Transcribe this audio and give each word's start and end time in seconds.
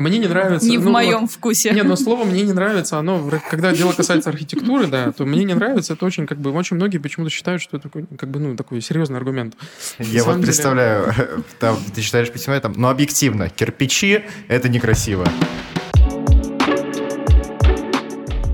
Мне 0.00 0.16
не 0.16 0.28
нравится... 0.28 0.66
Не 0.66 0.78
в 0.78 0.84
ну, 0.86 0.92
моем 0.92 1.20
вот- 1.20 1.30
вкусе. 1.30 1.72
Не, 1.72 1.82
но 1.82 1.94
слово 1.94 2.24
мне 2.24 2.40
не 2.42 2.54
нравится, 2.54 2.98
оно, 2.98 3.22
когда 3.50 3.70
дело 3.72 3.92
касается 3.92 4.30
архитектуры, 4.30 4.86
да, 4.86 5.12
то 5.12 5.26
мне 5.26 5.44
не 5.44 5.52
нравится, 5.52 5.92
это 5.92 6.06
очень, 6.06 6.26
как 6.26 6.38
бы, 6.38 6.52
очень 6.52 6.76
многие 6.76 6.96
почему-то 6.96 7.30
считают, 7.30 7.60
что 7.60 7.76
это 7.76 7.90
такой, 7.90 8.06
как 8.18 8.30
бы, 8.30 8.40
ну, 8.40 8.56
такой 8.56 8.80
серьезный 8.80 9.18
аргумент. 9.18 9.56
Я 9.98 10.24
вот 10.24 10.36
деле- 10.36 10.46
представляю, 10.46 11.14
там 11.60 11.76
ты 11.94 12.00
читаешь 12.00 12.30
письмо, 12.30 12.58
там, 12.60 12.72
ну, 12.78 12.88
объективно, 12.88 13.50
кирпичи— 13.50 14.24
это 14.48 14.70
некрасиво. 14.70 15.26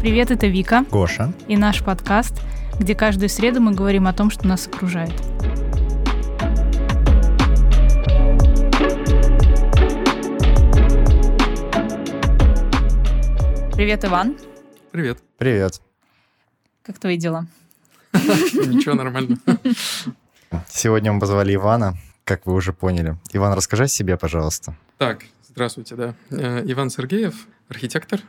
Привет, 0.01 0.33
это 0.33 0.49
Вика 0.49 0.85
Гоша. 0.91 1.33
и 1.47 1.57
наш 1.57 1.85
подкаст, 1.85 2.35
где 2.81 2.97
каждую 2.97 3.29
среду 3.29 3.61
мы 3.61 3.71
говорим 3.73 4.09
о 4.09 4.13
том, 4.13 4.31
что 4.33 4.49
нас 4.49 4.67
окружает. 4.67 5.13
Привет, 13.77 14.07
Иван. 14.07 14.39
Привет. 14.91 15.19
Привет. 15.37 15.83
Как 16.83 16.99
твои 16.99 17.19
дела? 17.19 17.47
Ничего, 18.15 18.95
нормально. 18.95 19.37
Сегодня 20.67 21.13
мы 21.13 21.21
позвали 21.21 21.55
Ивана, 21.55 21.95
как 22.25 22.47
вы 22.47 22.55
уже 22.55 22.73
поняли. 22.73 23.19
Иван, 23.35 23.53
расскажи 23.53 23.85
о 23.85 23.87
себе, 23.89 24.17
пожалуйста. 24.17 24.75
Так, 24.97 25.25
здравствуйте, 25.47 25.95
да. 25.95 26.15
Э, 26.31 26.63
Иван 26.65 26.89
Сергеев, 26.89 27.47
архитектор, 27.69 28.21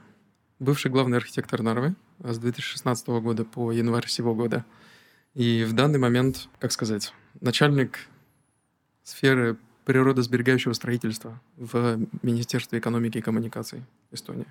бывший 0.60 0.92
главный 0.92 1.18
архитектор 1.18 1.62
Нарвы 1.62 1.96
а 2.22 2.34
с 2.34 2.40
2016 2.40 3.08
года 3.08 3.46
по 3.46 3.72
январь 3.72 4.08
сего 4.08 4.36
года. 4.36 4.66
И 5.34 5.64
в 5.64 5.72
данный 5.72 5.98
момент, 5.98 6.50
как 6.60 6.74
сказать, 6.74 7.14
начальник 7.40 8.00
сферы 9.06 9.56
природосберегающего 9.86 10.74
строительства 10.74 11.40
в 11.56 12.00
Министерстве 12.22 12.80
экономики 12.80 13.20
и 13.20 13.22
коммуникаций 13.22 13.86
Эстонии. 14.12 14.48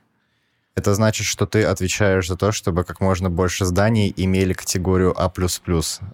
Это 0.77 0.95
значит, 0.95 1.27
что 1.27 1.47
ты 1.47 1.65
отвечаешь 1.65 2.29
за 2.29 2.37
то, 2.37 2.53
чтобы 2.53 2.85
как 2.85 3.01
можно 3.01 3.31
больше 3.31 3.65
зданий 3.65 4.13
имели 4.15 4.53
категорию 4.53 5.15
А++. 5.19 5.33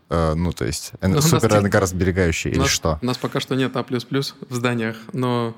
Э, 0.08 0.34
ну, 0.34 0.52
то 0.52 0.64
есть 0.64 0.92
Ну, 1.02 1.10
у 1.10 1.14
нас 1.14 1.28
супер 1.28 1.58
энергосберегающие 1.58 2.52
или 2.52 2.60
нас, 2.60 2.70
что? 2.70 2.98
У 3.02 3.06
нас 3.06 3.18
пока 3.18 3.40
что 3.40 3.56
нет 3.56 3.76
А++ 3.76 3.84
в 3.84 4.54
зданиях, 4.54 4.96
но 5.12 5.56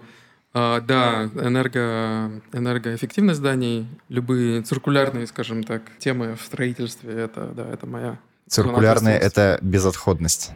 а, 0.55 0.81
да, 0.81 1.25
энерго, 1.35 2.41
энергоэффективность 2.53 3.41
зданий, 3.41 3.89
любые 4.09 4.63
циркулярные, 4.63 5.27
скажем 5.27 5.65
так, 5.65 5.83
темы 5.99 6.37
в 6.37 6.43
строительстве, 6.43 7.13
это, 7.13 7.47
да, 7.49 7.69
это 7.69 7.87
моя 7.87 8.19
Циркулярная— 8.49 9.17
ответственности. 9.17 9.57
это 9.57 9.59
безотходность. 9.65 10.51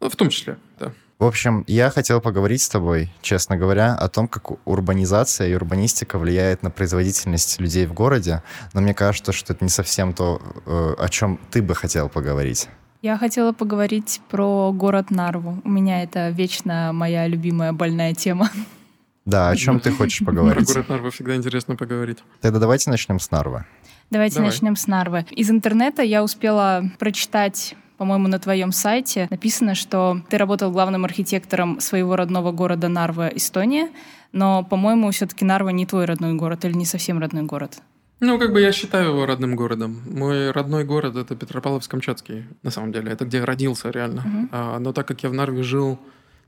Ну, 0.00 0.08
в 0.08 0.16
том 0.16 0.30
числе, 0.30 0.56
да. 0.78 0.92
В 1.20 1.24
общем, 1.26 1.64
я 1.66 1.90
хотел 1.90 2.22
поговорить 2.22 2.62
с 2.62 2.68
тобой, 2.70 3.12
честно 3.20 3.58
говоря, 3.58 3.94
о 3.94 4.08
том, 4.08 4.26
как 4.26 4.52
урбанизация 4.66 5.48
и 5.48 5.54
урбанистика 5.54 6.18
влияет 6.18 6.62
на 6.62 6.70
производительность 6.70 7.60
людей 7.60 7.84
в 7.84 7.92
городе, 7.92 8.42
но 8.72 8.80
мне 8.80 8.94
кажется, 8.94 9.30
что 9.32 9.52
это 9.52 9.62
не 9.62 9.68
совсем 9.68 10.14
то, 10.14 10.40
э, 10.64 10.94
о 10.98 11.08
чем 11.10 11.38
ты 11.50 11.60
бы 11.60 11.74
хотел 11.74 12.08
поговорить. 12.08 12.70
Я 13.02 13.18
хотела 13.18 13.52
поговорить 13.52 14.22
про 14.30 14.72
город 14.72 15.10
Нарву. 15.10 15.60
У 15.62 15.68
меня 15.68 16.02
это 16.02 16.30
вечно 16.30 16.92
моя 16.94 17.26
любимая 17.26 17.74
больная 17.74 18.14
тема. 18.14 18.48
Да, 19.26 19.50
о 19.50 19.56
чем 19.56 19.78
ты 19.78 19.92
хочешь 19.92 20.20
Про 20.20 20.32
поговорить? 20.32 20.66
город 20.66 20.88
Нарва 20.88 21.10
всегда 21.10 21.36
интересно 21.36 21.76
поговорить. 21.76 22.16
Тогда 22.40 22.58
давайте 22.58 22.88
начнем 22.88 23.20
с 23.20 23.30
Нарвы. 23.30 23.66
Давайте 24.08 24.36
Давай. 24.36 24.50
начнем 24.50 24.74
с 24.74 24.86
Нарвы. 24.86 25.26
Из 25.30 25.50
интернета 25.50 26.00
я 26.00 26.24
успела 26.24 26.90
прочитать 26.98 27.76
по-моему, 28.00 28.28
на 28.28 28.38
твоем 28.38 28.72
сайте 28.72 29.26
написано, 29.30 29.74
что 29.74 30.22
ты 30.30 30.38
работал 30.38 30.70
главным 30.70 31.04
архитектором 31.04 31.80
своего 31.80 32.16
родного 32.16 32.50
города 32.50 32.88
Нарва, 32.88 33.28
Эстония, 33.28 33.90
но, 34.32 34.64
по-моему, 34.64 35.10
все-таки 35.10 35.44
Нарва 35.44 35.68
не 35.68 35.84
твой 35.84 36.06
родной 36.06 36.32
город 36.32 36.64
или 36.64 36.72
не 36.72 36.86
совсем 36.86 37.18
родной 37.18 37.42
город. 37.42 37.82
Ну, 38.20 38.38
как 38.38 38.54
бы 38.54 38.62
я 38.62 38.72
считаю 38.72 39.10
его 39.10 39.26
родным 39.26 39.54
городом. 39.54 40.00
Мой 40.06 40.50
родной 40.50 40.84
город— 40.84 41.14
это 41.16 41.34
Петропавловск-Камчатский, 41.34 42.44
на 42.62 42.70
самом 42.70 42.90
деле. 42.90 43.12
Это 43.12 43.26
где 43.26 43.36
я 43.36 43.44
родился, 43.44 43.90
реально. 43.90 44.22
Мгм. 44.24 44.48
А, 44.50 44.78
но 44.78 44.94
так 44.94 45.06
как 45.06 45.22
я 45.22 45.28
в 45.28 45.34
Нарве 45.34 45.62
жил... 45.62 45.98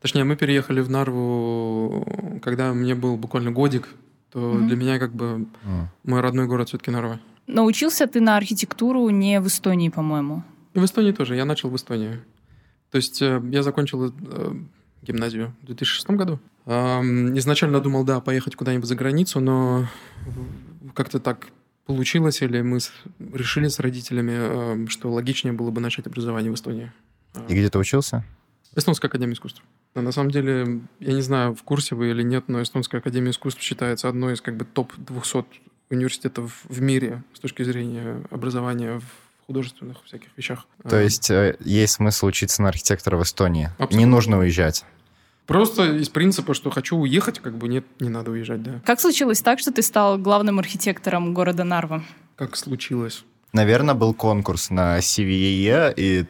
Точнее, 0.00 0.24
мы 0.24 0.36
переехали 0.36 0.80
в 0.80 0.88
Нарву, 0.90 2.40
когда 2.42 2.72
мне 2.72 2.94
был 2.94 3.18
буквально 3.18 3.50
годик, 3.50 3.88
то 4.32 4.38
Мгм. 4.38 4.68
для 4.68 4.76
меня 4.76 4.98
как 4.98 5.12
бы 5.12 5.24
М. 5.64 5.88
мой 6.04 6.20
родной 6.22 6.46
город 6.46 6.68
все-таки 6.68 6.90
Нарва. 6.90 7.20
Но 7.46 7.66
учился 7.66 8.06
ты 8.06 8.22
на 8.22 8.38
архитектуру 8.38 9.10
не 9.10 9.38
в 9.38 9.46
Эстонии, 9.48 9.90
по-моему. 9.90 10.44
И 10.74 10.78
в 10.78 10.84
Эстонии 10.84 11.12
тоже. 11.12 11.36
Я 11.36 11.44
начал 11.44 11.70
в 11.70 11.76
Эстонии. 11.76 12.20
То 12.90 12.96
есть 12.96 13.22
э, 13.22 13.42
я 13.50 13.62
закончил 13.62 14.08
э, 14.08 14.54
гимназию 15.02 15.54
в 15.62 15.66
2006 15.66 16.10
году. 16.10 16.38
Изначально 16.64 17.80
думал, 17.80 18.04
да, 18.04 18.20
поехать 18.20 18.54
куда-нибудь 18.54 18.86
за 18.86 18.94
границу, 18.94 19.40
но 19.40 19.88
как-то 20.94 21.18
так 21.18 21.48
получилось, 21.86 22.40
или 22.40 22.62
мы 22.62 22.78
решили 23.32 23.66
с 23.66 23.80
родителями, 23.80 24.86
что 24.86 25.10
логичнее 25.10 25.52
было 25.52 25.72
бы 25.72 25.80
начать 25.80 26.06
образование 26.06 26.52
в 26.52 26.54
Эстонии. 26.54 26.92
И 27.48 27.52
где 27.52 27.68
ты 27.68 27.78
учился? 27.78 28.24
Эстонская 28.74 29.08
академия 29.08 29.34
искусств. 29.34 29.62
На 29.94 30.12
самом 30.12 30.30
деле, 30.30 30.80
я 31.00 31.12
не 31.12 31.20
знаю, 31.20 31.54
в 31.54 31.62
курсе 31.62 31.94
вы 31.94 32.10
или 32.10 32.22
нет, 32.22 32.44
но 32.48 32.62
Эстонская 32.62 33.00
академия 33.00 33.30
искусств 33.30 33.60
считается 33.60 34.08
одной 34.08 34.34
из 34.34 34.40
как 34.40 34.56
бы 34.56 34.64
топ-200 34.64 35.44
университетов 35.90 36.62
в 36.64 36.80
мире 36.80 37.22
с 37.34 37.40
точки 37.40 37.62
зрения 37.62 38.22
образования 38.30 39.00
в 39.42 39.46
художественных 39.46 39.98
всяких 40.04 40.28
вещах. 40.36 40.66
То 40.88 40.98
есть 40.98 41.30
э, 41.30 41.56
есть 41.60 41.94
смысл 41.94 42.26
учиться 42.26 42.62
на 42.62 42.68
архитектора 42.68 43.16
в 43.16 43.22
Эстонии? 43.22 43.70
Не 43.78 43.84
Абсолютно. 43.84 44.06
нужно 44.06 44.38
уезжать. 44.38 44.84
Просто 45.46 45.96
из 45.96 46.08
принципа, 46.08 46.54
что 46.54 46.70
хочу 46.70 46.96
уехать, 46.96 47.40
как 47.40 47.56
бы 47.58 47.68
нет, 47.68 47.84
не 48.00 48.08
надо 48.08 48.30
уезжать, 48.30 48.62
да. 48.62 48.80
Как 48.86 49.00
случилось 49.00 49.42
так, 49.42 49.58
что 49.58 49.72
ты 49.72 49.82
стал 49.82 50.16
главным 50.16 50.58
архитектором 50.58 51.34
города 51.34 51.64
Нарва? 51.64 52.04
Как 52.36 52.56
случилось. 52.56 53.24
Наверное, 53.52 53.94
был 53.94 54.14
конкурс 54.14 54.70
на 54.70 54.98
CVE, 54.98 55.92
и 55.96 56.26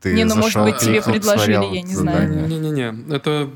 ты 0.00 0.14
Не, 0.14 0.24
ну, 0.24 0.36
может 0.36 0.52
зашел, 0.54 0.64
быть, 0.64 0.78
тебе 0.78 1.02
предложили, 1.02 1.74
я 1.74 1.82
не 1.82 1.94
знаю. 1.94 2.46
Не-не-не, 2.48 3.14
это... 3.14 3.50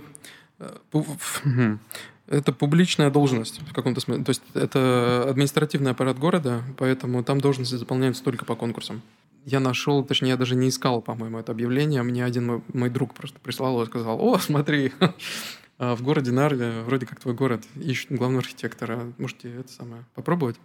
Это 2.26 2.52
публичная 2.52 3.10
должность 3.10 3.60
в 3.60 3.74
каком-то 3.74 4.00
смысле. 4.00 4.24
То 4.24 4.30
есть 4.30 4.42
это 4.54 5.26
административный 5.28 5.90
аппарат 5.90 6.18
города, 6.18 6.62
поэтому 6.78 7.22
там 7.22 7.40
должности 7.40 7.74
заполняются 7.74 8.24
только 8.24 8.44
по 8.44 8.56
конкурсам. 8.56 9.02
Я 9.44 9.60
нашел, 9.60 10.02
точнее, 10.02 10.30
я 10.30 10.36
даже 10.38 10.54
не 10.54 10.70
искал, 10.70 11.02
по-моему, 11.02 11.38
это 11.38 11.52
объявление. 11.52 12.02
Мне 12.02 12.24
один 12.24 12.46
мой, 12.46 12.62
мой 12.72 12.88
друг 12.88 13.12
просто 13.12 13.38
прислал 13.40 13.82
и 13.82 13.86
сказал, 13.86 14.18
о, 14.18 14.38
смотри, 14.38 14.92
а 15.78 15.94
в 15.94 16.02
городе 16.02 16.32
Нарве, 16.32 16.80
вроде 16.82 17.04
как 17.04 17.20
твой 17.20 17.34
город, 17.34 17.62
ищут 17.76 18.12
главного 18.12 18.40
архитектора. 18.40 19.12
Можете 19.18 19.54
это 19.54 19.70
самое 19.70 20.04
попробовать? 20.14 20.56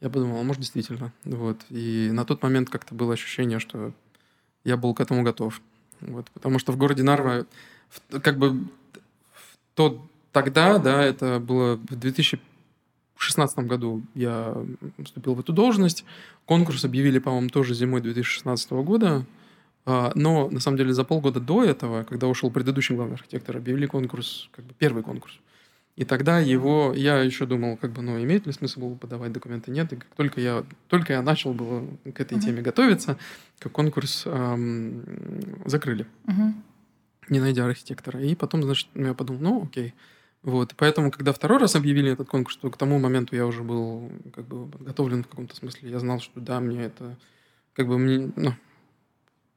Я 0.00 0.10
подумал, 0.10 0.40
а 0.40 0.42
может, 0.42 0.60
действительно. 0.60 1.12
Вот. 1.24 1.64
И 1.70 2.10
на 2.12 2.24
тот 2.24 2.42
момент 2.42 2.68
как-то 2.68 2.94
было 2.94 3.14
ощущение, 3.14 3.60
что 3.60 3.92
я 4.64 4.76
был 4.76 4.92
к 4.92 5.00
этому 5.00 5.22
готов. 5.22 5.60
Вот. 6.00 6.28
Потому 6.32 6.58
что 6.58 6.72
в 6.72 6.76
городе 6.76 7.04
Нарва, 7.04 7.46
как 8.10 8.38
бы 8.38 8.64
в 9.32 9.56
тот, 9.74 10.00
тогда, 10.36 10.76
да, 10.76 11.02
это 11.02 11.40
было 11.40 11.76
в 11.76 11.96
2016 11.96 13.58
году 13.60 14.02
я 14.14 14.54
вступил 15.02 15.32
в 15.32 15.40
эту 15.40 15.54
должность. 15.54 16.04
Конкурс 16.44 16.84
объявили, 16.84 17.18
по-моему, 17.18 17.48
тоже 17.48 17.72
зимой 17.72 18.02
2016 18.02 18.70
года. 18.72 19.24
А, 19.86 20.12
Но, 20.14 20.50
на 20.50 20.60
самом 20.60 20.76
деле, 20.76 20.92
за 20.92 21.04
полгода 21.04 21.40
до 21.40 21.64
этого, 21.64 22.04
когда 22.04 22.26
ушел 22.26 22.50
предыдущий 22.50 22.94
главный 22.94 23.14
архитектор, 23.14 23.56
объявили 23.56 23.86
конкурс, 23.86 24.50
как 24.52 24.66
бы 24.66 24.74
первый 24.78 25.02
конкурс. 25.02 25.38
И 25.96 26.04
тогда 26.04 26.38
его, 26.38 26.92
я 26.94 27.22
еще 27.22 27.46
думал, 27.46 27.78
как 27.78 27.92
бы, 27.92 28.02
ну, 28.02 28.22
имеет 28.22 28.44
ли 28.44 28.52
смысл 28.52 28.94
подавать 28.96 29.32
документы, 29.32 29.70
нет. 29.70 29.90
И 29.94 29.96
как 29.96 30.14
только 30.16 30.42
я, 30.42 30.64
только 30.88 31.14
я 31.14 31.22
начал 31.22 31.54
было 31.54 31.82
к 32.12 32.20
этой 32.20 32.38
теме 32.38 32.60
готовиться, 32.60 33.16
как 33.58 33.72
конкурс 33.72 34.24
ам, 34.26 35.02
закрыли, 35.64 36.06
не 37.30 37.40
найдя 37.40 37.64
архитектора. 37.64 38.20
И 38.20 38.34
потом, 38.34 38.62
значит, 38.64 38.88
я 38.94 39.14
подумал, 39.14 39.40
ну, 39.40 39.62
окей. 39.64 39.94
Вот, 40.46 40.74
поэтому, 40.76 41.10
когда 41.10 41.32
второй 41.32 41.58
раз 41.58 41.74
объявили 41.74 42.12
этот 42.12 42.28
конкурс, 42.28 42.56
то 42.56 42.70
к 42.70 42.76
тому 42.76 43.00
моменту 43.00 43.34
я 43.34 43.46
уже 43.46 43.64
был 43.64 44.12
как 44.32 44.46
бы 44.46 44.68
подготовлен 44.68 45.24
в 45.24 45.26
каком-то 45.26 45.56
смысле. 45.56 45.90
Я 45.90 45.98
знал, 45.98 46.20
что 46.20 46.38
да, 46.38 46.60
мне 46.60 46.84
это, 46.84 47.16
как 47.72 47.88
бы 47.88 47.98
мне, 47.98 48.30
ну, 48.36 48.54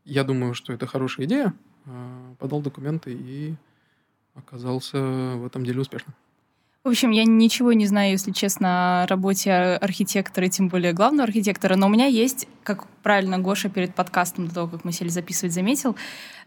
я 0.04 0.24
думаю, 0.24 0.56
что 0.56 0.74
это 0.74 0.88
хорошая 0.88 1.28
идея. 1.28 1.54
А, 1.86 2.34
Подал 2.40 2.64
документы 2.64 3.14
и 3.14 3.54
оказался 4.34 5.00
в 5.00 5.46
этом 5.46 5.64
деле 5.64 5.82
успешным. 5.82 6.16
В 6.90 6.92
общем, 6.92 7.12
я 7.12 7.24
ничего 7.24 7.72
не 7.74 7.86
знаю, 7.86 8.14
если 8.14 8.32
честно, 8.32 9.04
о 9.04 9.08
работе 9.08 9.52
архитектора, 9.54 10.48
и 10.48 10.50
тем 10.50 10.70
более 10.70 10.92
главного 10.92 11.26
архитектора, 11.26 11.76
но 11.76 11.86
у 11.86 11.90
меня 11.90 12.08
есть, 12.08 12.48
как 12.64 12.88
правильно 13.04 13.38
Гоша 13.38 13.70
перед 13.70 13.94
подкастом, 13.94 14.48
до 14.48 14.56
того, 14.56 14.68
как 14.70 14.86
мы 14.86 14.92
сели 14.92 15.10
записывать, 15.10 15.54
заметил, 15.54 15.96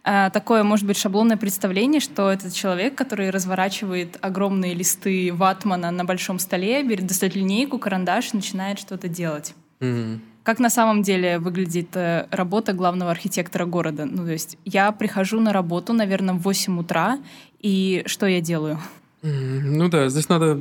э, 0.02 0.30
такое, 0.32 0.64
может 0.64 0.84
быть, 0.84 0.96
шаблонное 0.96 1.36
представление, 1.36 2.00
что 2.00 2.28
это 2.28 2.52
человек, 2.52 2.96
который 2.96 3.30
разворачивает 3.30 4.18
огромные 4.20 4.74
листы 4.74 5.32
ватмана 5.32 5.92
на 5.92 6.04
большом 6.04 6.40
столе, 6.40 6.82
берет, 6.82 7.06
достает 7.06 7.36
линейку, 7.36 7.78
карандаш 7.78 8.34
и 8.34 8.38
начинает 8.38 8.80
что-то 8.80 9.06
делать. 9.06 9.54
Мгм. 9.78 10.22
Как 10.42 10.58
на 10.58 10.70
самом 10.70 11.02
деле 11.02 11.38
выглядит 11.38 11.94
э, 11.94 12.26
работа 12.32 12.72
главного 12.72 13.12
архитектора 13.12 13.64
города? 13.64 14.06
Ну, 14.06 14.24
то 14.24 14.32
есть 14.32 14.58
я 14.64 14.90
прихожу 14.90 15.38
на 15.38 15.52
работу, 15.52 15.92
наверное, 15.92 16.34
в 16.34 16.38
8 16.38 16.80
утра, 16.80 17.20
и 17.60 18.02
что 18.06 18.26
я 18.26 18.40
делаю? 18.40 18.80
Ну 19.22 19.88
да, 19.88 20.08
здесь 20.08 20.28
надо, 20.28 20.60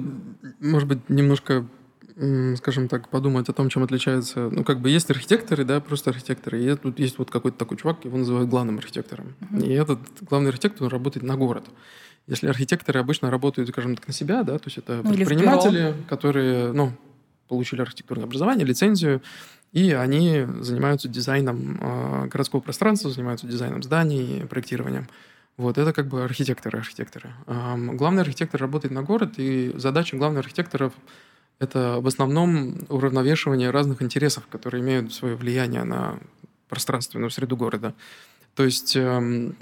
может 0.60 0.88
быть, 0.88 1.10
немножко 1.10 1.66
скажем 2.58 2.88
так, 2.88 3.10
подумать 3.10 3.50
о 3.50 3.54
том, 3.54 3.70
чем 3.70 3.84
отличается... 3.84 4.50
Ну, 4.52 4.64
как 4.64 4.80
бы 4.80 4.90
есть 4.90 5.10
архитекторы, 5.10 5.64
да, 5.64 5.80
просто 5.80 6.12
архитекторы. 6.12 6.64
И 6.64 6.76
тут 6.76 7.00
есть 7.00 7.18
вот 7.18 7.32
какой-то 7.32 7.58
такой 7.58 7.78
чувак, 7.78 8.06
его 8.06 8.18
называют 8.18 8.50
главным 8.50 8.78
архитектором. 8.78 9.34
Mm-hmm. 9.40 9.66
И 9.66 9.74
этот 9.74 10.00
главный 10.30 10.50
архитектор, 10.50 10.84
он 10.84 10.90
работает 10.90 11.26
на 11.26 11.36
город. 11.36 11.66
Если 12.28 12.48
архитекторы 12.48 13.00
обычно 13.00 13.32
работают, 13.32 13.70
скажем 13.70 13.96
так, 13.96 14.08
на 14.08 14.14
себя, 14.14 14.44
да, 14.44 14.60
то 14.60 14.68
есть 14.68 14.78
это 14.78 15.02
ну, 15.04 15.14
предприниматели, 15.14 15.96
которые, 16.08 16.72
ну, 16.74 16.94
получили 17.48 17.82
архитектурное 17.82 18.26
образование, 18.26 18.66
лицензию, 18.66 19.22
и 19.72 19.92
они 19.92 20.46
занимаются 20.60 21.08
дизайном 21.08 21.80
э, 21.82 22.28
городского 22.28 22.60
пространства, 22.60 23.10
занимаются 23.10 23.48
дизайном 23.48 23.82
зданий, 23.82 24.46
проектированием. 24.46 25.08
Вот, 25.62 25.78
это 25.78 25.94
как 25.94 26.08
бы 26.08 26.24
архитекторы, 26.24 26.80
архитекторы. 26.80 27.30
Главный 27.46 28.24
архитектор 28.24 28.60
работает 28.60 28.92
на 28.92 29.04
город, 29.04 29.34
и 29.38 29.72
задача 29.76 30.18
главного 30.18 30.40
архитектора 30.40 30.92
это 31.60 32.00
в 32.02 32.08
основном 32.08 32.80
уравновешивание 32.90 33.70
разных 33.70 34.02
интересов, 34.02 34.48
которые 34.48 34.82
имеют 34.82 35.14
свое 35.14 35.36
влияние 35.36 35.84
на 35.84 36.18
пространственную 36.68 37.30
среду 37.30 37.56
города. 37.56 37.94
То 38.56 38.64
есть, 38.64 38.96
эм, 38.96 39.56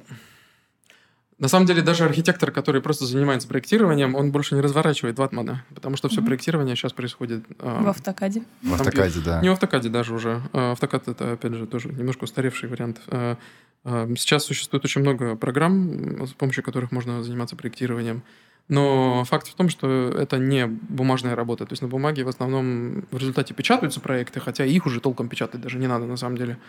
на 1.37 1.49
самом 1.49 1.65
деле, 1.65 1.81
даже 1.81 2.05
архитектор, 2.05 2.51
который 2.51 2.81
просто 2.81 3.05
занимается 3.05 3.49
проектированием, 3.49 4.15
он 4.15 4.31
больше 4.31 4.55
не 4.55 4.61
разворачивает 4.61 5.19
ватмана, 5.19 5.65
потому 5.75 5.97
что 5.97 6.07
все 6.07 6.21
mm-hmm. 6.21 6.25
проектирование 6.25 6.75
сейчас 6.77 6.93
происходит... 6.93 7.43
Э, 7.59 7.81
в 7.83 7.89
автокаде. 7.89 8.43
В 8.61 8.73
автокаде, 8.73 9.19
да. 9.19 9.41
Не 9.41 9.49
в 9.49 9.51
автокаде 9.51 9.89
даже 9.89 10.13
уже. 10.13 10.41
Э, 10.53 10.71
автокад— 10.71 11.07
это, 11.09 11.33
опять 11.33 11.53
же, 11.53 11.67
тоже 11.67 11.89
немножко 11.89 12.23
устаревший 12.23 12.69
вариант. 12.69 13.01
Э, 13.07 13.35
сейчас 13.83 14.43
существует 14.43 14.85
очень 14.85 15.01
много 15.01 15.35
программ, 15.35 16.25
с 16.27 16.33
помощью 16.33 16.63
которых 16.63 16.91
можно 16.91 17.23
заниматься 17.23 17.55
проектированием. 17.55 18.23
Но 18.69 19.23
факт 19.23 19.47
в 19.47 19.55
том, 19.55 19.67
что 19.67 20.09
это 20.09 20.37
не 20.37 20.67
бумажная 20.67 21.35
работа. 21.35 21.65
То 21.65 21.73
есть 21.73 21.81
на 21.81 21.87
бумаге 21.87 22.23
в 22.23 22.27
основном 22.27 23.03
в 23.09 23.17
результате 23.17 23.55
печатаются 23.55 23.99
проекты, 23.99 24.39
хотя 24.39 24.63
их 24.63 24.85
уже 24.85 25.01
толком 25.01 25.27
печатать 25.27 25.59
даже 25.59 25.79
не 25.79 25.87
надо 25.87 26.05
на 26.05 26.17
самом 26.17 26.37
деле. 26.37 26.59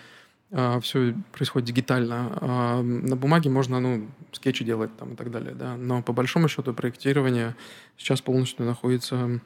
А, 0.51 0.81
все 0.81 1.15
происходит 1.33 1.69
дигитально. 1.69 2.39
А 2.41 2.83
на 2.83 3.17
бумаге 3.17 3.51
можно 3.51 3.81
ну, 3.81 4.09
скетчи 4.33 4.65
делать 4.65 4.97
там, 4.97 5.13
и 5.13 5.17
так 5.17 5.31
далее. 5.31 5.55
Да? 5.55 5.77
Но 5.77 6.03
по 6.03 6.15
большому 6.15 6.49
счету 6.49 6.73
проектирование 6.73 7.55
сейчас 7.99 8.23
полностью 8.23 8.65
находится 8.65 9.41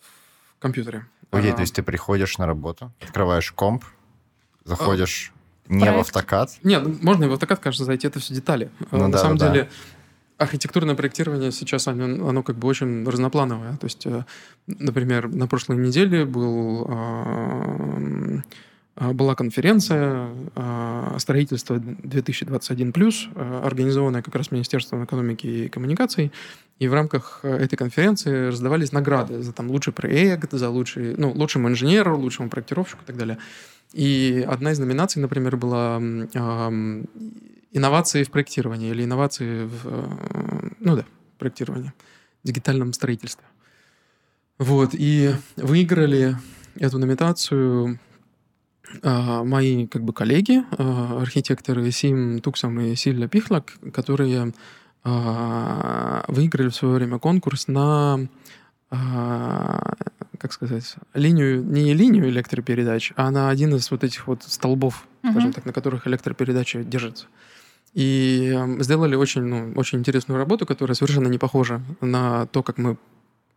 в 0.00 0.58
компьютере. 0.58 1.06
Окей, 1.30 1.52
а, 1.52 1.54
то 1.54 1.60
есть 1.60 1.74
ты 1.74 1.82
приходишь 1.82 2.38
на 2.38 2.46
работу, 2.46 2.90
открываешь 3.02 3.52
комп, 3.52 3.84
заходишь 4.64 5.32
не 5.68 5.80
проект. 5.80 5.96
в 5.96 6.00
автокад? 6.00 6.50
Нет, 6.62 6.82
ну, 6.84 6.96
можно 7.02 7.24
и 7.24 7.28
в 7.28 7.32
автокад, 7.32 7.60
конечно, 7.60 7.84
зайти, 7.84 8.06
это 8.06 8.20
все 8.20 8.34
детали. 8.34 8.70
Ну, 8.90 8.98
на 8.98 9.12
да, 9.12 9.18
самом 9.18 9.38
да. 9.38 9.48
деле 9.48 9.68
архитектурное 10.38 10.94
проектирование 10.94 11.50
сейчас 11.50 11.88
оно, 11.88 12.28
оно 12.28 12.42
как 12.42 12.56
бы 12.56 12.68
очень 12.68 13.08
разноплановое. 13.08 13.76
То 13.76 13.86
есть, 13.86 14.06
э, 14.06 14.24
например, 14.66 15.28
на 15.28 15.46
прошлой 15.46 15.76
неделе 15.76 16.24
был, 16.24 16.86
а, 16.88 18.42
а, 18.96 19.12
была 19.12 19.34
конференция 19.34 20.28
а, 20.54 20.85
«Строительство 21.18 21.76
2021+,» 21.76 23.64
организованная 23.64 24.22
как 24.22 24.34
раз 24.34 24.50
Министерством 24.50 25.04
экономики 25.04 25.46
и 25.46 25.68
коммуникаций. 25.68 26.32
И 26.78 26.88
в 26.88 26.94
рамках 26.94 27.40
этой 27.42 27.76
конференции 27.76 28.48
раздавались 28.48 28.92
награды 28.92 29.42
за 29.42 29.52
там, 29.52 29.70
лучший 29.70 29.92
проект, 29.92 30.52
за 30.52 30.68
лучший, 30.68 31.16
ну, 31.16 31.32
лучшему 31.32 31.68
инженеру, 31.68 32.18
лучшему 32.18 32.50
проектировщику 32.50 33.02
и 33.02 33.06
так 33.06 33.16
далее. 33.16 33.38
И 33.92 34.44
одна 34.46 34.72
из 34.72 34.78
номинаций, 34.78 35.22
например, 35.22 35.56
была 35.56 36.00
инновации 37.76 38.24
в 38.24 38.30
проектировании 38.30 38.90
или 38.90 39.04
инновации 39.04 39.66
в, 39.66 39.80
э, 39.84 40.68
ну 40.80 40.96
да, 40.96 41.04
проектировании, 41.38 41.92
дигитальном 42.42 42.92
строительстве. 42.92 43.44
Вот, 44.58 44.90
и 44.94 45.34
выиграли 45.56 46.36
эту 46.76 46.98
номинацию 46.98 47.98
мои 49.02 49.86
как 49.86 50.02
бы 50.02 50.12
коллеги, 50.12 50.64
а, 50.78 51.20
архитекторы 51.20 51.90
Сим 51.90 52.40
Туксам 52.40 52.80
и 52.80 52.94
Силья 52.94 53.28
Пихлак, 53.28 53.74
которые 53.92 54.52
а, 55.04 56.24
выиграли 56.28 56.68
в 56.68 56.74
свое 56.74 56.94
время 56.94 57.18
конкурс 57.18 57.68
на 57.68 58.28
как 60.38 60.52
сказать, 60.52 60.96
линию, 61.14 61.64
не 61.64 61.92
линию 61.92 62.28
электропередач, 62.28 63.12
а 63.16 63.30
на 63.30 63.50
один 63.50 63.74
из 63.74 63.90
вот 63.90 64.04
этих 64.04 64.26
вот 64.26 64.42
столбов, 64.44 65.06
uh-huh. 65.22 65.30
скажем 65.32 65.52
так, 65.52 65.64
на 65.64 65.72
которых 65.72 66.06
электропередача 66.06 66.84
держится. 66.84 67.26
И 67.94 68.52
эм, 68.54 68.82
сделали 68.82 69.16
очень, 69.16 69.42
ну, 69.42 69.72
очень 69.76 69.98
интересную 69.98 70.38
работу, 70.38 70.66
которая 70.66 70.94
совершенно 70.94 71.28
не 71.28 71.38
похожа 71.38 71.80
на 72.00 72.46
то, 72.46 72.62
как 72.62 72.76
мы, 72.78 72.98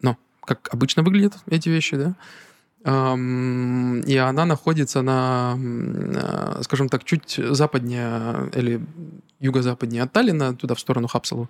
ну, 0.02 0.18
как 0.46 0.70
обычно 0.72 1.04
выглядят 1.04 1.36
эти 1.48 1.68
вещи, 1.68 1.98
да. 1.98 2.16
И 2.82 2.86
она 4.18 4.46
находится 4.46 5.02
на, 5.02 5.58
э, 5.58 6.62
скажем 6.64 6.88
так, 6.88 7.04
чуть 7.04 7.38
западнее 7.38 8.50
или 8.56 8.82
юго-западнее 9.40 10.04
от 10.04 10.14
Таллина, 10.14 10.56
туда 10.56 10.76
в 10.76 10.80
сторону 10.80 11.08
Хапсалу, 11.08 11.50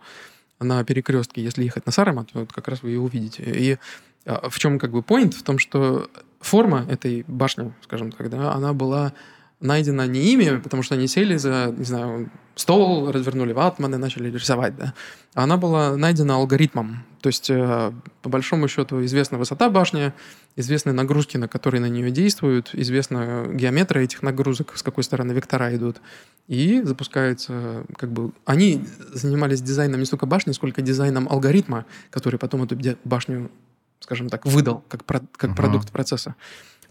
на 0.60 0.84
перекрестке. 0.84 1.44
Если 1.44 1.64
ехать 1.64 1.86
на 1.86 1.92
Сарема, 1.92 2.26
то 2.26 2.40
вот 2.40 2.52
как 2.52 2.68
раз 2.68 2.82
вы 2.82 2.90
ее 2.90 3.00
увидите. 3.00 3.44
И 3.44 3.78
э, 4.26 4.50
в 4.50 4.58
чем 4.58 4.80
как 4.80 4.92
бы 4.92 5.00
point? 5.00 5.32
В 5.32 5.44
том, 5.44 5.60
что 5.60 6.10
форма 6.40 6.86
этой 6.90 7.24
башни, 7.28 7.74
скажем 7.84 8.12
так, 8.12 8.30
да, 8.30 8.54
она 8.54 8.74
была 8.74 9.14
найдена 9.62 10.08
не 10.08 10.34
ими, 10.34 10.60
потому 10.60 10.84
что 10.84 10.96
они 10.96 11.08
сели 11.08 11.38
за, 11.38 11.74
не 11.78 11.84
знаю, 11.84 12.30
стол, 12.56 13.12
развернули 13.12 13.54
ватман 13.54 13.96
и 13.96 13.98
начали 13.98 14.30
рисовать, 14.30 14.76
да. 14.78 14.94
Она 15.34 15.58
была 15.58 15.96
найдена 15.98 16.36
алгоритмом. 16.36 17.06
То 17.22 17.28
есть, 17.28 17.50
э, 17.50 17.92
по 18.22 18.30
большому 18.30 18.68
счету, 18.68 19.04
известна 19.04 19.38
высота 19.38 19.70
башни, 19.70 20.14
известны 20.56 20.94
нагрузки, 20.94 21.38
на 21.38 21.48
которые 21.48 21.82
на 21.82 21.90
нее 21.90 22.12
действуют, 22.12 22.70
известна 22.74 23.48
геометрия 23.52 24.04
этих 24.04 24.22
нагрузок, 24.24 24.78
с 24.78 24.84
какой 24.84 25.04
стороны 25.04 25.34
вектора 25.34 25.76
идут. 25.76 26.02
И 26.48 26.82
запускается, 26.84 27.84
как 27.98 28.12
бы... 28.12 28.32
Они 28.46 28.86
занимались 29.14 29.62
дизайном 29.62 30.00
не 30.00 30.06
столько 30.06 30.26
башни, 30.26 30.54
сколько 30.54 30.82
дизайном 30.82 31.28
алгоритма, 31.30 31.86
который 32.10 32.40
потом 32.40 32.64
эту 32.64 32.78
башню, 33.04 33.52
скажем 34.00 34.30
так, 34.30 34.46
выдал 34.46 34.84
как, 34.88 35.06
как 35.06 35.24
uh-huh. 35.24 35.56
продукт 35.56 35.92
процесса. 35.92 36.36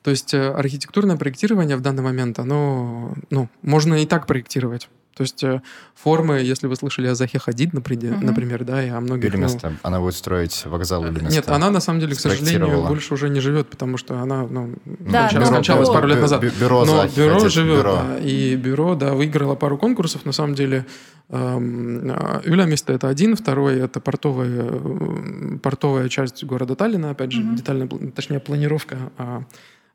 То 0.08 0.12
есть 0.12 0.32
э, 0.32 0.48
архитектурное 0.52 1.18
проектирование 1.18 1.76
в 1.76 1.82
данный 1.82 2.02
момент, 2.02 2.38
оно, 2.38 3.12
ну, 3.28 3.50
можно 3.60 3.92
и 4.02 4.06
так 4.06 4.26
проектировать. 4.26 4.88
То 5.14 5.22
есть 5.22 5.44
э, 5.44 5.60
формы, 5.94 6.38
если 6.38 6.66
вы 6.66 6.76
слышали 6.76 7.08
о 7.08 7.14
Захе 7.14 7.38
Хадид, 7.38 7.74
например, 7.74 8.14
угу. 8.14 8.24
например 8.24 8.64
да, 8.64 8.82
и 8.82 8.88
о 8.88 9.00
многих... 9.00 9.28
Или 9.28 9.36
места. 9.36 9.68
Ну, 9.68 9.76
она 9.82 10.00
будет 10.00 10.14
строить 10.14 10.64
вокзал 10.64 11.04
или 11.04 11.20
места. 11.20 11.28
Нет, 11.28 11.48
она 11.50 11.70
на 11.70 11.80
самом 11.80 12.00
деле, 12.00 12.14
к 12.14 12.20
сожалению, 12.20 12.86
больше 12.86 13.12
уже 13.12 13.28
не 13.28 13.40
живет, 13.40 13.68
потому 13.68 13.98
что 13.98 14.18
она 14.20 14.46
ну, 14.46 14.76
да, 14.86 15.28
бюро, 15.30 15.44
скончалась 15.44 15.90
пару 15.90 16.06
лет 16.08 16.22
назад. 16.22 16.42
Бюро 16.42 16.86
Но 16.86 17.02
Захи 17.02 17.20
бюро 17.20 17.34
Хадид, 17.34 17.52
живет, 17.52 17.78
бюро. 17.80 17.94
Да, 17.96 18.18
и 18.18 18.56
бюро, 18.56 18.94
да, 18.94 19.12
выиграло 19.12 19.56
пару 19.56 19.76
конкурсов, 19.76 20.24
на 20.24 20.32
самом 20.32 20.54
деле. 20.54 20.86
Эм, 21.28 22.14
Юля 22.46 22.64
место 22.64 22.94
это 22.94 23.08
один, 23.08 23.36
второй 23.36 23.78
это 23.78 24.00
портовая, 24.00 25.58
портовая 25.58 26.08
часть 26.08 26.42
города 26.44 26.76
Таллина, 26.76 27.10
опять 27.10 27.32
же, 27.32 27.42
угу. 27.42 27.56
детальная, 27.56 27.86
точнее, 28.16 28.40
планировка 28.40 28.96
а 29.18 29.42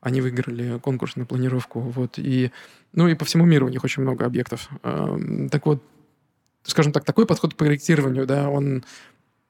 они 0.04 0.22
выиграли 0.22 0.80
конкурс 0.80 1.16
на 1.16 1.26
планировку. 1.26 1.80
Вот, 1.80 2.18
и, 2.18 2.52
ну 2.94 3.08
и 3.08 3.16
по 3.16 3.26
всему 3.26 3.46
миру 3.46 3.68
у 3.68 3.70
них 3.70 3.84
очень 3.84 4.04
много 4.04 4.26
объектов. 4.26 4.70
Так 4.82 5.66
вот, 5.66 5.82
скажем 6.64 6.92
так, 6.92 7.04
такой 7.06 7.26
подход 7.26 7.54
к 7.54 7.58
проектированию, 7.58 8.28
да, 8.28 8.50
он 8.50 8.84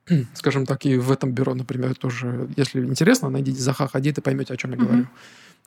скажем 0.33 0.65
так, 0.65 0.85
и 0.85 0.97
в 0.97 1.11
этом 1.11 1.31
бюро, 1.31 1.53
например, 1.53 1.95
тоже, 1.95 2.49
если 2.57 2.81
интересно, 2.85 3.29
найдите 3.29 3.61
Заха 3.61 3.87
Хадид 3.87 4.17
и 4.17 4.21
поймете, 4.21 4.53
о 4.53 4.57
чем 4.57 4.71
я 4.71 4.77
mm-hmm. 4.77 4.85
говорю. 4.85 5.07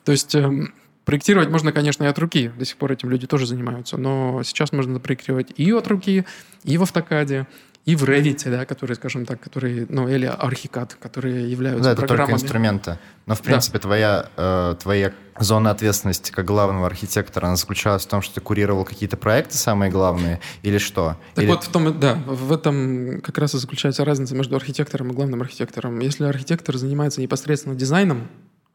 То 0.03 0.11
есть 0.11 0.35
эм, 0.35 0.73
проектировать 1.05 1.49
можно, 1.49 1.71
конечно, 1.71 2.03
и 2.03 2.07
от 2.07 2.19
руки. 2.19 2.51
До 2.57 2.65
сих 2.65 2.77
пор 2.77 2.91
этим 2.91 3.09
люди 3.09 3.27
тоже 3.27 3.45
занимаются. 3.47 3.97
Но 3.97 4.41
сейчас 4.43 4.71
можно 4.71 4.99
проектировать 4.99 5.51
и 5.57 5.71
от 5.71 5.87
руки, 5.87 6.25
и 6.63 6.77
в 6.77 6.83
автокаде, 6.83 7.47
и 7.87 7.95
в 7.95 8.03
Revit, 8.03 8.49
да, 8.51 8.65
которые, 8.65 8.95
скажем 8.95 9.25
так, 9.25 9.39
которые, 9.39 9.85
ну, 9.87 10.09
или 10.09 10.27
Archicad, 10.27 10.91
которые 10.99 11.49
являются 11.49 11.85
да, 11.85 11.91
это 11.93 12.01
программами. 12.01 12.33
только 12.33 12.43
инструменты. 12.43 12.99
Но, 13.25 13.33
в 13.33 13.41
принципе, 13.41 13.77
да. 13.77 13.81
твоя, 13.81 14.29
э, 14.35 14.75
твоя 14.77 15.13
зона 15.39 15.71
ответственности 15.71 16.33
как 16.33 16.43
главного 16.43 16.85
архитектора, 16.85 17.47
она 17.47 17.55
заключалась 17.55 18.05
в 18.05 18.09
том, 18.09 18.21
что 18.21 18.35
ты 18.35 18.41
курировал 18.41 18.83
какие-то 18.83 19.15
проекты 19.15 19.55
самые 19.55 19.89
главные, 19.89 20.41
или 20.63 20.79
что? 20.79 21.15
Так 21.33 21.45
или... 21.45 21.49
вот, 21.49 21.63
в 21.63 21.69
том, 21.69 21.97
да, 21.97 22.15
в 22.25 22.51
этом 22.51 23.21
как 23.21 23.37
раз 23.37 23.55
и 23.55 23.57
заключается 23.57 24.03
разница 24.03 24.35
между 24.35 24.57
архитектором 24.57 25.11
и 25.11 25.13
главным 25.13 25.41
архитектором. 25.41 25.99
Если 25.99 26.25
архитектор 26.25 26.75
занимается 26.75 27.21
непосредственно 27.21 27.75
дизайном, 27.75 28.27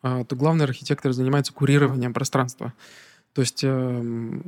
э, 0.02 0.24
то 0.26 0.36
главный 0.36 0.64
архитектор 0.64 1.12
занимается 1.12 1.52
курированием 1.52 2.14
пространства. 2.14 2.72
То 3.34 3.42
есть 3.42 3.60
э, 3.62 4.42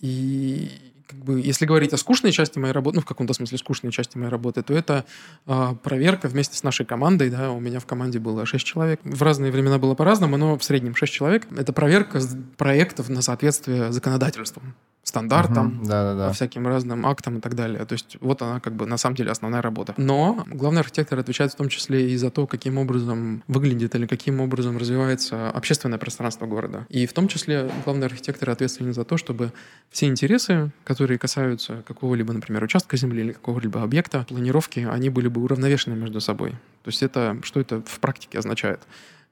и 0.00 0.89
как 1.10 1.18
бы, 1.18 1.40
если 1.40 1.66
говорить 1.66 1.92
о 1.92 1.96
скучной 1.96 2.30
части 2.30 2.58
моей 2.58 2.72
работы, 2.72 2.96
ну, 2.96 3.02
в 3.02 3.04
каком-то 3.04 3.34
смысле 3.34 3.58
скучной 3.58 3.90
части 3.90 4.16
моей 4.16 4.30
работы, 4.30 4.62
то 4.62 4.72
это 4.72 5.04
э, 5.46 5.74
проверка 5.82 6.28
вместе 6.28 6.56
с 6.56 6.62
нашей 6.62 6.86
командой, 6.86 7.30
да, 7.30 7.50
у 7.50 7.58
меня 7.58 7.80
в 7.80 7.86
команде 7.86 8.20
было 8.20 8.46
6 8.46 8.64
человек. 8.64 9.00
В 9.02 9.22
разные 9.22 9.50
времена 9.50 9.78
было 9.78 9.94
по-разному, 9.94 10.36
но 10.36 10.56
в 10.56 10.62
среднем 10.62 10.94
6 10.94 11.12
человек. 11.12 11.46
Это 11.56 11.72
проверка 11.72 12.20
проектов 12.56 13.08
на 13.08 13.22
соответствие 13.22 13.90
законодательству. 13.90 14.62
Стандартам, 15.02 15.66
Мгм, 15.66 15.84
да-да-да. 15.86 16.28
по 16.28 16.34
всяким 16.34 16.66
разным 16.66 17.06
актам 17.06 17.38
и 17.38 17.40
так 17.40 17.54
далее. 17.54 17.84
То 17.84 17.94
есть 17.94 18.16
вот 18.20 18.42
она 18.42 18.60
как 18.60 18.74
бы 18.74 18.86
на 18.86 18.96
самом 18.96 19.16
деле 19.16 19.30
основная 19.30 19.62
работа. 19.62 19.94
Но 19.96 20.44
главный 20.46 20.80
архитектор 20.80 21.18
отвечает 21.18 21.52
в 21.52 21.56
том 21.56 21.68
числе 21.68 22.10
и 22.10 22.16
за 22.16 22.30
то, 22.30 22.46
каким 22.46 22.78
образом 22.78 23.42
выглядит 23.48 23.94
или 23.94 24.06
каким 24.06 24.40
образом 24.40 24.76
развивается 24.78 25.50
общественное 25.50 25.98
пространство 25.98 26.46
города. 26.46 26.86
И 26.90 27.06
в 27.06 27.12
том 27.12 27.28
числе 27.28 27.70
главный 27.84 28.06
архитектор 28.06 28.50
ответственен 28.50 28.92
за 28.92 29.04
то, 29.04 29.16
чтобы 29.16 29.52
все 29.90 30.06
интересы, 30.06 30.70
которые 30.84 31.18
касаются 31.18 31.82
какого-либо, 31.86 32.32
например, 32.32 32.62
участка 32.62 32.96
земли 32.96 33.22
или 33.22 33.32
какого-либо 33.32 33.82
объекта, 33.82 34.26
планировки, 34.28 34.86
они 34.90 35.08
были 35.10 35.28
бы 35.28 35.42
уравновешены 35.42 35.96
между 35.96 36.20
собой. 36.20 36.50
То 36.82 36.88
есть 36.88 37.02
это, 37.02 37.38
что 37.42 37.60
это 37.60 37.82
в 37.82 38.00
практике 38.00 38.38
означает? 38.38 38.80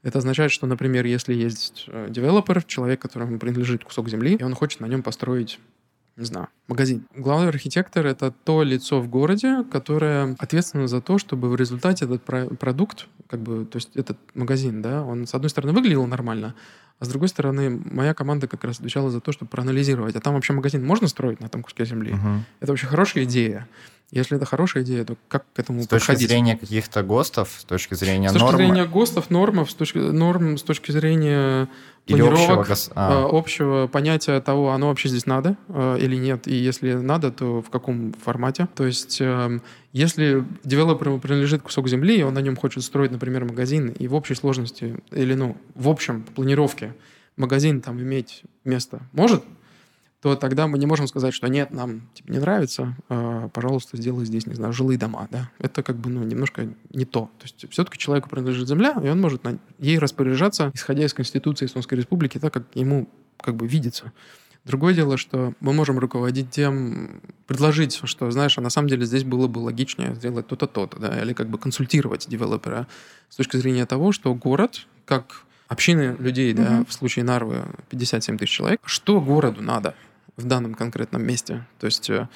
Это 0.03 0.19
означает, 0.19 0.53
что, 0.53 0.67
например, 0.67 1.07
если 1.07 1.35
есть 1.35 1.85
э, 1.89 2.07
девелопер, 2.09 2.63
человек, 2.63 3.01
которому 3.03 3.39
принадлежит 3.39 3.85
кусок 3.85 4.09
земли, 4.09 4.37
и 4.37 4.43
он 4.43 4.55
хочет 4.55 4.81
на 4.81 4.87
нем 4.87 5.03
построить 5.03 5.59
не 6.19 6.25
знаю, 6.25 6.49
магазин. 6.67 7.07
Главный 7.15 7.49
архитектор— 7.49 8.05
это 8.07 8.33
то 8.33 8.65
лицо 8.65 9.01
в 9.01 9.09
городе, 9.09 9.63
которое 9.71 10.35
ответственно 10.41 10.89
за 10.89 11.01
то, 11.01 11.17
чтобы 11.17 11.49
в 11.49 11.55
результате 11.55 12.07
этот 12.07 12.25
про- 12.25 12.49
продукт, 12.49 13.07
как 13.29 13.41
бы, 13.41 13.65
то 13.65 13.77
есть 13.77 13.91
этот 13.95 14.19
магазин, 14.35 14.83
да, 14.83 15.05
он, 15.05 15.29
с 15.29 15.35
одной 15.35 15.49
стороны, 15.49 15.73
выглядел 15.73 16.05
нормально, 16.09 16.57
а 16.99 17.05
с 17.05 17.09
другой 17.09 17.29
стороны, 17.29 17.71
моя 17.71 18.15
команда 18.15 18.49
как 18.49 18.65
раз 18.65 18.79
отвечала 18.79 19.11
за 19.11 19.21
то, 19.21 19.31
чтобы 19.31 19.49
проанализировать, 19.49 20.17
а 20.17 20.21
там 20.21 20.35
вообще 20.35 20.53
магазин 20.53 20.85
можно 20.85 21.07
строить 21.07 21.39
на 21.39 21.49
том 21.49 21.63
куске 21.63 21.85
земли? 21.85 22.13
Мгм. 22.13 22.45
Это 22.59 22.73
вообще 22.73 22.87
хорошая 22.87 23.23
идея. 23.23 23.69
Если 24.11 24.37
это 24.39 24.47
хорошая 24.47 24.85
идея, 24.85 25.05
то 25.05 25.17
как 25.29 25.45
к 25.53 25.59
этому 25.59 25.83
С 25.83 25.87
точки 25.87 26.07
подходить? 26.07 26.29
зрения 26.31 26.57
каких-то 26.57 27.03
ГОСТов, 27.03 27.55
с 27.59 27.65
точки 27.65 27.93
зрения 27.93 28.31
С 28.31 28.33
точки 28.33 28.45
норм 28.45 28.57
зрения 28.57 28.87
ГОСТов, 28.87 29.29
нормов, 29.29 29.71
с 29.71 29.75
точки, 29.75 29.99
норм, 29.99 30.57
с 30.57 30.63
точки 30.63 30.93
зрения 30.93 31.69
или 32.07 32.23
общего 32.23 32.31
планировок, 32.37 32.69
гос- 32.71 32.89
э, 32.89 32.93
а, 32.95 33.29
общего 33.31 33.87
понятия 33.87 34.41
того, 34.41 34.71
оно 34.73 34.89
вообще 34.89 35.11
здесь 35.11 35.27
надо 35.27 35.59
э, 35.69 35.99
или 36.01 36.17
нет, 36.17 36.49
и 36.49 36.55
если 36.55 36.95
надо, 36.95 37.31
то 37.31 37.61
в 37.61 37.69
каком 37.69 38.15
формате. 38.15 38.67
То 38.75 38.87
есть, 38.87 39.21
э, 39.21 39.61
если 39.93 40.43
девелоперу 40.65 41.19
принадлежит 41.19 41.61
кусок 41.61 41.87
земли, 41.89 42.19
и 42.19 42.23
он 42.23 42.33
на 42.33 42.41
нем 42.41 42.57
хочет 42.57 42.85
строить, 42.85 43.11
например, 43.11 43.45
магазин, 43.45 43.89
и 43.91 44.09
в 44.09 44.15
общей 44.15 44.35
сложности, 44.35 44.97
или, 45.11 45.35
ну, 45.35 45.59
в 45.75 45.87
общем 45.87 46.23
планировке 46.23 46.95
магазин 47.37 47.83
там 47.83 48.01
иметь 48.01 48.43
место 48.65 49.01
может, 49.13 49.45
то 50.21 50.35
тогда 50.35 50.67
мы 50.67 50.79
не 50.79 50.87
можем 50.87 51.07
сказать, 51.07 51.33
что 51.33 51.47
нет, 51.47 51.71
нам 51.71 52.09
типа, 52.15 52.33
не 52.33 52.39
нравится, 52.39 52.97
э, 53.09 53.49
пожалуйста, 53.53 53.97
сделай 53.97 54.25
здесь, 54.25 54.47
не 54.47 54.55
знаю, 54.55 54.73
жилые 54.73 54.99
дома, 54.99 55.29
да. 55.31 55.51
Это 55.59 55.83
как 55.83 55.97
бы, 55.97 56.11
ну, 56.11 56.25
немножко 56.25 56.69
не 56.91 57.05
то. 57.05 57.31
То 57.39 57.45
есть 57.45 57.71
все-таки 57.71 57.99
человеку 57.99 58.29
принадлежит 58.29 58.69
земля, 58.69 58.97
и 59.03 59.09
он 59.09 59.21
может 59.21 59.45
на- 59.45 59.59
ей 59.79 59.99
распоряжаться, 59.99 60.73
исходя 60.75 61.05
из 61.05 61.15
Конституции 61.15 61.67
Эстонской 61.67 61.95
Республики, 61.95 62.39
так, 62.39 62.53
как 62.53 62.65
ему 62.75 63.09
как 63.41 63.55
бы 63.55 63.69
видится. 63.69 64.13
Другое 64.65 64.93
дело, 64.93 65.17
что 65.17 65.55
мы 65.61 65.73
можем 65.73 65.99
руководить 65.99 66.51
тем, 66.51 67.23
предложить, 67.47 68.01
что, 68.05 68.31
знаешь, 68.31 68.59
а 68.59 68.61
на 68.61 68.71
самом 68.71 68.89
деле 68.89 69.07
здесь 69.07 69.25
было 69.25 69.47
бы 69.47 69.61
логичнее 69.61 70.15
сделать 70.17 70.49
то-то, 70.49 70.67
то-то, 70.67 70.99
да, 70.99 71.23
или 71.23 71.33
как 71.33 71.49
бы 71.49 71.59
консультировать 71.59 72.29
девелопера 72.29 72.87
с 73.29 73.37
точки 73.37 73.57
зрения 73.57 73.87
того, 73.87 74.13
что 74.13 74.35
город, 74.35 74.87
как 75.07 75.45
общины 75.69 76.17
людей, 76.19 76.53
да, 76.55 76.63
Мгм. 76.71 76.87
в 76.87 76.93
случае 76.93 77.25
Нарвы 77.25 77.65
57 77.91 78.39
тысяч 78.39 78.51
человек, 78.51 78.81
что 78.85 79.21
городу 79.21 79.63
надо 79.63 79.95
в 80.37 80.45
данном 80.45 80.75
конкретном 80.75 81.23
месте? 81.23 81.65
То 81.79 81.87
есть, 81.87 82.09
э, 82.11 82.29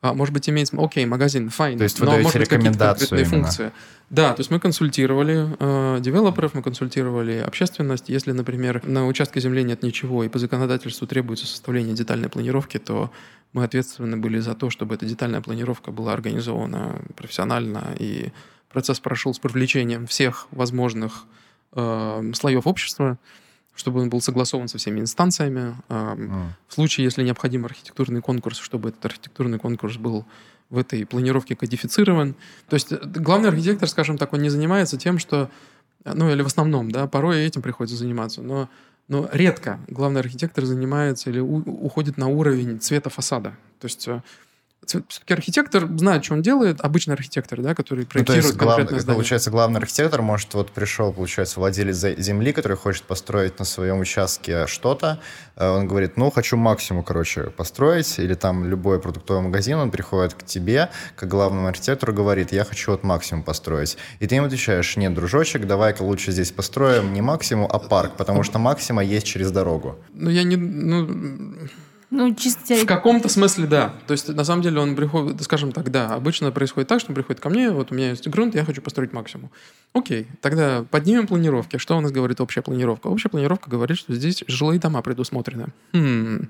а, 0.00 0.14
может 0.14 0.32
быть, 0.32 0.48
иметь, 0.48 0.70
окей, 0.72 1.04
магазин, 1.06 1.50
fine, 1.50 1.76
То 1.76 1.84
есть 1.84 1.98
вы 2.00 2.06
но 2.06 2.12
даете 2.12 2.24
может 2.24 2.38
быть 2.40 2.48
какие-то 2.48 2.64
рекомендацию 2.64 3.08
конкретные 3.08 3.38
именно? 3.38 3.44
функции. 3.50 3.72
Да, 4.10 4.32
то 4.32 4.40
есть 4.40 4.50
мы 4.50 4.58
консультировали 4.60 5.48
э, 5.58 6.00
девелоперов, 6.00 6.54
мы 6.54 6.62
консультировали 6.62 7.38
общественность. 7.46 8.08
Если, 8.08 8.32
например, 8.32 8.80
на 8.86 9.06
участке 9.06 9.40
земли 9.40 9.62
нет 9.64 9.82
ничего, 9.82 10.24
и 10.24 10.28
по 10.28 10.38
законодательству 10.38 11.06
требуется 11.06 11.46
составление 11.46 11.94
детальной 11.94 12.28
планировки, 12.30 12.78
то 12.78 13.10
мы 13.52 13.64
ответственны 13.64 14.16
были 14.16 14.38
за 14.38 14.54
то, 14.54 14.70
чтобы 14.70 14.94
эта 14.94 15.04
детальная 15.04 15.40
планировка 15.42 15.90
была 15.90 16.12
организована 16.14 17.02
профессионально, 17.16 17.94
и 17.98 18.32
процесс 18.72 19.00
прошел 19.00 19.34
с 19.34 19.38
привлечением 19.38 20.06
всех 20.06 20.46
возможных 20.52 21.24
э, 21.72 22.32
слоев 22.34 22.66
общества, 22.66 23.18
чтобы 23.74 24.00
он 24.00 24.10
был 24.10 24.20
согласован 24.20 24.68
со 24.68 24.78
всеми 24.78 25.00
инстанциями. 25.00 25.76
Э, 25.88 26.14
м. 26.18 26.54
в 26.66 26.74
случае, 26.74 27.04
если 27.04 27.22
необходим 27.22 27.64
архитектурный 27.64 28.20
конкурс, 28.20 28.58
чтобы 28.58 28.88
этот 28.90 29.04
архитектурный 29.04 29.58
конкурс 29.58 29.96
был 29.96 30.24
в 30.70 30.76
этой 30.78 31.06
планировке 31.06 31.56
кодифицирован. 31.56 32.34
То 32.68 32.74
есть 32.74 32.92
э, 32.92 32.98
главный 33.02 33.48
архитектор, 33.48 33.88
скажем 33.88 34.18
так, 34.18 34.32
он 34.32 34.42
не 34.42 34.50
занимается 34.50 34.96
тем, 34.98 35.18
что, 35.18 35.48
э, 36.04 36.12
ну 36.14 36.30
или 36.30 36.42
в 36.42 36.46
основном, 36.46 36.90
да, 36.90 37.06
порой 37.06 37.44
этим 37.44 37.62
приходится 37.62 37.96
заниматься, 37.96 38.42
но, 38.42 38.68
но 39.08 39.28
редко 39.32 39.78
главный 39.88 40.20
архитектор 40.20 40.64
занимается 40.64 41.30
или 41.30 41.40
у- 41.40 41.62
уходит 41.84 42.18
на 42.18 42.26
уровень 42.28 42.80
цвета 42.80 43.08
фасада. 43.10 43.50
То 43.80 43.86
есть 43.86 44.08
э, 44.08 44.22
все-таки 44.86 45.34
архитектор 45.34 45.86
знает, 45.86 46.24
что 46.24 46.34
он 46.34 46.42
делает, 46.42 46.80
обычный 46.80 47.14
архитектор, 47.14 47.60
да, 47.60 47.74
который 47.74 48.00
Ну, 48.00 48.04
то 48.04 48.10
проектирует 48.10 48.44
есть, 48.44 48.58
конкретное 48.58 49.00
здание. 49.00 49.14
получается, 49.16 49.50
главный 49.50 49.80
архитектор, 49.80 50.22
может, 50.22 50.54
вот 50.54 50.70
пришел, 50.70 51.12
получается, 51.12 51.60
владелец 51.60 51.96
земли, 52.18 52.52
который 52.52 52.76
хочет 52.76 53.02
построить 53.04 53.58
на 53.58 53.64
своем 53.64 54.00
участке 54.00 54.66
что-то, 54.66 55.20
э, 55.56 55.68
он 55.68 55.86
говорит, 55.86 56.16
ну, 56.16 56.30
хочу 56.30 56.56
максимум, 56.56 57.04
короче, 57.04 57.50
построить, 57.50 58.18
или 58.18 58.34
там 58.34 58.64
любой 58.64 58.98
продуктовый 59.00 59.42
магазин, 59.42 59.76
он 59.78 59.90
приходит 59.90 60.34
к 60.34 60.44
тебе, 60.44 60.90
как 61.16 61.28
главному 61.28 61.68
архитектору, 61.68 62.14
говорит, 62.14 62.52
я 62.52 62.64
хочу 62.64 62.92
вот 62.92 63.02
максимум 63.02 63.42
построить. 63.42 63.98
И 64.20 64.26
ты 64.26 64.36
ему 64.36 64.46
отвечаешь, 64.46 64.96
нет, 64.96 65.12
дружочек, 65.12 65.66
давай-ка 65.66 66.02
лучше 66.02 66.32
здесь 66.32 66.50
построим 66.50 67.12
не 67.12 67.20
максимум, 67.20 67.68
а 67.70 67.78
парк, 67.78 68.12
потому 68.16 68.42
что 68.42 68.58
максима 68.58 69.04
есть 69.04 69.26
через 69.26 69.50
дорогу. 69.50 69.98
Ну, 70.14 70.30
я 70.30 70.44
не... 70.44 70.56
Ну, 70.56 71.08
Ну, 72.10 72.34
чисто 72.34 72.74
В 72.74 72.86
каком-то 72.86 73.28
смысле, 73.28 73.66
да. 73.66 73.94
То 74.06 74.12
есть, 74.12 74.28
на 74.28 74.44
самом 74.44 74.62
деле, 74.62 74.80
он 74.80 74.96
приходит, 74.96 75.42
скажем 75.42 75.72
так, 75.72 75.90
да, 75.90 76.14
обычно 76.14 76.50
происходит 76.50 76.88
так, 76.88 77.00
что 77.00 77.10
он 77.10 77.14
приходит 77.14 77.40
ко 77.40 77.50
мне, 77.50 77.70
вот 77.70 77.92
у 77.92 77.94
меня 77.94 78.10
есть 78.10 78.26
грунт, 78.28 78.54
я 78.54 78.64
хочу 78.64 78.80
построить 78.80 79.12
максимум. 79.12 79.50
Окей, 79.92 80.26
тогда 80.40 80.84
поднимем 80.90 81.26
планировки. 81.26 81.76
Что 81.76 81.98
у 81.98 82.00
нас 82.00 82.10
говорит 82.10 82.40
общая 82.40 82.62
планировка? 82.62 83.08
Общая 83.08 83.28
планировка 83.28 83.68
говорит, 83.68 83.98
что 83.98 84.14
здесь 84.14 84.42
жилые 84.46 84.80
дома 84.80 85.02
предусмотрены. 85.02 85.66
Хм. 85.92 86.48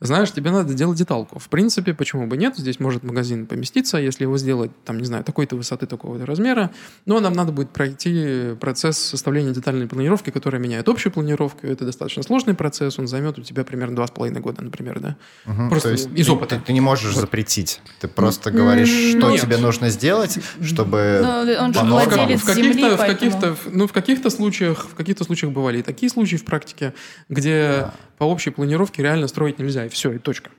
Знаешь, 0.00 0.30
тебе 0.30 0.50
надо 0.50 0.74
делать 0.74 0.98
деталку. 0.98 1.38
В 1.38 1.48
принципе, 1.48 1.94
почему 1.94 2.26
бы 2.26 2.36
нет? 2.36 2.54
Здесь 2.58 2.78
может 2.80 3.02
магазин 3.02 3.46
поместиться, 3.46 3.96
если 3.96 4.24
его 4.24 4.36
сделать, 4.36 4.70
там, 4.84 4.98
не 4.98 5.04
знаю, 5.04 5.24
такой-то 5.24 5.56
высоты, 5.56 5.86
такого-то 5.86 6.26
размера. 6.26 6.70
Но 7.06 7.18
нам 7.18 7.32
надо 7.32 7.50
будет 7.50 7.70
пройти 7.70 8.54
процесс 8.60 8.98
составления 8.98 9.52
детальной 9.54 9.86
планировки, 9.86 10.28
которая 10.28 10.60
меняет 10.60 10.86
общую 10.90 11.12
планировку. 11.14 11.66
Это 11.66 11.86
достаточно 11.86 12.22
сложный 12.22 12.52
процесс, 12.52 12.98
он 12.98 13.06
займет 13.08 13.38
у 13.38 13.42
тебя 13.42 13.64
примерно 13.64 13.96
два 13.96 14.06
с 14.06 14.10
половиной 14.10 14.40
года, 14.42 14.62
например, 14.62 15.00
да? 15.00 15.16
Мгм. 15.46 15.70
Просто 15.70 15.88
То 15.88 15.92
есть 15.92 16.08
из 16.14 16.26
ты- 16.26 16.32
опыта. 16.32 16.56
Ты, 16.56 16.60
ты 16.66 16.72
не 16.74 16.82
можешь 16.82 17.14
Вот. 17.14 17.20
запретить. 17.22 17.80
Ты 18.00 18.08
просто 18.08 18.50
говоришь, 18.50 18.90
что 19.16 19.30
нет. 19.30 19.40
тебе 19.40 19.56
нужно 19.56 19.88
сделать, 19.88 20.38
чтобы... 20.62 21.20
Ну, 21.22 21.52
он 21.64 21.72
же 21.72 21.80
владелец 21.80 22.42
в 22.42 22.44
каких-то, 22.44 22.72
земли, 22.74 22.94
в 22.94 22.98
каких-то, 22.98 23.40
поэтому... 23.40 23.76
ну, 23.78 23.86
в 23.86 23.92
каких-то 23.92 24.28
случаях, 24.28 24.86
в 24.90 24.94
каких-то 24.94 25.24
случаях 25.24 25.52
бывали 25.52 25.78
и 25.78 25.82
такие 25.82 26.10
случаи 26.10 26.36
в 26.36 26.44
практике, 26.44 26.92
где 27.30 27.90
по 28.18 28.24
общей 28.24 28.50
планировке 28.50 29.02
реально 29.02 29.28
строить 29.28 29.58
нельзя, 29.58 29.85
и 29.86 29.88
все, 29.88 30.12
и 30.12 30.18
точка. 30.18 30.50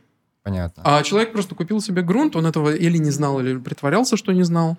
Понятно. 0.43 0.81
А 0.85 1.03
человек 1.03 1.33
просто 1.33 1.55
купил 1.55 1.81
себе 1.81 2.01
грунт, 2.01 2.35
он 2.35 2.45
этого 2.45 2.73
или 2.73 2.97
не 2.97 3.11
знал, 3.11 3.39
или 3.39 3.57
притворялся, 3.57 4.15
что 4.15 4.31
не 4.31 4.43
знал, 4.43 4.77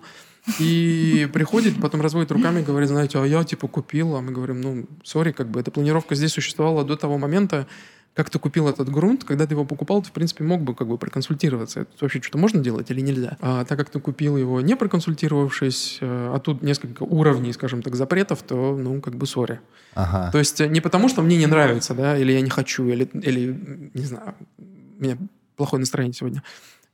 и 0.59 1.29
приходит, 1.31 1.79
потом 1.79 2.01
разводит 2.01 2.31
руками 2.31 2.61
и 2.61 2.63
говорит, 2.63 2.89
знаете, 2.89 3.19
а 3.19 3.25
я 3.25 3.43
типа 3.43 3.67
купил, 3.67 4.15
а 4.15 4.21
мы 4.21 4.31
говорим, 4.31 4.61
ну, 4.61 4.85
сори, 5.03 5.31
как 5.31 5.49
бы 5.49 5.59
эта 5.59 5.69
планировка 5.69 6.15
здесь 6.15 6.33
существовала 6.33 6.83
до 6.83 6.95
того 6.95 7.17
момента, 7.17 7.67
как 8.15 8.29
ты 8.29 8.39
купил 8.39 8.67
этот 8.67 8.89
грунт, 8.89 9.23
когда 9.23 9.45
ты 9.45 9.53
его 9.53 9.65
покупал, 9.65 10.01
ты, 10.01 10.09
в 10.09 10.11
принципе, 10.11 10.43
мог 10.43 10.61
бы 10.61 10.75
как 10.75 10.87
бы 10.87 10.97
проконсультироваться. 10.97 11.81
Это 11.81 11.91
вообще 12.01 12.21
что-то 12.21 12.37
можно 12.37 12.61
делать 12.61 12.91
или 12.91 13.01
нельзя? 13.01 13.37
А 13.39 13.63
так 13.65 13.77
как 13.77 13.89
ты 13.89 13.99
купил 13.99 14.35
его 14.35 14.61
не 14.61 14.75
проконсультировавшись, 14.75 15.99
э, 16.01 16.33
а 16.35 16.39
тут 16.39 16.61
несколько 16.61 17.03
уровней, 17.03 17.53
скажем 17.53 17.81
так, 17.81 17.95
запретов, 17.95 18.43
то, 18.43 18.75
ну, 18.75 18.99
как 18.99 19.15
бы 19.15 19.25
сори. 19.25 19.61
Ага. 19.93 20.31
То 20.31 20.39
есть 20.39 20.59
э, 20.59 20.67
не 20.67 20.81
потому, 20.81 21.07
что 21.07 21.21
мне 21.21 21.37
не 21.37 21.47
нравится, 21.47 21.93
да, 21.93 22.17
или 22.17 22.31
я 22.31 22.41
не 22.41 22.49
хочу, 22.49 22.87
или, 22.87 23.05
или 23.13 23.89
не 23.93 24.05
знаю, 24.05 24.35
у 24.57 25.03
меня 25.03 25.17
плохое 25.55 25.79
настроение 25.79 26.13
сегодня. 26.13 26.43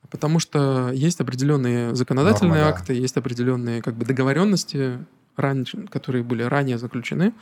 а 0.03 0.07
Потому 0.07 0.39
что 0.39 0.91
есть 0.93 1.19
определенные 1.22 1.95
законодательные 1.95 2.60
Нормы, 2.60 2.72
да. 2.72 2.77
акты, 2.77 2.93
есть 2.93 3.17
определенные 3.17 3.81
как 3.81 3.95
бы 3.95 4.05
договоренности, 4.05 5.00
раньше, 5.36 5.88
которые 5.88 6.24
были 6.24 6.43
ранее 6.43 6.77
заключены 6.77 7.34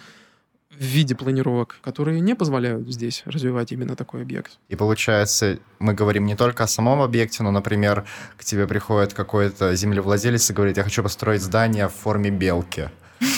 в 0.77 0.83
виде 0.83 1.15
планировок, 1.15 1.77
которые 1.81 2.19
не 2.19 2.35
позволяют 2.35 2.87
здесь 2.91 3.23
развивать 3.25 3.71
именно 3.71 3.95
такой 3.95 4.21
объект. 4.21 4.57
И 4.69 4.75
получается, 4.75 5.59
мы 5.79 5.93
говорим 5.93 6.25
не 6.25 6.35
только 6.35 6.63
о 6.63 6.67
самом 6.67 7.01
объекте, 7.01 7.43
но, 7.43 7.51
например, 7.51 8.05
к 8.37 8.43
тебе 8.43 8.67
приходит 8.67 9.13
какой-то 9.13 9.75
землевладелец 9.75 10.49
и 10.49 10.53
говорит, 10.53 10.77
я 10.77 10.83
хочу 10.83 11.03
построить 11.03 11.41
здание 11.41 11.87
в 11.87 11.93
форме 11.93 12.29
белки. 12.29 12.89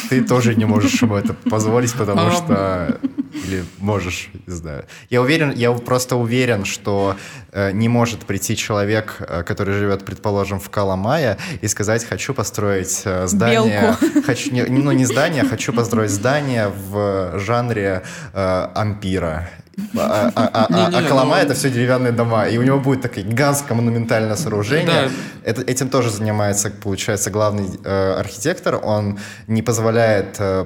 Ты 0.09 0.23
тоже 0.23 0.55
не 0.55 0.65
можешь 0.65 1.01
ему 1.01 1.15
это 1.15 1.33
позволить, 1.33 1.93
потому 1.93 2.21
А, 2.27 2.31
что... 2.31 2.99
Или 3.43 3.65
можешь, 3.79 4.29
не 4.47 4.53
знаю. 4.53 4.85
Я 5.09 5.21
уверен, 5.21 5.51
я 5.51 5.71
просто 5.73 6.15
уверен, 6.15 6.65
что 6.65 7.15
э, 7.51 7.71
не 7.71 7.89
может 7.89 8.25
прийти 8.25 8.55
человек, 8.55 9.17
э, 9.19 9.43
который 9.43 9.73
живет, 9.73 10.05
предположим, 10.05 10.59
в 10.59 10.69
Каламае, 10.69 11.37
и 11.61 11.67
сказать, 11.67 12.05
хочу 12.05 12.33
построить 12.33 13.01
э, 13.05 13.27
здание... 13.27 13.97
Хочу, 14.25 14.51
не, 14.51 14.63
ну, 14.63 14.91
не 14.91 15.05
здание, 15.05 15.43
а 15.43 15.47
хочу 15.47 15.73
построить 15.73 16.11
здание 16.11 16.69
в 16.69 17.39
жанре 17.39 18.03
э, 18.33 18.67
ампира 18.73 19.49
А, 19.97 20.31
а, 20.35 20.49
а, 20.53 20.67
а, 20.69 20.97
а 20.97 21.03
Колома 21.03 21.37
это 21.37 21.53
все 21.53 21.69
деревянные 21.69 22.13
дома, 22.13 22.47
и 22.47 22.57
у 22.57 22.63
него 22.63 22.79
будет 22.79 23.01
такое 23.01 23.23
гигантское 23.23 23.77
монументальное 23.77 24.35
сооружение. 24.35 25.09
Это, 25.43 25.61
этим 25.61 25.89
тоже 25.89 26.09
занимается, 26.09 26.71
получается, 26.71 27.29
главный 27.29 27.69
э, 27.83 28.13
архитектор. 28.19 28.79
Он 28.81 29.19
не 29.47 29.61
позволяет 29.61 30.37
э, 30.39 30.65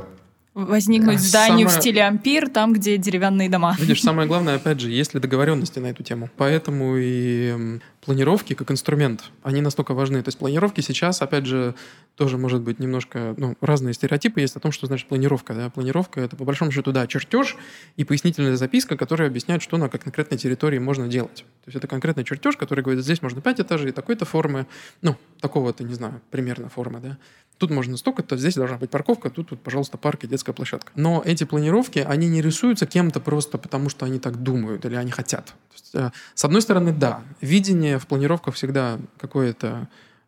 возникнуть 0.65 1.19
зданию 1.19 1.67
самое... 1.67 1.67
в 1.67 1.81
стиле 1.81 2.03
ампир, 2.03 2.49
там, 2.49 2.73
где 2.73 2.97
деревянные 2.97 3.49
дома. 3.49 3.75
Видишь, 3.79 4.01
самое 4.01 4.27
главное, 4.27 4.55
опять 4.55 4.79
же, 4.79 4.89
есть 4.89 5.13
ли 5.13 5.19
договоренности 5.19 5.79
на 5.79 5.87
эту 5.87 6.03
тему. 6.03 6.29
Поэтому 6.37 6.95
и 6.97 7.79
планировки 8.01 8.53
как 8.53 8.71
инструмент, 8.71 9.23
они 9.43 9.61
настолько 9.61 9.93
важны. 9.93 10.21
То 10.23 10.29
есть 10.29 10.37
планировки 10.37 10.81
сейчас, 10.81 11.21
опять 11.21 11.45
же, 11.45 11.75
тоже 12.15 12.37
может 12.37 12.61
быть 12.61 12.79
немножко, 12.79 13.33
ну, 13.37 13.55
разные 13.61 13.93
стереотипы 13.93 14.41
есть 14.41 14.55
о 14.55 14.59
том, 14.59 14.71
что 14.71 14.87
значит 14.87 15.07
планировка. 15.07 15.53
Да? 15.53 15.69
Планировка— 15.69 16.21
это, 16.21 16.35
по 16.35 16.45
большому 16.45 16.71
счету, 16.71 16.91
да, 16.91 17.07
чертеж 17.07 17.55
и 17.97 18.03
пояснительная 18.03 18.55
записка, 18.55 18.97
которая 18.97 19.27
объясняет, 19.27 19.61
что 19.61 19.77
на 19.77 19.89
конкретной 19.89 20.37
территории 20.37 20.79
можно 20.79 21.07
делать. 21.07 21.45
То 21.63 21.67
есть 21.67 21.77
это 21.77 21.87
конкретный 21.87 22.23
чертеж, 22.23 22.57
который 22.57 22.83
говорит, 22.83 23.03
здесь 23.03 23.21
можно 23.21 23.41
5 23.41 23.61
этажей, 23.61 23.91
такой-то 23.91 24.25
формы, 24.25 24.67
ну, 25.01 25.15
такого-то, 25.39 25.83
не 25.83 25.93
знаю, 25.93 26.21
примерно 26.31 26.69
формы, 26.69 26.99
да. 26.99 27.17
Тут 27.57 27.71
можно 27.71 27.97
столько-то, 27.97 28.37
здесь 28.37 28.55
должна 28.55 28.77
быть 28.77 28.89
парковка, 28.89 29.29
тут, 29.29 29.51
вот, 29.51 29.61
пожалуйста, 29.61 29.97
парк 29.97 30.23
и 30.23 30.27
детская 30.27 30.53
площадка. 30.53 30.93
Но 30.95 31.21
эти 31.25 31.43
планировки, 31.43 31.99
они 31.99 32.29
не 32.29 32.41
рисуются 32.41 32.85
кем-то 32.85 33.19
просто 33.19 33.57
потому, 33.57 33.89
что 33.89 34.05
они 34.05 34.19
так 34.19 34.41
думают 34.41 34.85
или 34.85 34.95
они 34.95 35.11
хотят. 35.11 35.53
Есть, 35.73 35.93
э, 35.93 36.11
с 36.35 36.45
одной 36.45 36.61
стороны, 36.61 36.93
да, 36.93 37.21
видение 37.41 37.88
в 37.97 38.07
планировках 38.07 38.55
всегда 38.55 38.99
какое-то 39.17 39.87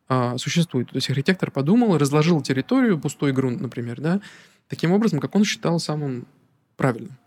э, 0.10 0.38
существует. 0.38 0.89
То 0.89 0.96
есть 0.96 1.10
архитектор 1.10 1.51
подумал, 1.51 1.98
разложил 1.98 2.41
территорию, 2.41 3.00
пустой 3.00 3.34
грунт, 3.34 3.62
например, 3.62 4.01
да, 4.01 4.22
таким 4.68 4.91
образом, 4.91 5.20
как 5.20 5.36
он 5.36 5.44
считал 5.44 5.80
самым 5.80 6.25
правильным. 6.77 7.18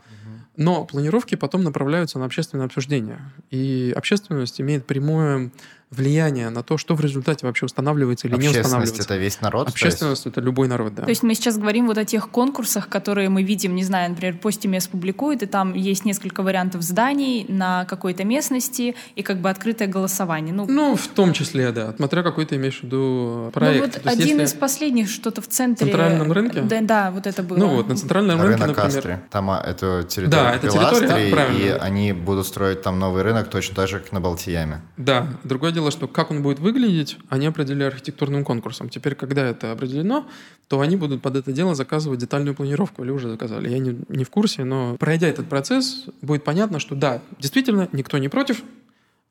Но 0.57 0.85
планировки 0.85 1.35
потом 1.35 1.65
направляются 1.65 2.19
на 2.19 2.27
общественное 2.27 2.67
обсуждение. 2.67 3.19
И 3.51 3.93
общественность 3.97 4.61
имеет 4.61 4.87
прямое 4.87 5.51
влияние 5.91 6.51
на 6.51 6.63
то, 6.63 6.79
что 6.79 6.95
в 6.95 7.01
результате 7.01 7.47
вообще 7.47 7.67
устанавливается 7.67 8.29
или 8.29 8.37
не 8.37 8.49
устанавливается. 8.49 9.03
это 9.03 9.17
весь 9.17 9.41
народ? 9.41 9.69
Общественность— 9.69 10.27
это 10.27 10.41
любой 10.41 10.69
народ, 10.69 10.95
да. 10.95 11.03
То 11.03 11.11
есть 11.11 11.23
мы 11.23 11.35
сейчас 11.35 11.57
говорим 11.59 11.87
вот 11.87 11.99
о 11.99 12.05
тех 12.05 12.29
конкурсах, 12.31 12.89
которые 12.89 13.29
мы 13.29 13.43
видим, 13.43 13.75
не 13.75 13.85
знаю, 13.85 14.11
например, 14.11 14.39
Постимес 14.39 14.89
публикует, 14.89 15.43
и 15.43 15.47
там 15.47 15.75
есть 15.75 16.05
несколько 16.05 16.43
вариантов 16.43 16.83
зданий 16.83 17.47
на 17.49 17.85
какой-то 17.85 18.25
местности 18.25 18.97
и 19.15 19.23
как 19.23 19.41
бы 19.41 19.51
открытое 19.51 19.89
голосование. 19.89 20.55
Ну, 20.55 20.67
ну 20.69 20.97
в 20.97 21.07
том 21.09 21.33
числе, 21.33 21.73
да. 21.73 21.95
Смотря 21.97 22.23
какой 22.23 22.45
ты 22.47 22.57
имеешь 22.57 22.81
в 22.81 22.85
виду 22.85 23.51
проект. 23.53 23.97
Ну 23.97 24.03
вот 24.03 24.13
один 24.13 24.41
из 24.41 24.53
последних 24.53 25.09
что-то 25.09 25.43
в 25.43 25.49
центре... 25.49 25.87
В 25.87 25.91
центральном 25.91 26.33
рынке? 26.33 26.63
Да, 26.63 26.81
да, 26.81 27.11
вот 27.11 27.27
это 27.27 27.43
было. 27.43 27.59
Ну 27.59 27.69
вот, 27.77 27.89
на 27.89 27.97
центральном 27.97 28.41
рынке, 28.41 28.63
Рынок 28.63 28.77
например... 28.77 28.99
Астри. 28.99 29.19
Там 29.31 29.51
а, 29.51 29.61
это 29.61 30.05
территория 30.09 30.43
да, 30.43 30.55
это 30.55 30.69
территория, 30.69 31.31
правильно. 31.33 31.59
и 31.59 31.69
они 31.71 32.13
будут 32.13 32.47
строить 32.47 32.83
там 32.83 32.99
новый 32.99 33.23
рынок 33.23 33.49
точно 33.49 33.75
так 33.75 33.89
же, 33.89 34.01
как 34.01 34.13
на 34.13 34.21
Балтияме. 34.21 34.83
Да. 34.97 35.29
Другое 35.45 35.73
дело, 35.73 35.84
что 35.91 36.09
как 36.09 36.31
он 36.31 36.43
будет 36.43 36.59
выглядеть, 36.59 37.19
они 37.29 37.47
определили 37.47 37.85
архитектурным 37.85 38.45
конкурсом. 38.45 38.89
Теперь, 38.89 39.15
когда 39.15 39.49
это 39.49 39.73
определено, 39.73 40.27
то 40.69 40.81
они 40.81 40.97
будут 40.97 41.23
под 41.23 41.37
это 41.37 41.53
дело 41.53 41.75
заказывать 41.75 42.21
детальную 42.21 42.55
планировку, 42.55 43.03
или 43.05 43.11
уже 43.11 43.29
заказали. 43.29 43.69
Я 43.69 43.79
не, 43.79 43.99
не 44.09 44.25
в 44.25 44.31
курсе, 44.31 44.65
но 44.65 44.97
пройдя 44.97 45.29
этот 45.29 45.49
процесс, 45.49 46.05
будет 46.23 46.45
понятно, 46.45 46.79
что 46.79 46.95
да, 46.95 47.23
действительно, 47.39 47.89
никто 47.93 48.19
не 48.19 48.29
против, 48.29 48.63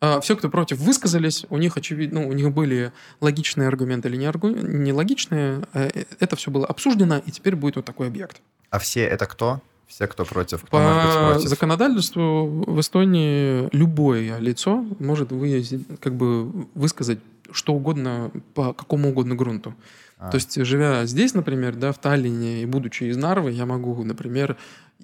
а 0.05 0.19
все, 0.19 0.35
кто 0.35 0.49
против, 0.49 0.79
высказались, 0.79 1.45
у 1.49 1.57
них, 1.57 1.77
очевидно, 1.77 2.19
ну, 2.19 2.27
у 2.27 2.33
них 2.33 2.51
были 2.51 2.91
логичные 3.21 3.69
аргументы 3.69 4.09
или 4.09 4.17
не, 4.17 4.25
аргу... 4.25 4.49
не 4.49 4.91
логичные, 4.91 5.61
а, 5.71 5.87
э, 5.93 6.03
это 6.19 6.35
все 6.35 6.51
было 6.51 6.65
обсуждено, 6.65 7.21
и 7.25 7.31
теперь 7.31 7.55
будет 7.55 7.77
вот 7.77 7.85
такой 7.85 8.07
объект. 8.07 8.41
А 8.69 8.79
все 8.79 9.03
это 9.03 9.25
кто? 9.27 9.61
Все, 9.93 10.07
кто 10.07 10.25
против. 10.25 10.63
Кто 10.63 10.71
По 10.71 11.33
против? 11.33 11.49
законодательству 11.49 12.47
в 12.65 12.79
Эстонии 12.79 13.69
любое 13.75 14.39
лицо 14.39 14.83
может 14.97 15.31
выразить, 15.31 15.85
как 15.99 16.15
бы 16.15 16.45
высказать 16.73 17.19
что 17.51 17.73
угодно 17.73 18.31
по 18.55 18.73
какому 18.73 19.09
угодно 19.09 19.35
грунту. 19.35 19.75
А. 20.17 20.31
То 20.31 20.35
есть, 20.35 20.55
живя 20.65 21.05
здесь, 21.05 21.35
например, 21.35 21.75
да, 21.75 21.91
в 21.91 21.99
Таллине 21.99 22.63
и 22.63 22.65
будучи 22.65 23.03
из 23.03 23.17
Нарвы, 23.17 23.51
я 23.51 23.67
могу, 23.67 24.03
например, 24.03 24.57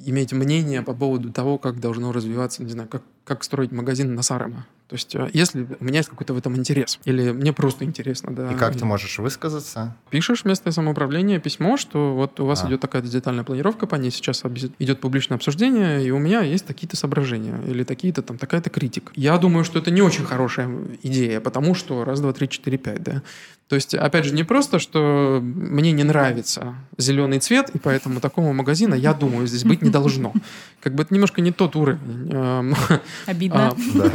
иметь 0.05 0.33
мнение 0.33 0.81
по 0.81 0.93
поводу 0.93 1.31
того, 1.31 1.57
как 1.57 1.79
должно 1.79 2.11
развиваться, 2.11 2.63
не 2.63 2.71
знаю, 2.71 2.87
как, 2.89 3.03
как 3.25 3.43
строить 3.43 3.71
магазин 3.71 4.15
на 4.15 4.21
Сарема. 4.21 4.65
То 4.89 4.95
есть, 4.95 5.13
э, 5.13 5.29
если 5.33 5.67
у 5.79 5.83
меня 5.83 5.97
есть 5.97 6.09
какой-то 6.09 6.33
в 6.33 6.37
этом 6.37 6.55
интерес, 6.55 6.99
или 7.05 7.31
мне 7.31 7.53
просто 7.53 7.85
интересно, 7.85 8.33
да. 8.33 8.51
И 8.51 8.55
как 8.55 8.75
ты 8.75 8.85
можешь 8.85 9.19
высказаться? 9.19 9.95
Пишешь 10.09 10.45
местное 10.45 10.73
самоуправление 10.73 11.39
письмо, 11.39 11.77
что 11.77 12.15
вот 12.15 12.39
у 12.39 12.45
вас 12.45 12.63
а. 12.63 12.67
идет 12.67 12.81
такая 12.81 13.03
детальная 13.03 13.43
планировка, 13.43 13.85
по 13.85 13.95
ней 13.95 14.09
сейчас 14.09 14.43
идет 14.79 14.99
публичное 14.99 15.35
обсуждение, 15.35 16.03
и 16.03 16.09
у 16.09 16.17
меня 16.17 16.41
есть 16.41 16.65
такие-то 16.65 16.97
соображения, 16.97 17.61
или 17.67 17.83
такие-то 17.83 18.23
там, 18.23 18.39
такая-то 18.39 18.71
критика. 18.71 19.11
Я 19.15 19.37
думаю, 19.37 19.63
что 19.63 19.77
это 19.77 19.91
не 19.91 20.01
очень 20.01 20.25
хорошая 20.25 20.71
идея, 21.03 21.39
потому 21.39 21.75
что 21.75 22.03
раз, 22.03 22.19
два, 22.19 22.33
три, 22.33 22.49
четыре, 22.49 22.79
пять, 22.79 23.03
да. 23.03 23.21
То 23.67 23.75
есть, 23.75 23.93
опять 23.93 24.25
же, 24.25 24.33
не 24.33 24.43
просто, 24.43 24.79
что 24.79 25.39
мне 25.43 25.91
не 25.91 26.03
нравится 26.03 26.73
зеленый 26.97 27.37
цвет, 27.37 27.69
и 27.75 27.77
поэтому 27.77 28.19
такого 28.19 28.51
магазина, 28.51 28.95
я 28.95 29.13
думаю, 29.13 29.45
здесь 29.45 29.63
быть 29.63 29.83
не 29.83 29.88
должно. 29.89 30.33
Как 30.81 30.95
бы 30.95 31.03
это 31.03 31.13
немножко 31.13 31.41
не 31.41 31.51
тот 31.51 31.75
уровень. 31.75 32.29
Эм, 32.31 32.75
Обидно. 33.25 33.75
А, 33.95 34.09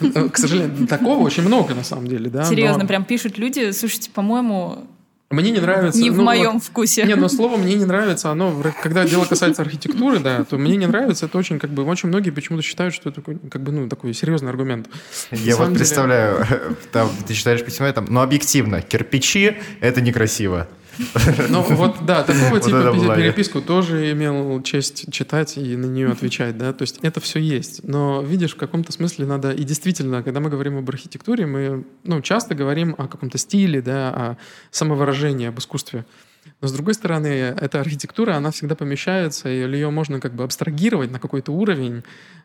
да. 0.00 0.28
К 0.28 0.38
сожалению, 0.38 0.86
такого 0.86 1.22
очень 1.22 1.42
много 1.42 1.74
на 1.74 1.84
самом 1.84 2.06
деле. 2.06 2.30
Да? 2.30 2.44
Серьезно, 2.44 2.82
Но... 2.82 2.88
прям 2.88 3.04
пишут 3.04 3.38
люди, 3.38 3.70
слушайте, 3.72 4.10
по-моему, 4.10 4.88
мне 5.30 5.50
не 5.50 5.60
нравится... 5.60 6.00
Не 6.00 6.08
в 6.08 6.16
ну, 6.16 6.22
моем 6.22 6.54
вот, 6.54 6.64
вкусе. 6.64 7.04
Не, 7.04 7.14
но 7.14 7.28
слово 7.28 7.58
«мне 7.58 7.74
не 7.74 7.84
нравится», 7.84 8.30
оно, 8.30 8.62
когда 8.82 9.04
дело 9.04 9.26
касается 9.26 9.60
архитектуры, 9.60 10.20
да, 10.20 10.44
то 10.44 10.56
«мне 10.56 10.76
не 10.76 10.86
нравится» 10.86 11.26
это 11.26 11.36
очень, 11.36 11.58
как 11.58 11.70
бы, 11.70 11.84
очень 11.84 12.08
многие 12.08 12.30
почему-то 12.30 12.64
считают, 12.64 12.94
что 12.94 13.10
это 13.10 13.20
такой, 13.20 13.38
как 13.50 13.62
бы, 13.62 13.70
ну, 13.70 13.88
такой 13.90 14.14
серьезный 14.14 14.48
аргумент. 14.48 14.88
Я 15.30 15.56
вот 15.56 15.66
деле... 15.66 15.78
представляю, 15.78 16.46
там, 16.92 17.10
ты 17.26 17.34
читаешь 17.34 17.62
письмо, 17.62 17.92
там, 17.92 18.06
но 18.08 18.22
объективно, 18.22 18.80
кирпичи— 18.80 19.58
это 19.80 20.00
некрасиво. 20.00 20.66
Ну 21.48 21.62
вот, 21.62 22.04
да, 22.04 22.22
такого 22.22 22.60
типа 22.60 22.92
переписку 23.16 23.60
тоже 23.60 24.12
имел 24.12 24.62
честь 24.62 25.12
читать 25.12 25.56
и 25.56 25.76
на 25.76 25.86
нее 25.86 26.10
отвечать, 26.10 26.58
да, 26.58 26.72
то 26.72 26.82
есть 26.82 26.98
это 27.02 27.20
все 27.20 27.38
есть. 27.38 27.84
Но 27.84 28.22
видишь, 28.22 28.54
в 28.54 28.56
каком-то 28.56 28.92
смысле 28.92 29.26
надо, 29.26 29.52
и 29.52 29.64
действительно, 29.64 30.22
когда 30.22 30.40
мы 30.40 30.50
говорим 30.50 30.78
об 30.78 30.88
архитектуре, 30.88 31.46
мы, 31.46 31.84
ну, 32.04 32.20
часто 32.20 32.54
говорим 32.54 32.94
о 32.98 33.08
каком-то 33.08 33.38
стиле, 33.38 33.80
да, 33.80 34.08
о 34.10 34.36
самовыражении, 34.70 35.48
об 35.48 35.58
искусстве. 35.58 36.04
Но 36.60 36.68
с 36.68 36.72
другой 36.72 36.94
стороны, 36.94 37.26
эта 37.26 37.80
архитектура, 37.80 38.34
она 38.34 38.50
всегда 38.50 38.74
помещается, 38.74 39.48
или 39.48 39.76
ее 39.76 39.90
можно 39.90 40.20
как 40.20 40.34
бы 40.34 40.44
абстрагировать 40.44 41.10
на 41.10 41.20
какой-то 41.20 41.52
уровень, 41.52 42.02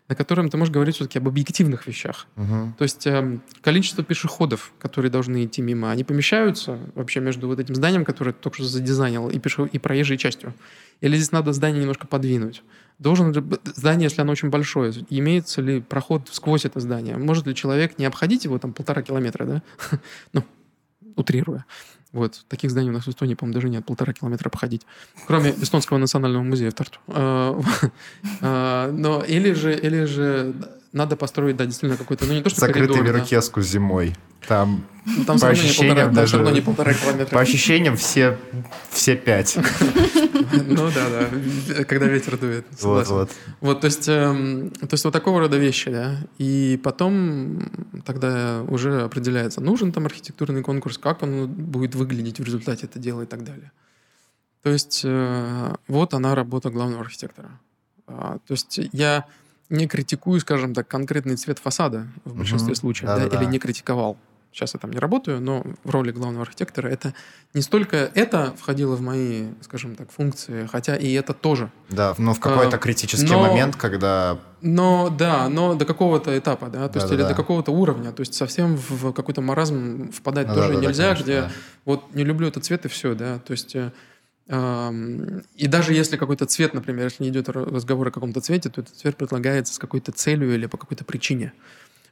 на 0.09 0.15
котором 0.15 0.49
ты 0.49 0.57
можешь 0.57 0.73
говорить 0.73 0.95
все-таки 0.95 1.19
об 1.19 1.27
объективных 1.27 1.87
вещах. 1.87 2.27
Угу. 2.35 2.73
То 2.77 2.83
есть 2.83 3.07
э, 3.07 3.39
количество 3.61 4.03
пешеходов, 4.03 4.73
которые 4.77 5.09
должны 5.09 5.45
идти 5.45 5.61
мимо, 5.61 5.91
они 5.91 6.03
помещаются 6.03 6.77
вообще 6.93 7.21
между 7.21 7.47
вот 7.47 7.59
этим 7.59 7.73
зданием, 7.73 8.03
которое 8.03 8.33
ты 8.33 8.39
только 8.41 8.57
что 8.57 8.65
задизайнил, 8.65 9.29
и, 9.29 9.39
пеше... 9.39 9.67
и 9.71 9.79
проезжей 9.79 10.17
частью. 10.17 10.53
Или 10.99 11.15
здесь 11.15 11.31
надо 11.31 11.53
здание 11.53 11.79
немножко 11.81 12.05
подвинуть? 12.05 12.63
Должен 12.99 13.33
здание, 13.75 14.05
если 14.05 14.21
оно 14.21 14.33
очень 14.33 14.49
большое, 14.49 14.93
имеется 15.09 15.61
ли 15.61 15.81
проход 15.81 16.29
сквозь 16.31 16.65
это 16.65 16.79
здание? 16.79 17.17
Может 17.17 17.47
ли 17.47 17.55
человек 17.55 17.97
не 17.97 18.05
обходить 18.05 18.43
его 18.43 18.59
там 18.59 18.73
полтора 18.73 19.01
километра, 19.01 19.45
да? 19.45 19.63
ну, 20.33 20.43
утрируя. 21.15 21.65
Вот. 22.13 22.45
Таких 22.47 22.71
зданий 22.71 22.89
у 22.89 22.93
нас 22.93 23.05
в 23.05 23.09
Эстонии, 23.09 23.33
по-моему, 23.33 23.55
даже 23.55 23.69
нет. 23.69 23.85
Полтора 23.85 24.13
километра 24.13 24.49
походить. 24.49 24.83
Кроме 25.27 25.51
Эстонского 25.51 25.97
национального 25.97 26.43
музея 26.43 26.69
в 26.69 26.75
Тарту. 26.75 26.99
А, 27.07 27.59
а, 28.41 28.91
но 28.93 29.23
или 29.23 29.53
же, 29.53 29.75
или 29.75 30.05
же 30.05 30.53
надо 30.93 31.15
построить, 31.15 31.57
да, 31.57 31.65
действительно 31.65 31.97
какой-то, 31.97 32.25
ну 32.25 32.33
не 32.33 32.41
то, 32.41 32.49
что 32.49 32.61
Закрытый 32.61 32.95
коридор, 32.95 33.15
Веркеску 33.15 33.59
да. 33.59 33.65
зимой. 33.65 34.15
Там, 34.47 34.85
ну, 35.05 35.23
там 35.25 35.39
по 35.39 35.47
ощущениям 35.47 36.13
даже... 36.13 36.43
Там 36.43 36.53
не 36.53 36.61
полтора 36.61 36.93
километра. 36.93 37.33
По 37.33 37.41
ощущениям 37.41 37.97
все, 37.97 38.37
все 38.89 39.15
пять. 39.15 39.57
Ну 40.67 40.91
да, 40.93 41.09
да, 41.09 41.83
когда 41.85 42.05
ветер 42.05 42.37
дует. 42.37 42.65
Вот, 42.81 43.07
вот. 43.07 43.31
Вот, 43.59 43.81
то 43.81 43.85
есть, 43.85 44.07
эм, 44.07 44.69
то 44.69 44.89
есть 44.91 45.03
вот 45.03 45.11
такого 45.11 45.39
рода 45.39 45.57
вещи, 45.57 45.89
да. 45.89 46.17
И 46.37 46.79
потом 46.83 47.71
тогда 48.05 48.63
уже 48.67 49.01
определяется, 49.01 49.61
нужен 49.61 49.91
там 49.91 50.05
архитектурный 50.05 50.61
конкурс, 50.61 50.99
как 50.99 51.23
он 51.23 51.47
будет 51.47 51.95
выглядеть 51.95 52.39
в 52.39 52.43
результате 52.43 52.85
это 52.85 52.99
дела 52.99 53.23
и 53.23 53.25
так 53.25 53.43
далее. 53.43 53.71
То 54.61 54.69
есть 54.69 55.01
э, 55.03 55.75
вот 55.87 56.13
она 56.13 56.35
работа 56.35 56.69
главного 56.69 57.01
архитектора. 57.01 57.59
А, 58.05 58.37
то 58.45 58.53
есть 58.53 58.79
я 58.91 59.25
не 59.69 59.87
критикую, 59.87 60.39
скажем 60.39 60.73
так, 60.73 60.87
конкретный 60.87 61.35
цвет 61.35 61.59
фасада 61.59 62.07
в 62.25 62.35
большинстве 62.35 62.73
mm-hmm. 62.73 62.77
случаев, 62.77 63.07
да, 63.07 63.27
да, 63.27 63.37
или 63.37 63.45
не 63.45 63.59
критиковал. 63.59 64.17
Сейчас 64.53 64.75
я 64.75 64.79
там 64.79 64.91
не 64.91 64.99
работаю, 64.99 65.41
но 65.41 65.65
в 65.83 65.89
роли 65.89 66.11
главного 66.11 66.43
архитектора 66.43 66.87
это 66.87 67.15
не 67.55 67.63
столько 67.63 68.11
это 68.13 68.53
входило 68.55 68.95
в 68.95 69.01
мои, 69.01 69.47
скажем 69.61 69.95
так, 69.95 70.11
функции, 70.11 70.67
хотя 70.71 70.95
и 70.95 71.11
это 71.13 71.33
тоже. 71.33 71.71
Да, 71.89 72.13
но 72.19 72.35
в 72.35 72.39
какой-то 72.39 72.75
а, 72.75 72.79
критический 72.79 73.33
но, 73.33 73.41
момент, 73.41 73.75
когда... 73.75 74.37
Но 74.61 75.09
да, 75.09 75.49
но 75.49 75.73
до 75.73 75.85
какого-то 75.85 76.37
этапа, 76.37 76.67
да, 76.67 76.87
то 76.87 76.93
да, 76.93 76.99
есть 76.99 77.09
да, 77.09 77.15
или 77.15 77.21
да. 77.23 77.29
до 77.29 77.35
какого-то 77.35 77.71
уровня, 77.71 78.11
то 78.11 78.19
есть 78.19 78.35
совсем 78.35 78.75
в 78.75 79.11
какой-то 79.11 79.41
маразм 79.41 80.11
впадать 80.11 80.47
ну, 80.47 80.53
тоже 80.53 80.73
да, 80.73 80.75
да, 80.75 80.85
нельзя, 80.85 81.03
да, 81.03 81.09
конечно, 81.09 81.23
где 81.23 81.41
да. 81.41 81.51
вот 81.85 82.13
не 82.13 82.23
люблю 82.23 82.47
этот 82.47 82.63
цвет 82.63 82.85
и 82.85 82.89
все, 82.89 83.15
да, 83.15 83.39
то 83.39 83.51
есть 83.53 83.75
э, 83.75 83.91
И 84.47 85.67
даже 85.67 85.93
если 85.93 86.17
какой-то 86.17 86.45
цвет, 86.45 86.73
например, 86.73 87.05
если 87.05 87.23
не 87.23 87.29
идет 87.29 87.47
разговор 87.47 88.09
о 88.09 88.11
каком-то 88.11 88.41
цвете, 88.41 88.69
то 88.69 88.81
этот 88.81 88.95
цвет 88.95 89.15
предлагается 89.15 89.73
с 89.73 89.79
какой-то 89.79 90.11
целью 90.11 90.53
или 90.53 90.65
по 90.65 90.77
какой-то 90.77 91.05
причине. 91.05 91.53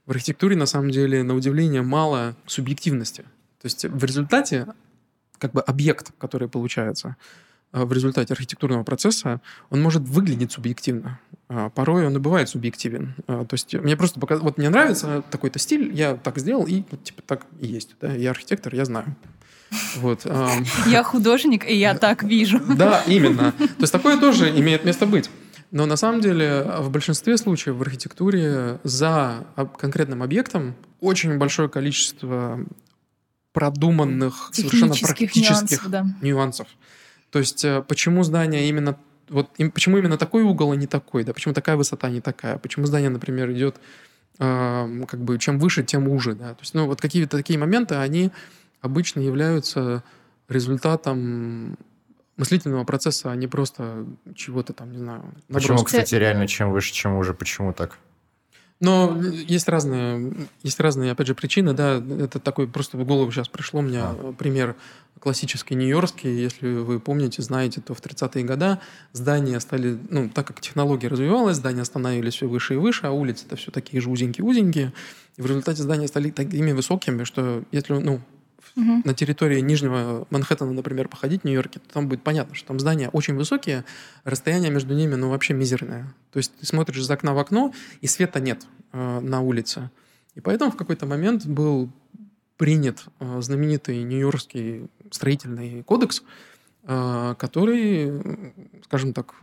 В 0.06 0.12
архитектуре, 0.12 0.56
на 0.56 0.66
самом 0.66 0.92
деле, 0.92 1.24
на 1.24 1.36
удивление, 1.36 1.82
мало 1.82 2.36
субъективности. 2.46 3.24
То 3.62 3.66
есть 3.66 3.86
в 3.86 4.04
результате 4.04 4.68
как 5.38 5.52
бы 5.52 5.62
объект, 5.62 6.14
который 6.18 6.48
получается 6.48 7.18
э, 7.74 7.84
в 7.84 7.92
результате 7.92 8.34
архитектурного 8.34 8.84
процесса, 8.84 9.42
он 9.70 9.82
может 9.82 10.04
выглядеть 10.04 10.52
субъективно. 10.52 11.20
А 11.50 11.70
порой 11.70 12.08
он 12.08 12.16
и 12.16 12.20
бывает 12.20 12.48
субъективен. 12.48 13.14
А, 13.28 13.44
то 13.46 13.56
есть 13.56 13.74
мне 13.74 13.98
просто 13.98 14.20
показалось, 14.20 14.52
вот 14.52 14.58
мне 14.58 14.70
нравится 14.70 15.24
такой-то 15.30 15.60
стиль, 15.60 15.94
я 15.94 16.16
так 16.16 16.38
сделал, 16.38 16.66
и 16.66 16.84
типа 17.04 17.22
так 17.26 17.46
и 17.60 17.68
есть. 17.68 17.96
Да? 18.00 18.14
Я 18.14 18.32
архитектор, 18.32 18.74
я 18.74 18.86
знаю. 18.86 19.16
Вот. 19.98 20.26
Я 20.88 21.04
художник, 21.04 21.70
и 21.70 21.76
я 21.76 21.96
так 21.96 22.24
вижу. 22.24 22.60
Да, 22.76 23.04
именно. 23.08 23.54
То 23.54 23.82
есть 23.82 23.94
такое 23.94 24.18
тоже 24.18 24.50
имеет 24.60 24.86
место 24.86 25.06
быть. 25.06 25.30
Но 25.72 25.86
на 25.86 25.96
самом 25.96 26.20
деле 26.20 26.64
в 26.80 26.90
большинстве 26.90 27.38
случаев 27.38 27.78
в 27.78 27.82
архитектуре 27.82 28.80
за 28.84 29.46
конкретным 29.78 30.22
объектом 30.22 30.76
очень 31.00 31.38
большое 31.38 31.70
количество 31.70 32.60
продуманных, 33.54 34.50
совершенно 34.52 34.94
практических 34.94 35.50
нюансов, 35.50 35.90
да. 35.90 36.06
нюансов. 36.22 36.68
То 37.32 37.40
есть 37.40 37.66
э, 37.66 37.84
почему 37.88 38.24
здание 38.24 38.70
именно 38.70 38.98
вот 39.30 39.50
почему 39.74 39.98
именно 39.98 40.18
такой 40.18 40.44
угол, 40.44 40.72
а 40.72 40.76
не 40.76 40.88
такой, 40.88 41.24
да, 41.24 41.34
почему 41.34 41.54
такая 41.54 41.78
высота, 41.78 42.08
а 42.08 42.10
не 42.10 42.22
такая, 42.22 42.58
почему 42.58 42.86
здание, 42.86 43.10
например, 43.10 43.52
идет 43.52 43.78
э, 44.40 45.04
как 45.08 45.22
бы 45.22 45.38
чем 45.40 45.58
выше, 45.58 45.84
тем 45.84 46.08
уже, 46.10 46.36
да, 46.36 46.54
то 46.54 46.62
есть, 46.62 46.74
ну, 46.74 46.86
вот 46.86 47.00
какие-то 47.02 47.38
такие 47.38 47.58
моменты, 47.58 47.96
они 47.96 48.32
обычно 48.82 49.20
являются 49.20 50.04
результатом 50.50 51.78
мыслительного 52.38 52.84
процесса, 52.84 53.32
а 53.32 53.36
не 53.36 53.48
просто 53.48 54.06
чего-то 54.36 54.74
там, 54.74 54.92
не 54.92 54.98
знаю. 54.98 55.22
Наброски. 55.48 55.54
Почему, 55.54 55.84
кстати, 55.84 56.16
реально 56.16 56.48
чем 56.48 56.72
выше, 56.72 56.94
чем 56.94 57.16
уже, 57.16 57.34
почему 57.34 57.74
так? 57.74 57.98
Но 58.82 59.22
есть 59.22 59.70
разные, 59.70 60.34
есть 60.64 60.80
разные, 60.80 61.12
опять 61.12 61.28
же, 61.28 61.36
причины, 61.36 61.74
да, 61.74 62.04
это 62.20 62.40
такой 62.40 62.68
просто 62.68 62.98
в 62.98 63.06
голову 63.06 63.32
сейчас 63.32 63.48
пришло 63.48 63.82
мне 63.82 64.00
а. 64.02 64.34
пример 64.36 64.76
классический 65.20 65.76
нью-йоркский, 65.76 66.36
если 66.36 66.74
вы 66.74 67.00
помните, 67.00 67.44
знаете, 67.44 67.80
то 67.80 67.94
в 67.94 68.02
30-е 68.02 68.44
годы 68.44 68.80
здания 69.14 69.60
стали, 69.60 70.00
ну, 70.10 70.30
так 70.30 70.48
как 70.48 70.62
технология 70.62 71.10
развивалась, 71.10 71.58
здания 71.58 71.86
становились 71.86 72.34
все 72.34 72.48
выше 72.48 72.74
и 72.74 72.78
выше, 72.78 73.06
а 73.06 73.12
улицы-то 73.12 73.56
все 73.56 73.70
такие 73.70 74.02
же 74.02 74.10
узенькие-узенькие, 74.10 74.94
и 75.38 75.42
в 75.42 75.46
результате 75.46 75.84
здания 75.84 76.08
стали 76.08 76.32
такими 76.32 76.72
высокими, 76.72 77.24
что 77.24 77.64
если, 77.72 77.94
ну, 77.94 78.20
угу. 78.76 79.02
на 79.04 79.14
территории 79.14 79.60
Нижнего 79.60 80.28
Манхэттена, 80.30 80.72
например, 80.72 81.08
походить 81.08 81.42
в 81.42 81.46
Нью-Йорке, 81.46 81.80
то 81.80 81.94
там 81.94 82.08
будет 82.08 82.24
понятно, 82.24 82.56
что 82.56 82.68
там 82.68 82.80
здания 82.80 83.10
очень 83.10 83.36
высокие, 83.36 83.86
расстояние 84.24 84.72
между 84.72 84.94
ними, 84.94 85.16
ну, 85.16 85.30
вообще 85.30 85.54
мизерное. 85.54 86.14
То 86.32 86.38
есть 86.38 86.54
ты 86.60 86.66
смотришь 86.66 87.00
из 87.00 87.10
окна 87.10 87.34
в 87.34 87.40
окно, 87.40 87.74
и 88.02 88.08
света 88.08 88.40
нет 88.40 88.66
э, 88.94 89.20
на 89.20 89.42
улице. 89.42 89.90
И 90.36 90.42
поэтому 90.42 90.72
в 90.72 90.78
какой-то 90.78 91.06
момент 91.06 91.46
был 91.46 91.92
принят 92.58 93.04
э, 93.20 93.42
знаменитый 93.42 94.04
Нью-Йоркский 94.04 94.88
строительный 95.10 95.84
кодекс, 95.84 96.24
э, 96.84 97.36
который, 97.38 98.12
скажем 98.84 99.14
так, 99.14 99.34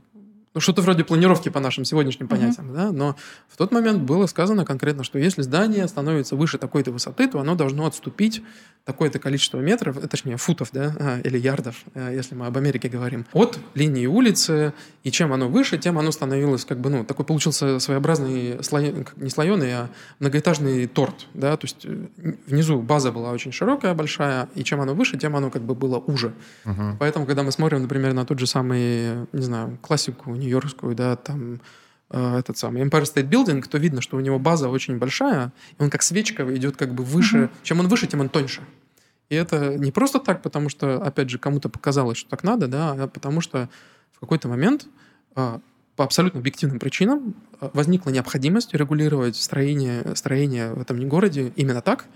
ну, 0.58 0.60
что-то 0.60 0.82
вроде 0.82 1.04
планировки 1.04 1.50
по 1.50 1.60
нашим 1.60 1.84
сегодняшним 1.84 2.26
mm-hmm. 2.26 2.30
понятиям, 2.30 2.74
да, 2.74 2.90
но 2.90 3.14
в 3.48 3.56
тот 3.56 3.70
момент 3.70 4.02
было 4.02 4.26
сказано 4.26 4.64
конкретно, 4.64 5.04
что 5.04 5.16
если 5.16 5.42
здание 5.42 5.86
становится 5.86 6.34
выше 6.34 6.58
такой-то 6.58 6.90
высоты, 6.90 7.28
то 7.28 7.38
оно 7.38 7.54
должно 7.54 7.86
отступить 7.86 8.42
такое-то 8.84 9.20
количество 9.20 9.60
метров, 9.60 10.02
э, 10.02 10.08
точнее 10.08 10.36
футов, 10.36 10.70
да, 10.72 10.96
а, 10.98 11.20
или 11.20 11.38
ярдов, 11.38 11.76
э, 11.94 12.12
если 12.12 12.34
мы 12.34 12.46
об 12.46 12.56
Америке 12.56 12.88
говорим, 12.88 13.24
от 13.32 13.56
линии 13.74 14.06
улицы, 14.06 14.72
и 15.04 15.12
чем 15.12 15.32
оно 15.32 15.48
выше, 15.48 15.78
тем 15.78 15.96
оно 15.96 16.10
становилось 16.10 16.64
как 16.64 16.80
бы, 16.80 16.90
ну, 16.90 17.04
такой 17.04 17.24
получился 17.24 17.78
своеобразный, 17.78 18.64
слой, 18.64 19.06
не 19.16 19.30
слоеный, 19.30 19.74
а 19.74 19.90
многоэтажный 20.18 20.88
торт, 20.88 21.26
да, 21.34 21.56
то 21.56 21.66
есть 21.66 21.84
э, 21.84 22.06
внизу 22.48 22.80
база 22.80 23.12
была 23.12 23.30
очень 23.30 23.52
широкая, 23.52 23.94
большая, 23.94 24.48
и 24.56 24.64
чем 24.64 24.80
оно 24.80 24.94
выше, 24.94 25.18
тем 25.18 25.36
оно 25.36 25.50
как 25.50 25.62
бы 25.62 25.76
было 25.76 25.98
уже. 25.98 26.32
Uh-huh. 26.64 26.96
Поэтому, 26.98 27.26
когда 27.26 27.44
мы 27.44 27.52
смотрим, 27.52 27.82
например, 27.82 28.12
на 28.12 28.24
тот 28.24 28.40
же 28.40 28.46
самый, 28.46 29.26
не 29.32 29.42
знаю, 29.42 29.78
классику 29.82 30.34
нью-йоркскую, 30.48 30.94
да, 30.94 31.16
там, 31.16 31.60
этот 32.10 32.56
самый 32.56 32.82
Empire 32.82 33.02
State 33.02 33.28
Building, 33.28 33.62
то 33.68 33.76
видно, 33.78 34.00
что 34.00 34.16
у 34.16 34.20
него 34.20 34.38
база 34.38 34.68
очень 34.70 34.98
большая, 34.98 35.52
и 35.78 35.82
он 35.82 35.90
как 35.90 36.02
свечка 36.02 36.42
идет 36.56 36.76
как 36.76 36.94
бы 36.94 37.04
выше. 37.04 37.36
Mm-hmm. 37.36 37.50
Чем 37.62 37.80
он 37.80 37.88
выше, 37.88 38.06
тем 38.06 38.20
он 38.20 38.30
тоньше. 38.30 38.62
И 39.28 39.34
это 39.34 39.76
не 39.76 39.92
просто 39.92 40.18
так, 40.18 40.40
потому 40.42 40.70
что, 40.70 41.02
опять 41.02 41.28
же, 41.28 41.38
кому-то 41.38 41.68
показалось, 41.68 42.16
что 42.16 42.30
так 42.30 42.44
надо, 42.44 42.66
да, 42.66 42.92
а 42.92 43.08
потому 43.08 43.42
что 43.42 43.68
в 44.12 44.20
какой-то 44.20 44.48
момент 44.48 44.86
а, 45.34 45.60
по 45.96 46.04
абсолютно 46.04 46.40
объективным 46.40 46.78
причинам 46.78 47.34
а, 47.60 47.70
возникла 47.74 48.10
необходимость 48.10 48.72
регулировать 48.72 49.36
строение, 49.36 50.16
строение 50.16 50.72
в 50.72 50.80
этом 50.80 51.06
городе 51.08 51.52
именно 51.56 51.82
так, 51.82 52.06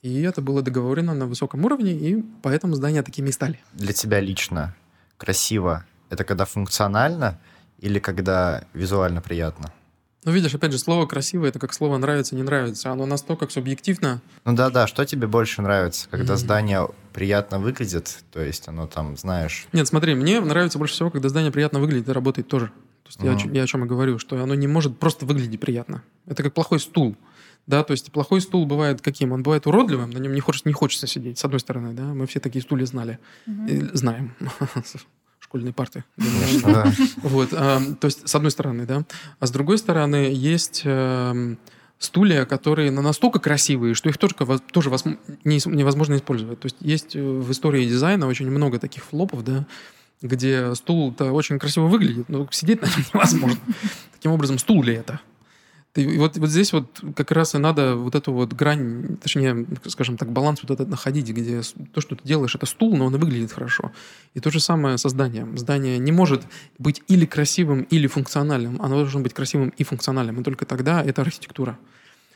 и 0.00 0.22
это 0.22 0.40
было 0.40 0.62
договорено 0.62 1.12
на 1.12 1.26
высоком 1.26 1.64
уровне, 1.64 1.92
и 1.92 2.24
поэтому 2.42 2.76
здания 2.76 3.02
такими 3.02 3.28
и 3.28 3.32
стали. 3.32 3.60
Для 3.74 3.92
тебя 3.92 4.20
лично 4.20 4.74
красиво— 5.18 5.84
это 6.08 6.24
когда 6.24 6.46
функционально 6.46 7.38
или 7.78 7.98
когда 7.98 8.64
визуально 8.74 9.20
приятно? 9.20 9.72
Ну, 10.24 10.32
видишь, 10.32 10.54
опять 10.54 10.72
же, 10.72 10.78
слово 10.78 11.06
красивое 11.06 11.48
это 11.48 11.58
как 11.58 11.72
слово 11.72 11.96
нравится, 11.96 12.34
не 12.34 12.42
нравится. 12.42 12.90
Оно 12.90 13.06
настолько 13.06 13.48
субъективно. 13.48 14.20
Ну 14.44 14.54
да, 14.54 14.68
да. 14.68 14.86
Что 14.86 15.06
тебе 15.06 15.26
больше 15.26 15.62
нравится, 15.62 16.08
когда 16.10 16.34
mm-hmm. 16.34 16.36
здание 16.36 16.88
приятно 17.12 17.58
выглядит, 17.58 18.24
то 18.32 18.40
есть 18.40 18.68
оно 18.68 18.86
там, 18.86 19.16
знаешь. 19.16 19.66
Нет, 19.72 19.86
смотри, 19.86 20.14
мне 20.14 20.40
нравится 20.40 20.78
больше 20.78 20.94
всего, 20.94 21.10
когда 21.10 21.28
здание 21.28 21.52
приятно 21.52 21.78
выглядит 21.78 22.08
и 22.08 22.12
работает 22.12 22.48
тоже. 22.48 22.66
То 22.66 23.06
есть 23.06 23.20
mm-hmm. 23.20 23.54
я, 23.54 23.60
я 23.60 23.62
о 23.62 23.66
чем 23.66 23.84
и 23.84 23.88
говорю, 23.88 24.18
что 24.18 24.42
оно 24.42 24.54
не 24.54 24.66
может 24.66 24.98
просто 24.98 25.24
выглядеть 25.24 25.60
приятно. 25.60 26.02
Это 26.26 26.42
как 26.42 26.52
плохой 26.52 26.80
стул. 26.80 27.16
Да, 27.66 27.84
то 27.84 27.92
есть 27.92 28.10
плохой 28.12 28.40
стул 28.40 28.66
бывает 28.66 29.00
каким? 29.00 29.32
Он 29.32 29.42
бывает 29.42 29.66
уродливым, 29.66 30.10
на 30.10 30.18
нем 30.18 30.32
не 30.34 30.40
хочется, 30.40 30.68
не 30.68 30.72
хочется 30.72 31.06
сидеть, 31.06 31.38
с 31.38 31.44
одной 31.44 31.60
стороны, 31.60 31.92
да, 31.92 32.02
мы 32.02 32.26
все 32.26 32.40
такие 32.40 32.62
стулья 32.62 32.86
знали, 32.86 33.18
mm-hmm. 33.46 33.90
знаем. 33.94 34.34
школьные 35.48 35.72
парты. 35.72 36.04
Вот, 37.22 37.48
а, 37.52 37.80
то 38.00 38.06
есть, 38.06 38.28
с 38.28 38.34
одной 38.34 38.50
стороны, 38.50 38.86
да. 38.86 39.04
А 39.40 39.46
с 39.46 39.50
другой 39.50 39.78
стороны, 39.78 40.30
есть 40.30 40.82
эм, 40.84 41.58
стулья, 41.98 42.44
которые 42.44 42.90
настолько 42.90 43.38
красивые, 43.38 43.94
что 43.94 44.08
их 44.08 44.18
только, 44.18 44.58
тоже 44.58 44.90
невозможно 45.44 46.16
использовать. 46.16 46.60
То 46.60 46.66
есть 46.66 46.76
есть 46.80 47.16
э, 47.16 47.22
в 47.22 47.50
истории 47.50 47.86
дизайна 47.86 48.26
очень 48.26 48.50
много 48.50 48.78
таких 48.78 49.04
флопов, 49.04 49.42
да, 49.44 49.66
где 50.20 50.74
стул-то 50.74 51.32
очень 51.32 51.58
красиво 51.58 51.86
выглядит, 51.86 52.28
но 52.28 52.46
сидеть 52.50 52.82
на 52.82 52.86
нем 52.86 53.04
невозможно. 53.14 53.60
Таким 54.12 54.32
образом, 54.32 54.58
стул 54.58 54.82
ли 54.82 54.94
это? 54.94 55.20
И 55.98 56.16
вот, 56.16 56.36
вот 56.36 56.48
здесь 56.48 56.72
вот 56.72 57.02
как 57.16 57.32
раз 57.32 57.56
и 57.56 57.58
надо 57.58 57.96
вот 57.96 58.14
эту 58.14 58.32
вот 58.32 58.52
грань, 58.52 59.16
точнее, 59.16 59.66
скажем 59.86 60.16
так, 60.16 60.30
баланс 60.30 60.60
вот 60.62 60.70
этот 60.70 60.88
находить, 60.88 61.28
где 61.28 61.60
то, 61.92 62.00
что 62.00 62.14
ты 62.14 62.22
делаешь, 62.22 62.54
это 62.54 62.66
стул, 62.66 62.96
но 62.96 63.06
он 63.06 63.16
и 63.16 63.18
выглядит 63.18 63.52
хорошо. 63.52 63.90
И 64.34 64.40
то 64.40 64.50
же 64.50 64.60
самое 64.60 64.96
со 64.96 65.08
зданием. 65.08 65.58
Здание 65.58 65.98
не 65.98 66.12
может 66.12 66.42
быть 66.78 67.02
или 67.08 67.26
красивым, 67.26 67.82
или 67.82 68.06
функциональным. 68.06 68.80
Оно 68.80 68.96
должно 68.98 69.20
быть 69.20 69.34
красивым 69.34 69.70
и 69.70 69.82
функциональным. 69.82 70.40
И 70.40 70.44
только 70.44 70.66
тогда 70.66 71.02
это 71.02 71.22
архитектура. 71.22 71.76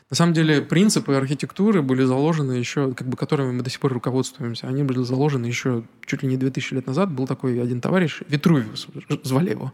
На 0.09 0.15
самом 0.15 0.33
деле 0.33 0.61
принципы 0.61 1.13
архитектуры 1.13 1.81
были 1.81 2.03
заложены 2.03 2.51
еще, 2.51 2.93
как 2.93 3.07
бы 3.07 3.15
которыми 3.15 3.53
мы 3.53 3.63
до 3.63 3.69
сих 3.69 3.79
пор 3.79 3.93
руководствуемся, 3.93 4.67
они 4.67 4.83
были 4.83 5.01
заложены 5.01 5.45
еще 5.45 5.85
чуть 6.05 6.21
ли 6.21 6.27
не 6.27 6.35
2000 6.35 6.73
лет 6.73 6.87
назад. 6.87 7.11
Был 7.11 7.27
такой 7.27 7.61
один 7.61 7.79
товарищ, 7.79 8.19
Витрувиус, 8.27 8.87
звали 9.23 9.51
его, 9.51 9.73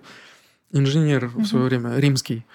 инженер 0.71 1.25
mm-hmm. 1.25 1.41
в 1.41 1.45
свое 1.47 1.65
время, 1.65 1.97
римский. 1.97 2.45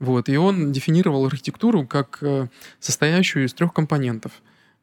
Вот, 0.00 0.28
и 0.28 0.36
он 0.36 0.72
дефинировал 0.72 1.26
архитектуру 1.26 1.86
как 1.86 2.18
э, 2.20 2.48
состоящую 2.80 3.46
из 3.46 3.54
трех 3.54 3.72
компонентов. 3.72 4.32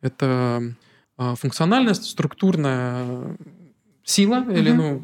Это 0.01 0.73
а, 1.17 1.35
функциональность, 1.35 2.05
структурная 2.05 3.37
сила, 4.03 4.37
mm-hmm. 4.37 4.57
или 4.57 4.71
ну, 4.71 5.01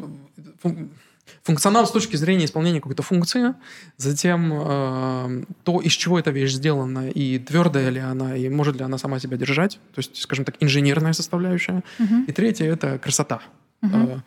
функционал 1.44 1.86
с 1.86 1.92
точки 1.92 2.16
зрения 2.16 2.46
исполнения 2.46 2.82
какой-то 2.82 3.04
функции, 3.04 3.54
затем 3.98 4.52
э, 4.54 5.44
то, 5.64 5.80
из 5.82 5.92
чего 5.92 6.18
эта 6.18 6.32
вещь 6.32 6.54
сделана, 6.54 7.10
и 7.10 7.38
твердая 7.38 7.90
ли 7.90 8.00
она, 8.00 8.36
и 8.36 8.50
может 8.50 8.78
ли 8.78 8.84
она 8.84 8.98
сама 8.98 9.20
себя 9.20 9.38
держать, 9.38 9.80
то 9.94 10.00
есть, 10.00 10.18
скажем 10.18 10.46
так, 10.46 10.56
инженерная 10.60 11.14
составляющая. 11.14 11.84
Uh-huh. 12.00 12.26
И 12.26 12.32
третье— 12.32 12.66
это 12.74 12.98
красота. 12.98 13.42
Э, 13.84 14.20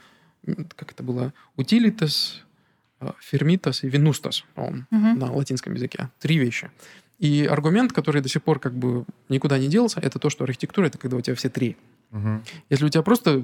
как 0.77 0.93
это 0.93 1.03
было? 1.03 1.33
Утилитас, 1.57 2.43
фермитас 3.21 3.85
и 3.85 3.89
винустас, 3.89 4.45
угу. 4.57 4.85
на 4.91 5.33
латинском 5.33 5.75
языке. 5.75 6.09
Три 6.19 6.39
вещи. 6.39 6.71
И 7.19 7.45
аргумент, 7.45 7.93
который 7.93 8.23
до 8.23 8.29
сих 8.29 8.43
пор 8.43 8.59
как 8.59 8.75
бы 8.75 9.05
никуда 9.29 9.59
не 9.59 9.69
делся, 9.69 10.01
это 10.01 10.19
то, 10.19 10.31
что 10.31 10.45
архитектура— 10.45 10.87
это 10.87 10.99
когда 10.99 11.17
у 11.17 11.21
тебя 11.21 11.37
все 11.37 11.49
три. 11.51 11.77
Угу. 12.13 12.43
Если 12.71 12.85
у 12.85 12.89
тебя 12.89 13.03
просто 13.03 13.43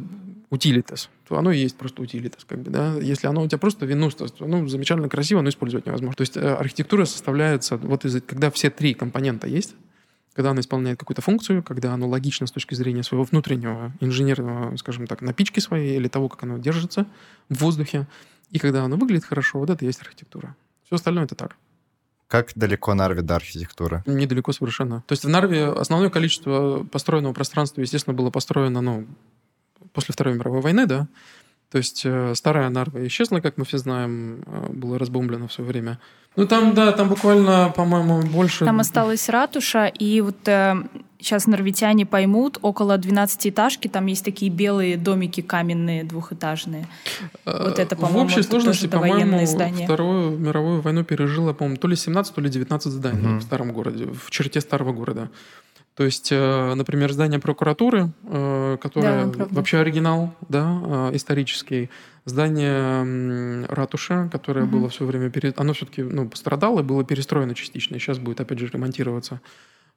utilitas, 0.49 1.11
то 1.29 1.37
оно 1.39 1.51
и 1.51 1.59
есть 1.59 1.77
просто 1.77 2.03
utilitas, 2.03 2.45
как 2.45 2.61
бы, 2.63 2.71
да. 2.71 2.95
Если 2.95 3.27
оно 3.27 3.43
у 3.43 3.49
тебя 3.49 3.59
просто 3.59 3.85
venustas, 3.85 4.33
то 4.33 4.47
ну, 4.47 4.67
замечательно 4.69 5.09
красиво, 5.09 5.43
но 5.43 5.49
использовать 5.49 5.87
невозможно. 5.87 6.17
То 6.17 6.23
есть 6.23 6.37
э, 6.37 6.55
архитектура 6.55 7.05
составляется 7.05 7.77
вот 7.77 8.05
из 8.05 8.23
когда 8.23 8.51
все 8.51 8.71
три 8.71 8.95
компонента 8.95 9.47
есть, 9.47 9.75
когда 10.37 10.51
оно 10.51 10.61
исполняет 10.61 11.01
какую-то 11.01 11.23
функцию, 11.23 11.63
когда 11.63 11.95
оно 11.95 12.07
логично 12.07 12.47
с 12.47 12.53
точки 12.53 12.75
зрения 12.75 13.03
своего 13.03 13.25
внутреннего 13.25 13.91
инженерного, 14.01 14.77
скажем 14.77 15.07
так, 15.07 15.23
напички 15.23 15.61
своей 15.61 15.97
или 15.97 16.09
того, 16.09 16.29
как 16.29 16.43
оно 16.43 16.59
держится 16.59 17.07
в 17.49 17.61
воздухе, 17.61 18.07
и 18.51 18.59
когда 18.59 18.85
оно 18.85 18.97
выглядит 18.97 19.25
хорошо, 19.25 19.59
вот 19.59 19.71
это 19.71 19.83
и 19.83 19.89
есть 19.89 20.03
архитектура. 20.03 20.55
Все 20.85 20.97
остальное 20.97 21.25
это 21.25 21.35
так. 21.35 21.57
Как 22.29 22.53
далеко 22.55 22.93
Нарве 22.93 23.23
до 23.23 23.37
архитектуры? 23.37 24.03
Недалеко 24.05 24.53
совершенно. 24.53 25.03
То 25.07 25.13
есть 25.13 25.25
в 25.25 25.29
Нарве 25.29 25.69
основное 25.69 26.11
количество 26.11 26.85
построенного 26.85 27.33
пространства, 27.33 27.81
естественно, 27.81 28.15
было 28.15 28.31
построено 28.31 28.83
ну, 28.83 29.07
после 29.95 30.13
Второй 30.13 30.35
мировой 30.35 30.61
войны, 30.61 30.87
да. 30.87 31.09
То 31.77 31.79
есть 31.79 32.07
э, 32.07 32.33
старая 32.35 32.71
Нарва 32.71 33.07
исчезла, 33.07 33.41
как 33.41 33.59
мы 33.59 33.67
все 33.67 33.77
знаем, 33.77 34.43
э, 34.47 34.69
было 34.73 34.99
разбомблено 34.99 35.47
в 35.47 35.53
свое 35.53 35.69
время. 35.69 35.99
Ну 36.35 36.47
там, 36.47 36.73
да, 36.73 36.91
там 36.93 37.11
буквально, 37.11 37.71
по-моему, 37.77 38.23
больше... 38.23 38.65
Там 38.65 38.81
осталась 38.81 39.29
ратуша, 39.29 39.85
и 39.85 40.23
вот 40.23 40.49
э, 40.49 40.75
сейчас 41.19 41.47
норвитяне 41.47 42.07
поймут, 42.07 42.59
около 42.63 42.97
12-этажки 42.97 43.91
там 43.91 44.07
есть 44.07 44.25
такие 44.25 44.51
белые 44.51 44.97
домики 44.97 45.43
каменные, 45.43 46.03
двухэтажные. 46.03 46.89
Вот 47.45 47.79
это, 47.79 47.95
по-моему, 47.95 48.21
В 48.21 48.25
общей 48.25 48.43
сложности, 48.43 48.87
по-моему, 48.87 49.45
здание. 49.45 49.87
Вторую 49.87 50.39
мировую 50.39 50.81
войну 50.81 51.05
пережило, 51.05 51.53
по-моему, 51.53 51.77
то 51.77 51.89
ли 51.89 51.97
17, 51.97 52.35
то 52.35 52.41
ли 52.41 52.49
19 52.49 52.91
зданий 52.91 53.33
угу. 53.33 53.41
в 53.41 53.43
старом 53.43 53.73
городе, 53.75 54.07
в 54.07 54.31
черте 54.31 54.63
старого 54.63 54.95
города. 54.95 55.29
То 55.97 56.05
есть, 56.05 56.29
э, 56.31 56.75
например, 56.75 57.11
здание 57.11 57.41
прокуратуры, 57.41 58.13
э, 58.25 58.77
которое 58.83 59.27
да, 59.29 59.47
вообще 59.51 59.79
оригинал, 59.79 60.35
да, 60.47 61.09
э, 61.11 61.17
исторический, 61.17 61.89
здание 62.27 63.65
ратуши, 63.67 64.29
которое 64.31 64.67
угу. 64.67 64.77
было 64.77 64.89
все 64.91 65.07
время 65.07 65.31
перед, 65.31 65.59
оно 65.59 65.73
все-таки 65.73 66.03
ну, 66.03 66.29
пострадало, 66.29 66.83
было 66.83 67.03
перестроено 67.03 67.55
частично, 67.55 67.97
и 67.97 67.99
сейчас 67.99 68.19
будет 68.19 68.43
опять 68.43 68.59
же 68.59 68.67
ремонтироваться. 68.67 69.41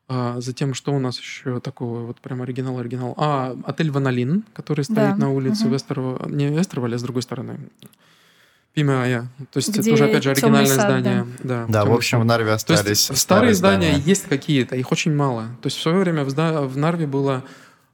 А 0.07 0.39
затем, 0.39 0.73
что 0.73 0.93
у 0.93 0.99
нас 0.99 1.19
еще 1.19 1.59
такого, 1.59 2.05
вот 2.05 2.21
прям 2.21 2.41
оригинал-оригинал? 2.41 3.13
А, 3.17 3.57
отель 3.65 3.91
Ванолин, 3.91 4.45
который 4.53 4.85
стоит 4.85 4.97
да. 4.97 5.15
на 5.17 5.31
улице 5.31 5.65
угу. 5.65 5.73
Вестерова, 5.73 6.29
не 6.29 6.47
Вестерова, 6.47 6.87
а 6.87 6.97
с 6.97 7.03
другой 7.03 7.23
стороны. 7.23 7.59
Пимая. 8.73 9.29
То 9.51 9.57
есть 9.57 9.69
Где 9.69 9.81
это 9.81 9.93
уже, 9.93 10.05
опять 10.05 10.23
же, 10.23 10.31
оригинальное 10.31 10.65
сад, 10.65 10.85
здание. 10.85 11.27
Да, 11.39 11.65
да, 11.67 11.83
да 11.83 11.85
в 11.85 11.93
общем, 11.93 12.19
в 12.21 12.25
Нарве 12.25 12.51
остались 12.51 12.83
То 12.83 12.89
есть 12.89 13.03
старые, 13.03 13.19
старые 13.19 13.53
здания. 13.53 13.91
здания 13.91 14.03
есть 14.05 14.27
какие-то, 14.27 14.75
их 14.75 14.91
очень 14.91 15.13
мало. 15.13 15.43
То 15.61 15.67
есть 15.67 15.77
в 15.77 15.81
свое 15.81 15.97
время 15.97 16.23
в, 16.23 16.29
в 16.29 16.77
Нарве 16.77 17.07
было 17.07 17.43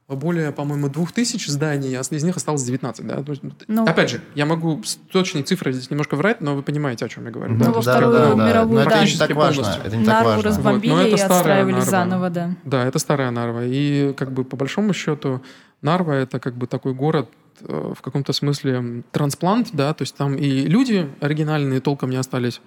более, 0.08 0.52
по-моему, 0.52 0.88
двух 0.88 1.10
тысяч 1.10 1.48
зданий, 1.48 1.96
а 1.98 2.00
из 2.00 2.22
них 2.22 2.36
осталось 2.36 2.62
19, 2.62 3.06
да? 3.06 3.24
Ну, 3.66 3.84
Опять 3.84 4.10
же, 4.10 4.20
я 4.36 4.46
могу 4.46 4.80
с 4.84 4.96
точной 5.10 5.42
цифрой 5.42 5.72
здесь 5.72 5.90
немножко 5.90 6.14
врать, 6.14 6.40
но 6.40 6.54
вы 6.54 6.62
понимаете, 6.62 7.06
о 7.06 7.08
чем 7.08 7.24
я 7.24 7.32
говорю. 7.32 7.54
Ну, 7.54 7.64
да? 7.64 7.70
во 7.72 7.82
Вторую 7.82 8.12
да, 8.12 8.34
да, 8.34 8.48
мировую, 8.48 8.84
да. 8.84 8.90
да. 8.90 9.02
Это 9.02 9.12
не 9.12 9.18
так 9.18 9.30
важно. 9.32 9.78
Это 9.84 9.96
не 9.96 10.04
Нарву 10.04 10.24
так 10.24 10.36
важно. 10.36 10.50
разбомбили 10.50 10.92
вот. 10.92 11.06
и 11.06 11.12
отстраивали 11.14 11.72
Нарва. 11.72 11.86
заново, 11.90 12.30
да. 12.30 12.50
Да, 12.64 12.84
это 12.84 13.00
старая 13.00 13.32
Нарва. 13.32 13.64
И 13.64 14.12
как 14.12 14.32
бы 14.32 14.44
по 14.44 14.56
большому 14.56 14.94
счету 14.94 15.42
Нарва— 15.82 16.12
это 16.14 16.38
как 16.38 16.54
бы 16.54 16.68
такой 16.68 16.94
город, 16.94 17.28
в 17.60 18.00
каком-то 18.02 18.32
смысле 18.32 19.02
трансплант, 19.12 19.70
да, 19.72 19.94
то 19.94 20.02
есть 20.02 20.14
там 20.16 20.34
и 20.36 20.66
люди 20.66 21.08
оригинальные 21.20 21.80
толком 21.80 22.10
не 22.10 22.16
остались, 22.16 22.60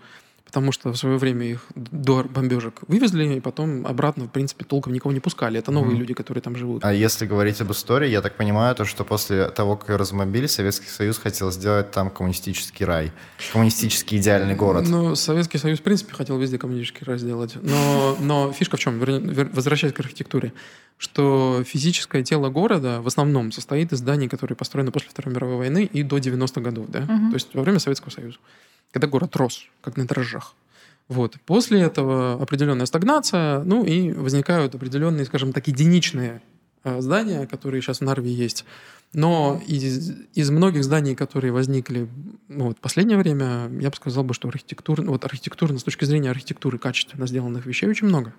потому 0.45 0.71
что 0.71 0.91
в 0.91 0.97
свое 0.97 1.17
время 1.17 1.45
их 1.45 1.67
до 1.75 2.23
бомбежек 2.23 2.81
вывезли, 2.87 3.35
и 3.35 3.39
потом 3.39 3.85
обратно, 3.85 4.25
в 4.25 4.29
принципе, 4.29 4.65
толком 4.65 4.93
никого 4.93 5.11
не 5.11 5.19
пускали. 5.19 5.59
Это 5.59 5.71
новые 5.71 5.95
mm-hmm. 5.95 5.99
люди, 5.99 6.13
которые 6.15 6.41
там 6.41 6.55
живут. 6.55 6.83
А 6.83 6.91
если 6.91 7.27
говорить 7.27 7.61
об 7.61 7.71
истории, 7.71 8.09
я 8.09 8.21
так 8.21 8.35
понимаю, 8.35 8.73
то, 8.73 8.83
что 8.83 9.03
после 9.03 9.49
того, 9.49 9.77
как 9.77 9.89
ее 9.89 9.95
размобили, 9.97 10.47
Советский 10.47 10.87
Союз 10.87 11.19
хотел 11.19 11.51
сделать 11.51 11.91
там 11.91 12.09
коммунистический 12.09 12.83
рай, 12.83 13.11
коммунистический 13.53 14.17
идеальный 14.17 14.55
город. 14.55 14.85
Ну, 14.87 15.13
Советский 15.13 15.59
Союз, 15.59 15.79
в 15.79 15.83
принципе, 15.83 16.15
хотел 16.15 16.39
везде 16.39 16.57
коммунистический 16.57 17.05
рай 17.05 17.19
сделать. 17.19 17.55
Но, 17.61 18.17
но 18.19 18.51
фишка 18.51 18.77
в 18.77 18.79
чем? 18.79 18.99
Возвращаясь 19.53 19.93
к 19.93 19.99
архитектуре 19.99 20.53
что 20.99 21.63
физическое 21.65 22.23
тело 22.23 22.49
города 22.49 23.01
в 23.01 23.07
основном 23.07 23.53
состоит 23.53 23.93
из 23.93 23.99
зданий, 23.99 24.27
которые 24.27 24.57
построены 24.57 24.91
после 24.91 25.09
Второй 25.09 25.33
мировой 25.33 25.55
войны 25.55 25.89
и 25.91 26.03
до 26.03 26.17
90-х 26.17 26.59
годов, 26.59 26.87
да? 26.89 26.99
Угу. 26.99 27.29
То 27.29 27.33
есть 27.33 27.55
во 27.55 27.61
время 27.61 27.79
Советского 27.79 28.11
Союза, 28.11 28.37
когда 28.91 29.07
город 29.07 29.33
рос, 29.37 29.65
как 29.81 29.95
на 29.95 30.05
дрожжах. 30.05 30.53
Вот. 31.07 31.37
После 31.45 31.79
этого 31.79 32.33
определенная 32.33 32.85
стагнация, 32.85 33.63
ну 33.63 33.85
и 33.85 34.11
возникают 34.11 34.75
определенные, 34.75 35.25
скажем 35.25 35.53
так, 35.53 35.69
единичные 35.69 36.41
э, 36.83 36.99
здания, 36.99 37.47
которые 37.47 37.81
сейчас 37.81 37.99
в 37.99 38.03
Нарве 38.03 38.33
есть. 38.33 38.65
Но 39.13 39.61
из, 39.65 40.11
из 40.35 40.49
многих 40.51 40.83
зданий, 40.83 41.15
которые 41.15 41.53
возникли 41.53 42.09
ну, 42.49 42.65
вот, 42.65 42.77
в 42.77 42.81
последнее 42.81 43.17
время, 43.17 43.71
я 43.79 43.89
бы 43.89 43.95
сказал, 43.95 44.25
бы, 44.25 44.33
что 44.33 44.49
архитектура, 44.49 45.01
вот 45.01 45.23
архитектурно, 45.23 45.79
с 45.79 45.83
точки 45.83 46.03
зрения 46.03 46.29
архитектуры 46.29 46.77
качественно 46.77 47.25
сделанных 47.25 47.65
вещей 47.65 47.89
очень 47.89 48.07
много. 48.07 48.33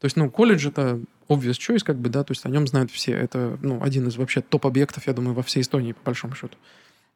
То 0.00 0.04
есть, 0.04 0.16
ну, 0.16 0.30
колледж— 0.30 0.68
это 0.68 1.00
obvious 1.28 1.58
choice, 1.58 1.82
как 1.84 1.96
бы, 1.96 2.08
да, 2.08 2.22
то 2.22 2.32
есть 2.32 2.44
о 2.44 2.48
нем 2.48 2.66
знают 2.66 2.90
все. 2.90 3.12
Это, 3.12 3.58
ну, 3.62 3.82
один 3.82 4.06
из 4.08 4.16
вообще 4.16 4.40
топ-объектов, 4.40 5.06
я 5.06 5.12
думаю, 5.12 5.34
во 5.34 5.42
всей 5.42 5.62
Эстонии, 5.62 5.92
по 5.92 6.06
большому 6.06 6.34
счету. 6.34 6.56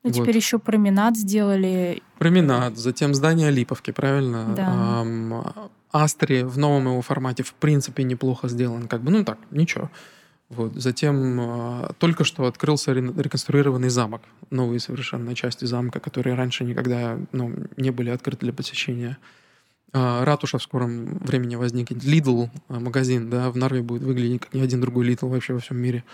Ну, 0.03 0.11
вот. 0.11 0.23
теперь 0.23 0.37
еще 0.37 0.59
променад 0.59 1.17
сделали. 1.17 2.03
Променад, 2.19 2.79
затем 2.79 3.15
здание 3.15 3.51
Липовки, 3.51 3.91
правильно? 3.91 4.55
Да. 4.57 5.03
Эм, 5.03 5.45
Астри 5.93 6.43
в 6.43 6.57
новом 6.57 6.87
его 6.87 7.03
формате 7.03 7.43
в 7.43 7.53
принципе 7.55 8.05
неплохо 8.05 8.49
сделан, 8.49 8.89
как 8.89 9.03
бы, 9.03 9.11
ну 9.11 9.25
так, 9.25 9.39
ничего. 9.51 9.91
Вот. 10.49 10.75
Затем 10.75 11.41
э, 11.41 11.93
только 11.99 12.25
что 12.25 12.47
открылся 12.47 12.93
реконструированный 12.93 13.89
замок, 13.89 14.23
новые 14.51 14.81
совершенно 14.81 15.35
части 15.35 15.65
замка, 15.65 16.01
которые 16.01 16.35
раньше 16.35 16.65
никогда 16.65 17.19
ну, 17.33 17.55
не 17.77 17.91
были 17.91 18.11
открыты 18.11 18.47
для 18.47 18.53
посещения. 18.53 19.19
А, 19.93 20.25
ратуша 20.25 20.59
в 20.59 20.63
скором 20.63 21.19
времени 21.19 21.57
возникнет. 21.57 22.05
Lidl 22.05 22.49
а, 22.69 22.81
магазин, 22.81 23.29
да, 23.29 23.51
в 23.51 23.57
Нарве 23.57 23.83
будет 23.83 24.03
выглядеть 24.03 24.43
как 24.43 24.55
ни 24.55 24.61
один 24.61 24.81
другой 24.81 25.09
Lidl 25.09 25.29
вообще 25.29 25.55
во 25.55 25.61
всем 25.61 25.79
мире. 25.79 26.05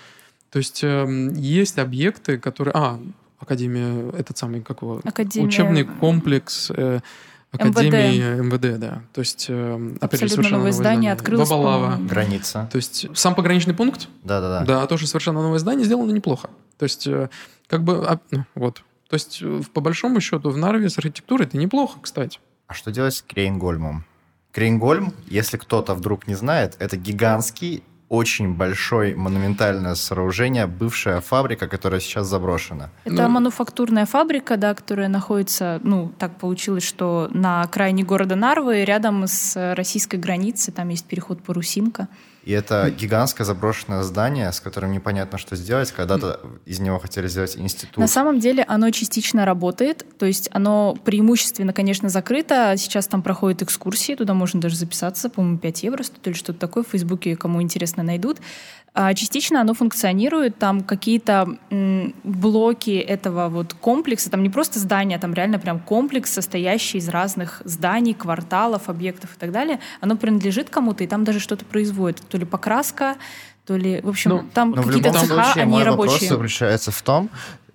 То 0.50 0.58
есть 0.58 0.82
э, 0.82 1.30
есть 1.34 1.78
объекты, 1.78 2.38
которые... 2.38 2.72
А, 2.74 3.00
Академия, 3.38 4.10
этот 4.16 4.38
самый, 4.38 4.62
как 4.62 4.80
его? 4.80 5.02
Академия... 5.04 5.46
Учебный 5.46 5.84
комплекс 5.84 6.72
э, 6.74 7.00
Академии 7.52 8.40
МВД. 8.40 8.64
МВД, 8.64 8.80
да. 8.80 9.02
То 9.12 9.20
есть, 9.20 9.46
э, 9.48 9.94
опять 10.00 10.20
же, 10.20 10.28
совершенно 10.28 10.58
новое 10.58 10.72
здание. 10.72 10.94
здание. 10.94 11.12
Открылось, 11.12 11.48
Бабалава. 11.48 11.96
Граница. 12.00 12.68
То 12.72 12.76
есть, 12.76 13.06
сам 13.14 13.34
пограничный 13.34 13.74
пункт. 13.74 14.08
Да-да-да. 14.24 14.64
Да, 14.64 14.86
тоже 14.86 15.06
совершенно 15.06 15.42
новое 15.42 15.58
здание, 15.58 15.84
сделано 15.84 16.10
неплохо. 16.12 16.50
То 16.78 16.84
есть, 16.84 17.06
э, 17.06 17.28
как 17.66 17.84
бы, 17.84 18.06
а, 18.06 18.20
ну, 18.30 18.44
вот. 18.54 18.82
То 19.08 19.14
есть, 19.14 19.40
э, 19.42 19.60
по 19.72 19.80
большому 19.80 20.20
счету, 20.20 20.50
в 20.50 20.56
Нарве 20.56 20.88
с 20.88 20.98
архитектурой 20.98 21.46
это 21.46 21.56
неплохо, 21.56 21.98
кстати. 22.00 22.40
А 22.66 22.74
что 22.74 22.90
делать 22.90 23.14
с 23.14 23.22
Крейнгольмом? 23.22 24.04
Крейнгольм, 24.52 25.12
если 25.26 25.56
кто-то 25.56 25.94
вдруг 25.94 26.26
не 26.26 26.34
знает, 26.34 26.76
это 26.78 26.96
гигантский, 26.96 27.84
очень 28.08 28.54
большой 28.54 29.14
монументальное 29.14 29.94
сооружение, 29.94 30.66
бывшая 30.66 31.20
фабрика, 31.20 31.68
которая 31.68 32.00
сейчас 32.00 32.26
заброшена. 32.28 32.90
Это 33.04 33.22
ну, 33.22 33.28
мануфактурная 33.28 34.06
фабрика, 34.06 34.56
да, 34.56 34.74
которая 34.74 35.08
находится, 35.08 35.80
ну, 35.82 36.12
так 36.18 36.38
получилось, 36.38 36.84
что 36.84 37.28
на 37.32 37.62
окраине 37.62 38.04
города 38.04 38.36
Нарвы, 38.36 38.84
рядом 38.84 39.26
с 39.26 39.74
российской 39.74 40.16
границей, 40.16 40.72
там 40.72 40.88
есть 40.88 41.06
переход 41.06 41.42
Парусинка. 41.42 42.08
И 42.46 42.52
это 42.52 42.90
гигантское 42.92 43.44
заброшенное 43.44 44.04
здание, 44.04 44.52
с 44.52 44.60
которым 44.60 44.92
непонятно, 44.92 45.36
что 45.36 45.56
сделать. 45.56 45.90
Когда-то 45.90 46.38
из 46.64 46.78
него 46.78 47.00
хотели 47.00 47.26
сделать 47.26 47.56
институт. 47.56 47.96
На 47.96 48.06
самом 48.06 48.38
деле 48.38 48.62
оно 48.68 48.88
частично 48.90 49.44
работает. 49.44 50.06
То 50.16 50.26
есть 50.26 50.48
оно 50.52 50.96
преимущественно, 51.04 51.72
конечно, 51.72 52.08
закрыто. 52.08 52.74
Сейчас 52.76 53.08
там 53.08 53.22
проходят 53.22 53.62
экскурсии. 53.62 54.14
Туда 54.14 54.32
можно 54.32 54.60
даже 54.60 54.76
записаться. 54.76 55.28
По-моему, 55.28 55.58
5 55.58 55.82
евро 55.82 56.04
стоит 56.04 56.24
или 56.28 56.34
что-то 56.34 56.60
такое. 56.60 56.84
В 56.84 56.88
Фейсбуке, 56.88 57.34
кому 57.34 57.60
интересно, 57.60 58.04
найдут. 58.04 58.38
А 58.98 59.12
частично 59.12 59.60
оно 59.60 59.74
функционирует, 59.74 60.56
там 60.58 60.82
какие-то 60.82 61.58
блоки 62.24 62.98
этого 62.98 63.50
вот 63.50 63.74
комплекса, 63.74 64.30
там 64.30 64.42
не 64.42 64.48
просто 64.48 64.78
здания, 64.78 65.18
там 65.18 65.34
реально 65.34 65.58
прям 65.58 65.80
комплекс, 65.80 66.32
состоящий 66.32 66.96
из 66.96 67.10
разных 67.10 67.60
зданий, 67.66 68.14
кварталов, 68.14 68.88
объектов 68.88 69.36
и 69.36 69.38
так 69.38 69.52
далее. 69.52 69.80
Оно 70.00 70.16
принадлежит 70.16 70.70
кому-то, 70.70 71.04
и 71.04 71.06
там 71.06 71.24
даже 71.24 71.40
что-то 71.40 71.66
производит. 71.66 72.22
То 72.26 72.38
ли 72.38 72.46
покраска, 72.46 73.16
то 73.66 73.76
ли... 73.76 74.00
В 74.00 74.08
общем, 74.08 74.30
ну, 74.30 74.44
там 74.54 74.72
какие-то 74.72 75.12
цеха, 75.12 75.26
случае, 75.26 75.62
они 75.64 75.72
мой 75.72 75.82
рабочие. 75.82 76.12
вопрос 76.12 76.28
заключается 76.30 76.90
в 76.90 77.02
том, 77.02 77.28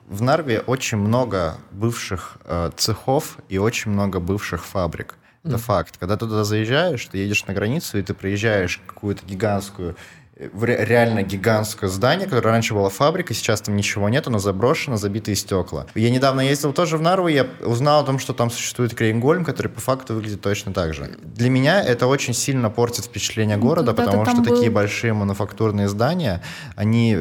в 0.07 0.23
Нарве 0.23 0.61
очень 0.61 0.97
много 0.97 1.57
бывших 1.69 2.37
э, 2.45 2.71
цехов 2.75 3.37
и 3.47 3.59
очень 3.59 3.91
много 3.91 4.19
бывших 4.19 4.65
фабрик. 4.65 5.19
Это 5.43 5.55
mm. 5.55 5.59
факт. 5.59 5.97
Когда 5.99 6.15
ты 6.15 6.25
туда 6.25 6.43
заезжаешь, 6.43 7.05
ты 7.05 7.19
едешь 7.19 7.45
на 7.45 7.53
границу, 7.53 7.99
и 7.99 8.01
ты 8.01 8.15
приезжаешь 8.15 8.81
какую-то 8.87 9.23
гигантскую 9.25 9.95
в 9.95 10.20
реально 10.61 11.23
гигантское 11.23 11.89
здание, 11.89 12.27
которое 12.27 12.49
раньше 12.49 12.73
была 12.73 12.89
фабрика, 12.89 13.33
сейчас 13.33 13.61
там 13.61 13.75
ничего 13.75 14.09
нет, 14.09 14.27
оно 14.27 14.39
заброшено, 14.39 14.97
забитые 14.97 15.35
стекла. 15.35 15.87
Я 15.95 16.09
недавно 16.09 16.41
ездил 16.41 16.73
тоже 16.73 16.97
в 16.97 17.01
Нарву, 17.01 17.27
я 17.27 17.47
узнал 17.61 18.03
о 18.03 18.05
том, 18.05 18.19
что 18.19 18.33
там 18.33 18.49
существует 18.49 18.95
Крейнгольм, 18.95 19.45
который 19.45 19.67
по 19.67 19.81
факту 19.81 20.15
выглядит 20.15 20.41
точно 20.41 20.73
так 20.73 20.93
же. 20.93 21.11
Для 21.21 21.49
меня 21.49 21.81
это 21.81 22.07
очень 22.07 22.33
сильно 22.33 22.69
портит 22.69 23.05
впечатление 23.05 23.57
ну, 23.57 23.63
города, 23.63 23.93
потому 23.93 24.25
что 24.25 24.37
был... 24.37 24.55
такие 24.55 24.71
большие 24.71 25.13
мануфактурные 25.13 25.87
здания, 25.87 26.41
они 26.75 27.17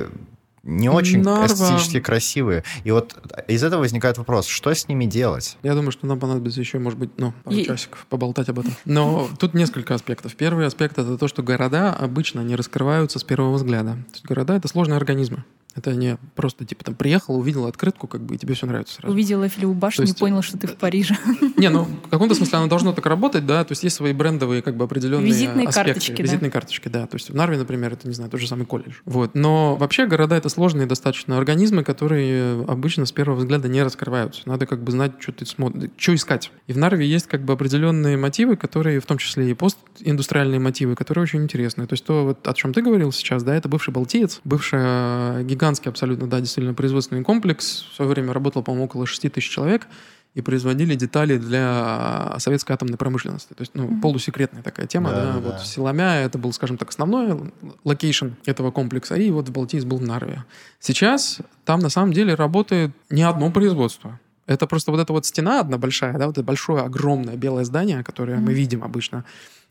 не 0.62 0.88
очень 0.88 1.22
Нарва. 1.22 1.46
эстетически 1.46 2.00
красивые. 2.00 2.64
И 2.84 2.90
вот 2.90 3.16
из 3.48 3.62
этого 3.64 3.80
возникает 3.80 4.18
вопрос, 4.18 4.46
что 4.46 4.72
с 4.72 4.88
ними 4.88 5.06
делать? 5.06 5.56
Я 5.62 5.74
думаю, 5.74 5.92
что 5.92 6.06
нам 6.06 6.18
понадобится 6.18 6.60
еще, 6.60 6.78
может 6.78 6.98
быть, 6.98 7.10
ну, 7.16 7.32
пару 7.44 7.56
И- 7.56 7.64
часиков 7.64 8.06
поболтать 8.08 8.48
об 8.48 8.58
этом. 8.60 8.74
Но 8.84 9.28
тут 9.38 9.54
несколько 9.54 9.94
аспектов. 9.94 10.36
Первый 10.36 10.66
аспект— 10.66 10.92
это 10.98 11.16
то, 11.16 11.28
что 11.28 11.42
города 11.42 11.92
обычно 11.92 12.40
не 12.40 12.56
раскрываются 12.56 13.18
с 13.18 13.24
первого 13.24 13.54
взгляда. 13.54 13.92
То 13.92 14.12
есть 14.14 14.24
города— 14.26 14.54
это 14.56 14.68
сложные 14.68 14.96
организмы. 14.96 15.44
Это 15.76 15.94
не 15.94 16.18
просто, 16.35 16.64
типа, 16.64 16.85
там, 16.85 16.94
приехал, 16.94 17.37
увидел 17.38 17.66
открытку, 17.66 18.06
как 18.06 18.22
бы, 18.22 18.35
и 18.35 18.38
тебе 18.38 18.54
все 18.54 18.66
нравится 18.66 18.94
сразу. 18.94 19.12
Увидела 19.12 19.44
Эйфелеву 19.44 19.72
башню 19.74 20.04
есть- 20.04 20.18
поняла, 20.18 20.42
что 20.42 20.59
ты 20.59 20.66
в 20.66 20.76
Париже. 20.76 21.16
Не, 21.56 21.68
ну, 21.70 21.85
в 21.85 22.09
каком-то 22.09 22.35
смысле 22.35 22.59
оно 22.59 22.66
должно 22.68 22.92
так 22.92 23.06
работать, 23.06 23.46
да, 23.46 23.64
то 23.64 23.72
есть 23.72 23.85
есть 23.85 23.96
свои 23.96 24.12
брендовые, 24.12 24.62
как 24.62 24.76
бы, 24.76 24.85
определенные 24.85 25.26
Визитные 25.26 25.68
аспекты. 25.68 25.92
карточки, 25.92 26.16
да. 26.16 26.22
Визитные 26.22 26.50
карточки, 26.50 26.88
да. 26.88 27.06
То 27.06 27.16
есть 27.16 27.30
в 27.30 27.35
Нарве, 27.35 27.56
например, 27.59 27.92
это, 27.92 28.09
не 28.09 28.14
знаю, 28.14 28.30
тот 28.30 28.40
же 28.40 28.48
самый 28.48 28.66
колледж. 28.66 28.96
Вот. 29.04 29.35
Но 29.35 29.76
вообще 29.76 30.06
города— 30.06 30.35
это 30.37 30.48
сложные 30.48 30.87
достаточно 30.87 31.38
организмы, 31.38 31.85
которые 31.85 32.64
обычно 32.66 33.06
с 33.06 33.12
первого 33.12 33.37
взгляда 33.37 33.68
не 33.68 33.83
раскрываются. 33.83 34.42
Надо 34.46 34.66
как 34.66 34.83
бы 34.83 34.90
знать, 34.92 35.12
что 35.20 35.33
ты 35.33 35.46
смотришь, 35.46 35.90
что 35.96 36.14
искать. 36.14 36.50
И 36.66 36.72
в 36.72 36.78
Нарве 36.78 37.06
есть 37.06 37.26
как 37.26 37.44
бы 37.44 37.52
определенные 37.52 38.16
мотивы, 38.16 38.56
которые, 38.56 39.00
в 39.00 39.06
том 39.06 39.18
числе 39.18 39.50
и 39.50 39.54
постиндустриальные 39.54 40.61
мотивы, 40.61 40.94
которые 40.96 41.22
очень 41.22 41.42
интересные. 41.42 41.87
То 41.87 41.92
есть 41.94 42.04
то, 42.04 42.24
вот, 42.24 42.46
о 42.46 42.54
чем 42.54 42.72
ты 42.72 42.83
говорил 42.83 43.12
сейчас, 43.12 43.42
да, 43.42 43.54
это 43.54 43.68
бывший 43.68 43.92
Балтиец, 43.92 44.40
бывший 44.44 44.78
э, 44.83 45.42
гигантский 45.60 45.90
абсолютно, 45.90 46.26
да, 46.26 46.40
действительно 46.40 46.74
производственный 46.74 47.22
комплекс. 47.22 47.84
В 47.92 47.96
свое 47.96 48.10
время 48.10 48.32
работал, 48.32 48.62
по-моему, 48.62 48.86
около 48.86 49.06
6 49.06 49.28
тысяч 49.30 49.50
человек 49.50 49.86
и 50.34 50.40
производили 50.40 50.94
детали 50.94 51.36
для 51.38 52.34
советской 52.38 52.72
атомной 52.72 52.96
промышленности. 52.96 53.52
То 53.52 53.60
есть, 53.62 53.72
ну, 53.74 53.84
Мгм. 53.84 54.00
полусекретная 54.00 54.62
такая 54.62 54.86
тема, 54.86 55.10
да. 55.10 55.16
Да-да-да. 55.16 55.40
Вот 55.40 55.60
в 55.60 55.66
Силламяэ 55.66 56.22
это 56.22 56.38
был, 56.38 56.52
скажем 56.52 56.78
так, 56.78 56.88
основной 56.90 57.52
location 57.84 58.28
этого 58.46 58.70
комплекса, 58.70 59.16
и 59.16 59.30
вот 59.30 59.48
в 59.48 59.52
Балтиец 59.52 59.86
был 59.86 59.98
в 59.98 60.02
Нарве. 60.02 60.44
Сейчас 60.78 61.40
там 61.64 61.80
на 61.80 61.90
самом 61.90 62.12
деле 62.12 62.34
работает 62.34 62.92
не 63.10 63.22
одно 63.22 63.50
производство. 63.50 64.18
Это 64.46 64.66
просто 64.66 64.90
вот 64.92 65.00
эта 65.00 65.12
вот 65.12 65.26
стена 65.26 65.60
одна 65.60 65.78
большая, 65.78 66.16
да, 66.18 66.26
вот 66.26 66.38
это 66.38 66.42
большое, 66.44 66.82
огромное 66.82 67.36
белое 67.36 67.64
здание, 67.64 68.02
которое 68.02 68.36
мы 68.36 68.42
Мгм. 68.52 68.54
видим 68.54 68.82
обычно, 68.84 69.24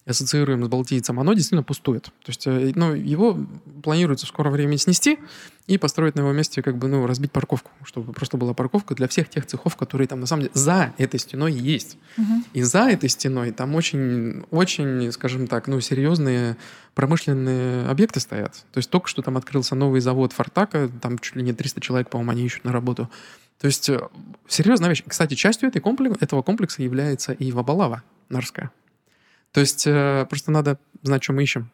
ассоциируем 0.09 0.63
с 0.65 0.67
Балтийцем, 0.67 1.19
оно 1.19 1.33
действительно 1.33 1.63
пустует. 1.63 2.05
То 2.05 2.11
есть, 2.27 2.47
э, 2.47 2.71
ну, 2.75 2.93
его 2.93 3.37
планируется 3.83 4.25
в 4.25 4.29
скором 4.29 4.53
времени 4.53 4.77
снести 4.77 5.19
и 5.67 5.77
построить 5.77 6.15
на 6.15 6.21
его 6.21 6.31
месте, 6.31 6.61
как 6.61 6.77
бы, 6.77 6.87
ну, 6.87 7.05
разбить 7.05 7.31
парковку, 7.31 7.71
чтобы 7.83 8.11
просто 8.13 8.37
была 8.37 8.53
парковка 8.53 8.95
для 8.95 9.07
всех 9.07 9.29
тех 9.29 9.45
цехов, 9.45 9.75
которые 9.75 10.07
там, 10.07 10.19
на 10.19 10.25
самом 10.25 10.43
деле, 10.43 10.51
за 10.55 10.93
этой 10.97 11.19
стеной 11.19 11.53
есть. 11.53 11.97
Мгм. 12.17 12.45
И 12.53 12.63
за 12.63 12.89
этой 12.89 13.09
стеной 13.09 13.51
там 13.51 13.75
очень, 13.75 14.43
очень, 14.51 15.11
скажем 15.11 15.47
так, 15.47 15.67
ну, 15.67 15.79
серьезные 15.79 16.57
промышленные 16.95 17.87
объекты 17.87 18.19
стоят. 18.19 18.53
То 18.73 18.77
есть 18.79 18.89
только 18.89 19.07
что 19.07 19.21
там 19.21 19.37
открылся 19.37 19.75
новый 19.75 20.01
завод 20.01 20.33
Фортака, 20.33 20.89
там 21.01 21.19
чуть 21.19 21.35
ли 21.35 21.43
не 21.43 21.53
300 21.53 21.81
человек, 21.81 22.09
по-моему, 22.09 22.31
они 22.31 22.45
ищут 22.45 22.65
на 22.65 22.73
работу. 22.73 23.09
То 23.59 23.67
есть 23.67 23.89
э, 23.89 24.01
серьезная 24.47 24.89
вещь. 24.89 25.03
Кстати, 25.05 25.35
частью 25.35 25.69
этой 25.69 25.81
комплекс, 25.81 26.17
этого 26.19 26.41
комплекса 26.41 26.81
является 26.81 27.33
и 27.33 27.51
Вабалава 27.51 28.03
Нарская. 28.29 28.71
То 29.51 29.61
есть 29.61 29.85
э, 29.87 30.25
просто 30.29 30.51
надо 30.51 30.79
знать, 31.03 31.23
что 31.23 31.33
мы 31.33 31.43
ищем. 31.43 31.71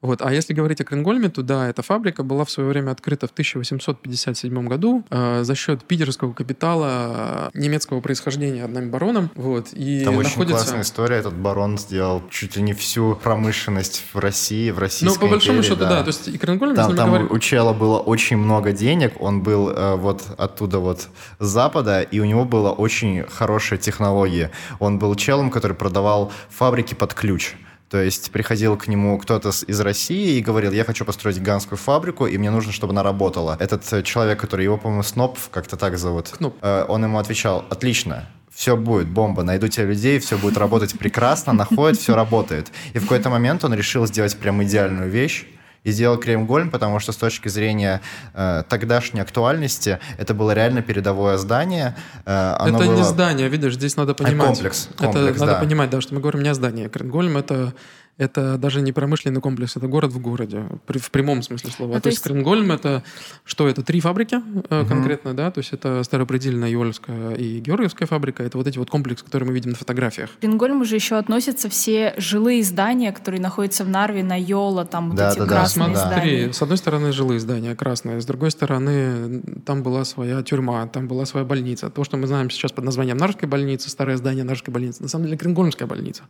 Вот. 0.00 0.22
А 0.22 0.32
если 0.32 0.54
говорить 0.54 0.80
о 0.80 0.84
Кренгольме, 0.84 1.28
то 1.28 1.42
да, 1.42 1.68
эта 1.68 1.82
фабрика 1.82 2.22
была 2.22 2.44
в 2.44 2.50
свое 2.50 2.68
время 2.68 2.92
открыта 2.92 3.26
в 3.26 3.32
1857 3.32 4.68
году 4.68 5.04
э, 5.10 5.42
за 5.42 5.54
счет 5.56 5.82
питерского 5.84 6.32
капитала 6.32 7.50
э, 7.52 7.58
немецкого 7.58 8.00
происхождения 8.00 8.64
одним 8.64 8.90
бароном. 8.90 9.30
Вот. 9.34 9.72
И 9.72 10.04
Там 10.04 10.16
очень 10.16 10.30
находится... 10.30 10.62
классная 10.62 10.82
история. 10.82 11.16
Этот 11.16 11.34
барон 11.34 11.78
сделал 11.78 12.22
чуть 12.30 12.56
ли 12.56 12.62
не 12.62 12.74
всю 12.74 13.16
промышленность 13.16 14.04
в 14.12 14.18
России, 14.18 14.70
в 14.70 14.78
Российской 14.78 15.14
Ну, 15.14 15.20
по 15.20 15.26
большому 15.26 15.58
империи, 15.58 15.68
счету, 15.68 15.80
да. 15.80 16.02
То 16.02 16.08
есть 16.08 16.28
и 16.28 16.38
Кренгольм, 16.38 16.76
Там, 16.76 16.94
там 16.94 17.08
говорим... 17.08 17.32
у 17.32 17.38
чела 17.40 17.72
было 17.72 17.98
очень 17.98 18.36
много 18.36 18.70
денег, 18.70 19.20
он 19.20 19.42
был 19.42 19.68
э, 19.70 19.96
вот 19.96 20.22
оттуда 20.38 20.78
вот 20.78 21.08
с 21.40 21.46
запада, 21.46 22.02
и 22.02 22.20
у 22.20 22.24
него 22.24 22.44
была 22.44 22.70
очень 22.70 23.24
хорошая 23.24 23.80
технология. 23.80 24.52
Он 24.78 25.00
был 25.00 25.16
челом, 25.16 25.50
который 25.50 25.76
продавал 25.76 26.32
фабрики 26.50 26.94
под 26.94 27.14
ключ. 27.14 27.56
То 27.90 28.02
есть 28.02 28.30
приходил 28.30 28.76
к 28.76 28.86
нему 28.86 29.18
кто-то 29.18 29.50
из 29.66 29.80
России 29.80 30.36
и 30.36 30.42
говорил, 30.42 30.72
я 30.72 30.84
хочу 30.84 31.04
построить 31.04 31.38
гигантскую 31.38 31.78
фабрику, 31.78 32.26
и 32.26 32.36
мне 32.36 32.50
нужно, 32.50 32.70
чтобы 32.72 32.92
она 32.92 33.02
работала. 33.02 33.56
Этот 33.58 33.90
э, 33.92 34.02
человек, 34.02 34.38
который 34.38 34.64
его, 34.64 34.76
по-моему, 34.76 35.02
Сноп, 35.02 35.38
как-то 35.50 35.76
так 35.76 35.96
зовут, 35.96 36.28
Кноп. 36.28 36.56
э, 36.60 36.84
он 36.86 37.04
ему 37.04 37.18
отвечал, 37.18 37.64
отлично, 37.70 38.28
все 38.52 38.76
будет, 38.76 39.08
бомба, 39.08 39.42
найду 39.42 39.68
тебе 39.68 39.86
людей, 39.86 40.18
все 40.18 40.36
будет 40.36 40.58
работать 40.58 40.98
прекрасно, 40.98 41.52
находит, 41.54 41.98
все 41.98 42.14
работает. 42.14 42.70
И 42.92 42.98
в 42.98 43.02
какой-то 43.02 43.30
момент 43.30 43.64
он 43.64 43.72
решил 43.72 44.06
сделать 44.06 44.36
прям 44.36 44.62
идеальную 44.62 45.08
вещь, 45.08 45.46
и 45.84 45.90
сделал 45.90 46.18
Кремгольм, 46.18 46.70
потому 46.70 47.00
что 47.00 47.12
с 47.12 47.16
точки 47.16 47.48
зрения 47.48 48.00
э, 48.34 48.62
тогдашней 48.68 49.20
актуальности 49.20 49.98
это 50.18 50.34
было 50.34 50.52
реально 50.52 50.82
передовое 50.82 51.36
здание. 51.36 51.94
Э, 52.26 52.56
это 52.60 52.70
не 52.70 52.86
было- 52.86 53.04
здание, 53.04 53.48
видишь, 53.48 53.74
здесь 53.74 53.96
надо 53.96 54.14
понимать. 54.14 54.48
комплекс, 54.48 54.88
комплекс, 54.96 55.30
это 55.30 55.40
надо 55.40 55.52
да. 55.52 55.60
понимать, 55.60 55.90
да, 55.90 56.00
что 56.00 56.14
мы 56.14 56.20
говорим 56.20 56.42
не 56.42 56.48
о 56.48 56.54
здании. 56.54 56.88
Кренгольм 56.88 57.36
это 57.36 57.74
это 58.18 58.58
даже 58.58 58.82
не 58.82 58.92
промышленный 58.92 59.40
комплекс, 59.40 59.76
это 59.76 59.86
город 59.86 60.12
в 60.12 60.20
городе, 60.20 60.64
при- 60.86 60.98
в 60.98 61.10
прямом 61.10 61.42
смысле 61.42 61.70
слова. 61.70 61.90
Ну, 61.92 61.96
то, 61.96 62.02
то 62.02 62.08
есть 62.10 62.22
Кренгольм 62.22 62.70
это 62.72 63.02
что 63.44 63.68
это? 63.68 63.82
Три 63.82 64.00
фабрики 64.00 64.34
Мгм. 64.34 64.86
конкретно, 64.86 65.34
да, 65.34 65.50
то 65.50 65.58
есть 65.60 65.72
это 65.72 66.02
Старопредельная, 66.02 66.68
Юльская 66.68 67.34
и 67.34 67.60
Георгиевская 67.60 68.06
фабрика. 68.08 68.42
Это 68.42 68.58
вот 68.58 68.66
эти 68.66 68.78
вот 68.78 68.90
комплексы, 68.90 69.24
которые 69.24 69.48
мы 69.48 69.54
видим 69.54 69.70
на 69.70 69.76
фотографиях. 69.76 70.30
К 70.40 70.42
Рингольму 70.42 70.84
же 70.84 70.96
еще 70.96 71.16
относятся 71.16 71.68
все 71.68 72.14
жилые 72.18 72.62
здания, 72.64 73.12
которые 73.12 73.40
находятся 73.40 73.84
в 73.84 73.88
Нарве, 73.88 74.22
на 74.24 74.38
Йола, 74.38 74.84
там 74.84 75.10
вот 75.10 75.16
Да, 75.16 75.30
эти 75.30 75.38
да, 75.38 75.44
да, 75.46 75.50
красные 75.50 75.94
да. 75.94 76.08
Смотри, 76.08 76.36
здания. 76.38 76.52
с 76.52 76.62
одной 76.62 76.76
стороны 76.78 77.12
жилые 77.12 77.38
здания 77.40 77.74
красные, 77.76 78.20
с 78.20 78.26
другой 78.26 78.50
стороны 78.50 79.42
там 79.64 79.82
была 79.82 80.04
своя 80.04 80.42
тюрьма, 80.42 80.86
там 80.88 81.06
была 81.08 81.24
своя 81.24 81.46
больница. 81.46 81.88
То, 81.88 82.02
что 82.04 82.16
мы 82.16 82.26
знаем 82.26 82.50
сейчас 82.50 82.72
под 82.72 82.84
названием 82.84 83.16
Нарвской 83.16 83.48
больницы, 83.48 83.88
старое 83.90 84.16
здание 84.16 84.44
Нарвской 84.44 84.74
больницы, 84.74 85.02
на 85.02 85.08
самом 85.08 85.26
деле 85.26 85.36
Кренгольмская 85.36 85.86
больница. 85.86 86.24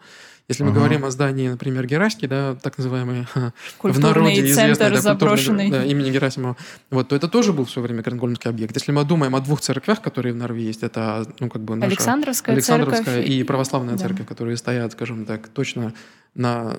Если 0.48 0.62
мы 0.62 0.70
Мгм. 0.70 0.78
говорим 0.78 1.04
о 1.04 1.10
здании, 1.10 1.46
например, 1.46 1.86
Гераськи, 1.86 2.24
да, 2.24 2.54
так 2.54 2.78
называемый 2.78 3.26
в 3.82 3.98
народе 4.00 4.40
известный, 4.40 4.74
центр 4.74 5.02
да, 5.02 5.14
культурный, 5.14 5.70
да, 5.70 5.84
имени 5.84 6.10
Герасимова, 6.10 6.56
вот, 6.90 7.08
то 7.08 7.16
это 7.16 7.28
тоже 7.28 7.52
был 7.52 7.66
в 7.66 7.70
свое 7.70 7.86
время 7.86 8.02
Кренгольмский 8.02 8.48
объект. 8.48 8.74
Если 8.74 8.90
мы 8.90 9.04
думаем 9.04 9.36
о 9.36 9.40
двух 9.40 9.60
церквях, 9.60 10.00
которые 10.00 10.32
в 10.32 10.36
Нарве 10.36 10.64
есть, 10.64 10.82
это, 10.82 11.26
ну, 11.40 11.50
как 11.50 11.62
бы 11.62 11.76
наша 11.76 11.88
Александровская, 11.88 12.54
Александровская 12.54 13.04
церковь 13.04 13.28
и 13.28 13.42
православная 13.42 13.94
да. 13.96 14.00
церковь, 14.00 14.26
которые 14.26 14.56
стоят, 14.56 14.92
скажем 14.92 15.26
так, 15.26 15.48
точно 15.48 15.92
на, 16.34 16.78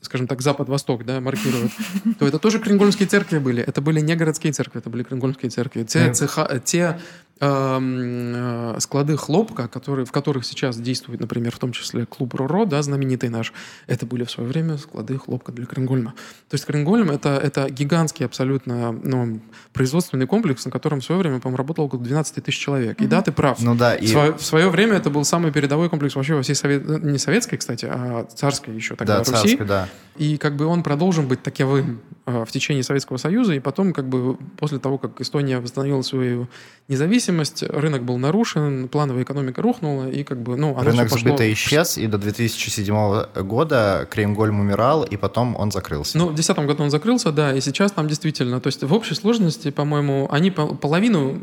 скажем 0.00 0.26
так, 0.26 0.40
запад-восток, 0.40 1.04
да, 1.04 1.20
маркируют, 1.20 1.72
то 2.18 2.26
это 2.26 2.38
тоже 2.38 2.58
кренгольмские 2.58 3.08
церкви 3.08 3.38
были. 3.38 3.62
Это 3.62 3.82
были 3.82 4.00
не 4.00 4.14
городские 4.14 4.52
церкви, 4.54 4.78
это 4.80 4.88
были 4.88 5.02
кренгольмские 5.02 5.50
церкви. 5.50 5.82
Те, 5.84 6.12
цеха- 6.12 6.58
те 6.64 6.98
склады 7.36 9.16
хлопка, 9.16 9.66
которые, 9.66 10.06
в 10.06 10.12
которых 10.12 10.44
сейчас 10.44 10.76
действует, 10.76 11.20
например, 11.20 11.52
в 11.52 11.58
том 11.58 11.72
числе 11.72 12.06
клуб 12.06 12.34
РОРО, 12.34 12.64
да, 12.64 12.80
знаменитый 12.80 13.28
наш, 13.28 13.52
это 13.88 14.06
были 14.06 14.22
в 14.24 14.30
свое 14.30 14.48
время 14.48 14.78
склады 14.78 15.18
хлопка 15.18 15.50
для 15.50 15.66
Кренгольма. 15.66 16.14
То 16.48 16.54
есть 16.54 16.64
Кренгольм 16.64 17.10
это, 17.10 17.30
это 17.30 17.68
гигантский 17.68 18.24
абсолютно 18.24 18.92
ну, 18.92 19.40
производственный 19.72 20.26
комплекс, 20.26 20.64
на 20.64 20.70
котором 20.70 21.00
в 21.00 21.04
свое 21.04 21.20
время, 21.20 21.40
по-моему, 21.40 21.56
работало 21.56 21.86
около 21.86 22.00
12 22.02 22.44
тысяч 22.44 22.58
человек. 22.58 23.00
И 23.00 23.06
да, 23.06 23.20
ты 23.20 23.32
прав. 23.32 23.60
Ну 23.60 23.74
да, 23.74 23.96
В 23.96 24.02
и 24.02 24.06
свое, 24.06 24.32
в 24.34 24.42
свое 24.42 24.68
время 24.68 24.94
это 24.94 25.10
был 25.10 25.24
самый 25.24 25.50
передовой 25.50 25.90
комплекс 25.90 26.14
вообще 26.14 26.34
во 26.34 26.42
всей 26.42 26.54
совет... 26.54 26.86
не 27.02 27.18
советской, 27.18 27.56
кстати, 27.56 27.86
а 27.90 28.26
царской 28.32 28.74
еще 28.74 28.94
тогда 28.94 29.18
да, 29.18 29.18
Руси. 29.20 29.32
царский, 29.32 29.64
да. 29.64 29.88
И 30.16 30.36
как 30.36 30.54
бы 30.54 30.66
он 30.66 30.84
продолжил 30.84 31.24
быть 31.24 31.42
таковым 31.42 32.00
э, 32.26 32.44
в 32.44 32.50
течение 32.52 32.84
Советского 32.84 33.16
Союза, 33.16 33.54
и 33.54 33.58
потом 33.58 33.92
как 33.92 34.08
бы 34.08 34.36
после 34.56 34.78
того, 34.78 34.98
как 34.98 35.20
Эстония 35.20 35.58
восстановила 35.58 36.02
свою 36.02 36.48
независимость, 36.86 37.23
рынок 37.62 38.02
был 38.04 38.18
нарушен, 38.18 38.88
плановая 38.88 39.22
экономика 39.24 39.62
рухнула, 39.62 40.08
и 40.08 40.24
как 40.24 40.42
бы, 40.42 40.56
ну, 40.56 40.72
оно 40.76 40.90
Рынок 40.90 41.08
пошло- 41.08 41.18
сбыта 41.18 41.52
исчез, 41.52 41.98
и 41.98 42.06
до 42.06 42.18
2007 42.18 43.42
года 43.42 44.06
Кремгольм 44.10 44.60
умирал, 44.60 45.04
и 45.04 45.16
потом 45.16 45.56
он 45.56 45.70
закрылся. 45.72 46.18
Ну, 46.18 46.24
в 46.26 46.34
2010 46.34 46.66
году 46.66 46.82
он 46.84 46.90
закрылся, 46.90 47.32
да, 47.32 47.54
и 47.54 47.60
сейчас 47.60 47.92
там 47.92 48.08
действительно, 48.08 48.60
то 48.60 48.68
есть 48.68 48.82
в 48.82 48.92
общей 48.92 49.14
сложности, 49.14 49.70
по-моему, 49.70 50.28
они 50.30 50.50
пол- 50.50 50.76
половину, 50.76 51.38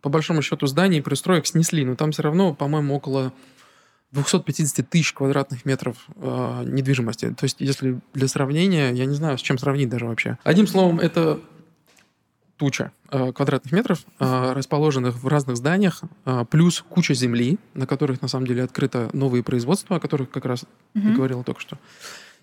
по 0.00 0.08
большому 0.10 0.42
счету, 0.42 0.66
зданий 0.66 0.98
и 0.98 1.02
пристроек 1.02 1.46
снесли, 1.46 1.84
но 1.84 1.94
там 1.96 2.12
все 2.12 2.22
равно, 2.22 2.54
по-моему, 2.54 2.94
около 2.96 3.32
250 4.12 4.88
тысяч 4.88 5.12
квадратных 5.12 5.64
метров 5.64 5.96
э, 6.16 6.62
недвижимости. 6.66 7.30
То 7.30 7.44
есть, 7.44 7.56
если 7.58 7.98
для 8.14 8.28
сравнения, 8.28 8.90
я 8.92 9.06
не 9.06 9.14
знаю, 9.14 9.38
с 9.38 9.40
чем 9.40 9.58
сравнить 9.58 9.88
даже 9.88 10.06
вообще. 10.06 10.38
Одним 10.44 10.66
словом, 10.68 11.00
это 11.00 11.40
туча 12.56 12.92
э, 13.10 13.32
квадратных 13.32 13.72
метров, 13.72 14.04
э, 14.20 14.52
расположенных 14.52 15.16
в 15.22 15.26
разных 15.28 15.56
зданиях, 15.56 16.02
э, 16.24 16.44
плюс 16.50 16.84
куча 16.88 17.14
земли, 17.14 17.58
на 17.74 17.86
которых 17.86 18.22
на 18.22 18.28
самом 18.28 18.46
деле 18.46 18.62
открыто 18.62 19.10
новые 19.12 19.42
производства, 19.42 19.96
о 19.96 20.00
которых 20.00 20.30
как 20.30 20.44
раз 20.44 20.60
ты 20.94 21.00
Мгм. 21.00 21.14
говорила 21.14 21.44
только 21.44 21.60
что. 21.60 21.78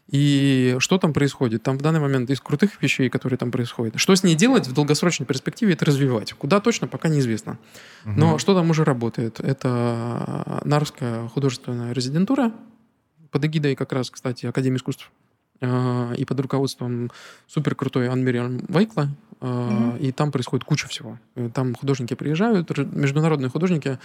И 0.10 0.76
что 0.80 0.98
там 0.98 1.14
происходит? 1.14 1.64
Там 1.64 1.78
в 1.78 1.82
данный 1.82 2.02
момент 2.02 2.30
из 2.30 2.42
крутых 2.42 2.82
вещей, 2.82 3.10
которые 3.10 3.38
там 3.38 3.50
происходят. 3.50 3.98
Что 3.98 4.14
с 4.14 4.24
ней 4.24 4.36
делать 4.36 4.68
в 4.68 4.74
долгосрочной 4.74 5.26
перспективе, 5.26 5.74
это 5.74 5.86
развивать. 5.86 6.34
Куда 6.34 6.60
точно, 6.60 6.88
пока 6.88 7.08
неизвестно. 7.08 7.58
Мгм. 8.04 8.20
Но 8.20 8.38
что 8.38 8.54
там 8.54 8.70
уже 8.70 8.84
работает? 8.84 9.40
Это 9.40 10.62
Нарвская 10.66 11.30
художественная 11.30 11.94
резидентура 11.94 12.52
под 13.30 13.46
эгидой 13.46 13.76
как 13.76 13.94
раз, 13.94 14.10
кстати, 14.10 14.46
Академии 14.46 14.78
искусств 14.78 15.10
и 15.62 16.26
под 16.26 16.40
руководством 16.40 17.12
супер 17.48 17.76
крутой 17.76 18.10
Анмириан 18.10 18.66
Вейкла, 18.68 19.10
э, 19.40 19.46
mm-hmm. 19.46 20.00
и 20.00 20.12
там 20.12 20.32
происходит 20.32 20.66
куча 20.66 20.88
всего. 20.88 21.20
Там 21.54 21.76
художники 21.76 22.16
приезжают, 22.16 22.76
международные 22.78 23.50
художники, 23.50 24.00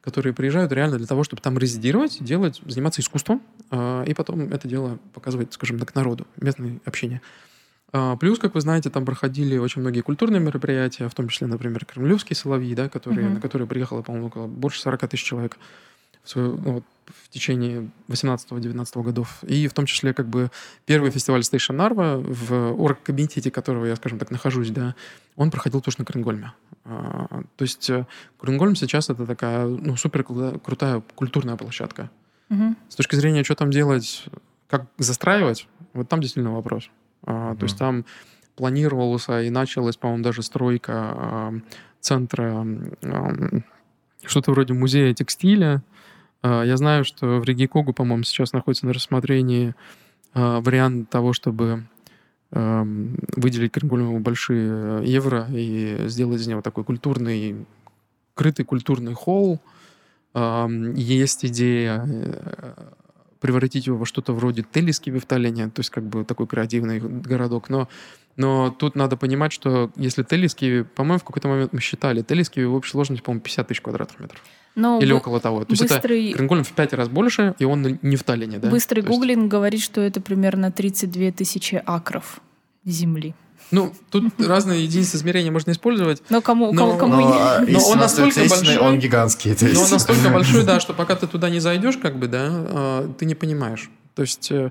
которые 0.00 0.32
приезжают 0.32 0.72
реально 0.72 0.98
для 0.98 1.06
того, 1.06 1.22
чтобы 1.22 1.42
там 1.42 1.58
резидировать, 1.58 2.22
делать, 2.24 2.60
заниматься 2.66 3.02
искусством, 3.02 3.42
и 3.70 4.14
потом 4.16 4.52
это 4.52 4.66
дело 4.66 4.98
показывать, 5.14 5.52
скажем 5.52 5.78
так, 5.78 5.94
народу, 5.94 6.26
местное 6.40 6.80
общение. 6.84 7.20
А, 7.92 8.16
плюс, 8.16 8.38
как 8.38 8.54
вы 8.54 8.60
знаете, 8.62 8.88
там 8.88 9.04
проходили 9.04 9.58
очень 9.58 9.82
многие 9.82 10.00
культурные 10.00 10.40
мероприятия, 10.40 11.08
в 11.08 11.14
том 11.14 11.28
числе, 11.28 11.46
например, 11.46 11.84
Кремлевские 11.84 12.36
соловьи, 12.36 12.74
да, 12.74 12.88
которые, 12.88 13.26
mm-hmm. 13.26 13.34
на 13.34 13.40
которые 13.40 13.68
приехало, 13.68 14.02
по-моему, 14.02 14.28
около 14.28 14.46
больше 14.46 14.80
40 14.80 15.08
тысяч 15.08 15.24
человек 15.24 15.58
в, 16.22 16.28
свою, 16.28 16.56
ну, 16.56 16.72
вот, 16.74 16.84
в 17.06 17.28
течение 17.28 17.90
18-19 18.08 19.02
годов. 19.02 19.42
И 19.44 19.68
в 19.68 19.74
том 19.74 19.86
числе 19.86 20.14
как 20.14 20.28
бы 20.28 20.50
первый 20.86 21.10
фестиваль 21.10 21.40
Station 21.40 21.76
Narva, 21.76 22.22
в 22.22 22.80
оргкомитете 22.80 23.50
которого 23.50 23.86
я, 23.86 23.96
скажем 23.96 24.18
так, 24.18 24.30
нахожусь, 24.30 24.70
да, 24.70 24.94
он 25.36 25.50
проходил 25.50 25.80
тоже 25.80 25.98
на 25.98 26.04
Кренгольме. 26.04 26.52
А, 26.84 27.42
то 27.56 27.62
есть 27.62 27.88
э, 27.90 28.06
Кренгольм 28.40 28.76
сейчас 28.76 29.10
это 29.10 29.26
такая 29.26 29.66
ну, 29.66 29.96
супер 29.96 30.24
крутая 30.24 31.02
культурная 31.14 31.56
площадка. 31.56 32.10
Mm-hmm. 32.50 32.74
С 32.88 32.96
точки 32.96 33.14
зрения, 33.16 33.44
что 33.44 33.54
там 33.54 33.70
делать, 33.70 34.24
как 34.68 34.86
застраивать, 34.98 35.68
вот 35.94 36.08
там 36.08 36.20
действительно 36.20 36.54
вопрос. 36.54 36.90
Mm-hmm. 37.24 37.56
То 37.56 37.62
есть 37.64 37.78
там 37.78 38.04
планировался 38.56 39.42
и 39.42 39.50
началась, 39.50 39.96
по-моему, 39.96 40.22
даже 40.22 40.42
стройка 40.42 40.92
а, 40.94 41.54
центра, 42.00 42.66
что-то 44.24 44.52
вроде 44.52 44.74
музея 44.74 45.14
текстиля. 45.14 45.82
А, 46.42 46.62
я 46.62 46.76
знаю, 46.76 47.04
что 47.04 47.40
в 47.40 47.44
Ригикогу, 47.44 47.92
по-моему, 47.92 48.24
сейчас 48.24 48.52
находится 48.52 48.86
на 48.86 48.92
рассмотрении 48.92 49.74
вариант 50.34 51.10
того, 51.10 51.34
чтобы 51.34 51.84
выделить 52.50 53.72
Кренгольму 53.72 54.18
большие 54.20 55.04
евро 55.04 55.46
и 55.50 56.04
сделать 56.08 56.40
из 56.40 56.46
него 56.46 56.62
такой 56.62 56.84
культурный, 56.84 57.66
крытый 58.34 58.64
культурный 58.64 59.12
холл. 59.12 59.60
Есть 60.34 61.44
идея 61.44 62.06
э, 62.06 62.92
превратить 63.42 63.86
его 63.86 63.98
во 63.98 64.06
что-то 64.06 64.32
вроде 64.32 64.62
Телескиви 64.62 65.18
в 65.18 65.26
Таллине, 65.26 65.68
то 65.68 65.80
есть 65.80 65.90
как 65.90 66.04
бы 66.04 66.24
такой 66.24 66.46
креативный 66.46 67.00
городок. 67.00 67.68
Но, 67.68 67.88
но 68.36 68.70
тут 68.70 68.94
надо 68.94 69.16
понимать, 69.16 69.52
что 69.52 69.90
если 69.96 70.22
Телескиви, 70.22 70.82
по-моему, 70.82 71.18
в 71.18 71.24
какой-то 71.24 71.48
момент 71.48 71.72
мы 71.72 71.80
считали, 71.80 72.22
Телескиви 72.22 72.64
в 72.64 72.74
общей 72.74 72.92
сложности, 72.92 73.22
по-моему, 73.22 73.42
50 73.42 73.68
тысяч 73.68 73.80
квадратных 73.80 74.20
метров. 74.20 74.40
Но 74.74 74.98
Или 75.00 75.12
около 75.12 75.38
того. 75.40 75.60
То 75.60 75.70
быстрый... 75.70 75.84
есть 75.84 76.30
это 76.30 76.38
Кренгольм 76.38 76.64
в 76.64 76.72
пять 76.72 76.92
раз 76.92 77.08
больше, 77.08 77.54
и 77.58 77.64
он 77.64 77.98
не 78.00 78.16
в 78.16 78.24
Таллине, 78.24 78.58
да? 78.58 78.70
Быстрый 78.70 79.02
гуглинг 79.02 79.50
говорит, 79.50 79.82
что 79.82 80.00
это 80.00 80.20
примерно 80.20 80.72
32 80.72 81.32
тысячи 81.32 81.82
акров 81.84 82.40
земли. 82.84 83.34
Ну, 83.70 83.92
тут 84.10 84.24
разные 84.38 84.84
единицы 84.84 85.16
измерения 85.16 85.50
можно 85.50 85.72
использовать. 85.72 86.22
Но 86.30 86.40
кому, 86.40 86.72
но, 86.72 86.96
кому, 86.96 86.98
кому 86.98 87.16
но, 87.16 87.60
но 87.66 87.78
он 87.88 87.98
настолько 87.98 88.40
большой. 88.48 88.78
Он 88.78 88.98
гигантский. 88.98 89.54
То. 89.54 89.66
Но 89.66 89.82
он 89.82 89.90
настолько 89.90 90.28
большой, 90.32 90.64
да, 90.64 90.80
что 90.80 90.94
пока 90.94 91.16
ты 91.16 91.26
туда 91.26 91.50
не 91.50 91.60
зайдешь, 91.60 91.96
как 91.96 92.18
бы, 92.18 92.28
да, 92.28 92.48
а, 92.50 93.12
ты 93.18 93.24
не 93.24 93.34
понимаешь. 93.34 93.90
То 94.14 94.22
есть 94.22 94.50
э, 94.50 94.70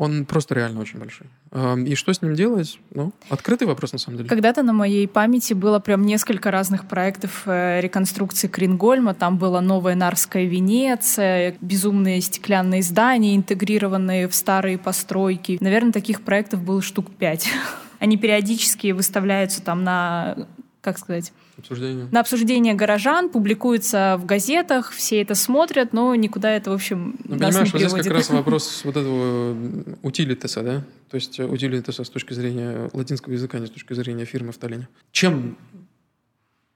он 0.00 0.24
просто 0.24 0.54
реально 0.54 0.80
очень 0.80 0.98
большой. 0.98 1.26
А, 1.50 1.76
и 1.76 1.94
что 1.94 2.14
с 2.14 2.22
ним 2.22 2.34
делать? 2.34 2.78
Ну, 2.94 3.12
открытый 3.28 3.68
вопрос, 3.68 3.92
на 3.92 3.98
самом 3.98 4.16
деле. 4.16 4.30
Когда-то 4.30 4.62
на 4.62 4.72
моей 4.72 5.06
памяти 5.06 5.52
было 5.52 5.78
прям 5.78 6.06
несколько 6.06 6.50
разных 6.50 6.88
проектов 6.88 7.42
э, 7.44 7.82
реконструкции 7.82 8.48
Крингольма. 8.48 9.12
Там 9.12 9.36
была 9.36 9.60
новая 9.60 9.94
Нарская 9.94 10.46
Венеция, 10.46 11.54
безумные 11.60 12.22
стеклянные 12.22 12.82
здания, 12.82 13.36
интегрированные 13.36 14.26
в 14.26 14.34
старые 14.34 14.78
постройки. 14.78 15.58
Наверное, 15.60 15.92
таких 15.92 16.22
проектов 16.22 16.62
было 16.62 16.80
штук 16.80 17.10
пять. 17.10 17.46
Они 17.98 18.16
периодически 18.16 18.92
выставляются 18.92 19.62
там 19.62 19.84
на, 19.84 20.48
как 20.80 20.98
сказать, 20.98 21.32
обсуждение. 21.58 22.08
на 22.10 22.20
обсуждение 22.20 22.74
горожан, 22.74 23.28
публикуются 23.28 24.16
в 24.18 24.24
газетах, 24.24 24.92
все 24.92 25.20
это 25.20 25.34
смотрят, 25.34 25.92
но 25.92 26.14
никуда 26.14 26.50
это, 26.50 26.70
в 26.70 26.74
общем, 26.74 27.16
ну, 27.24 27.36
нас 27.36 27.50
понимаешь, 27.50 27.74
не 27.74 27.80
вот 27.80 27.90
здесь 27.90 28.04
как 28.04 28.12
раз 28.12 28.30
вопрос 28.30 28.82
вот 28.84 28.96
этого 28.96 29.56
утилитеса, 30.02 30.62
да? 30.62 30.84
То 31.10 31.16
есть 31.16 31.38
утилитеса 31.38 32.04
с 32.04 32.10
точки 32.10 32.32
зрения 32.32 32.88
латинского 32.92 33.32
языка, 33.34 33.58
не 33.58 33.66
с 33.66 33.70
точки 33.70 33.92
зрения 33.92 34.24
фирмы 34.24 34.52
в 34.52 34.58
Таллине. 34.58 34.88
Чем 35.12 35.58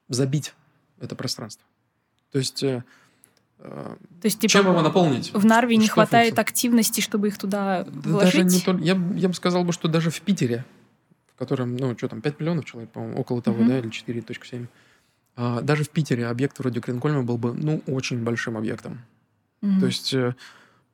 забить 0.08 0.54
это 1.00 1.14
пространство? 1.14 1.64
То 2.30 2.38
есть 2.38 2.62
э, 2.62 2.82
то 3.58 3.96
есть, 4.24 4.40
типа, 4.40 4.50
Чем 4.50 4.66
его 4.66 4.82
наполнить? 4.82 5.32
В 5.32 5.46
Нарве 5.46 5.76
не 5.76 5.88
хватает 5.88 6.34
функция? 6.34 6.42
активности, 6.42 7.00
чтобы 7.00 7.28
их 7.28 7.38
туда 7.38 7.84
да 7.84 8.10
вложить? 8.10 8.34
Даже 8.34 8.44
не 8.44 8.60
то, 8.60 8.72
я, 8.76 9.00
я 9.16 9.28
бы 9.28 9.34
сказал, 9.34 9.64
бы, 9.64 9.72
что 9.72 9.88
даже 9.88 10.10
в 10.10 10.20
Питере 10.20 10.64
в 11.34 11.38
котором, 11.38 11.76
ну, 11.76 11.96
что 11.96 12.08
там, 12.08 12.20
5 12.20 12.40
миллионов 12.40 12.64
человек, 12.64 12.90
по-моему, 12.90 13.18
около 13.18 13.42
того, 13.42 13.62
mm-hmm. 13.62 13.68
да, 13.68 13.78
или 13.78 13.90
4.7. 13.90 14.66
А, 15.36 15.60
даже 15.62 15.84
в 15.84 15.90
Питере 15.90 16.26
объект 16.26 16.58
вроде 16.58 16.80
Крингольма 16.80 17.22
был 17.22 17.38
бы, 17.38 17.52
ну, 17.52 17.82
очень 17.86 18.22
большим 18.22 18.56
объектом. 18.56 19.00
Mm-hmm. 19.62 19.80
То 19.80 19.86
есть 19.86 20.14
э, 20.14 20.34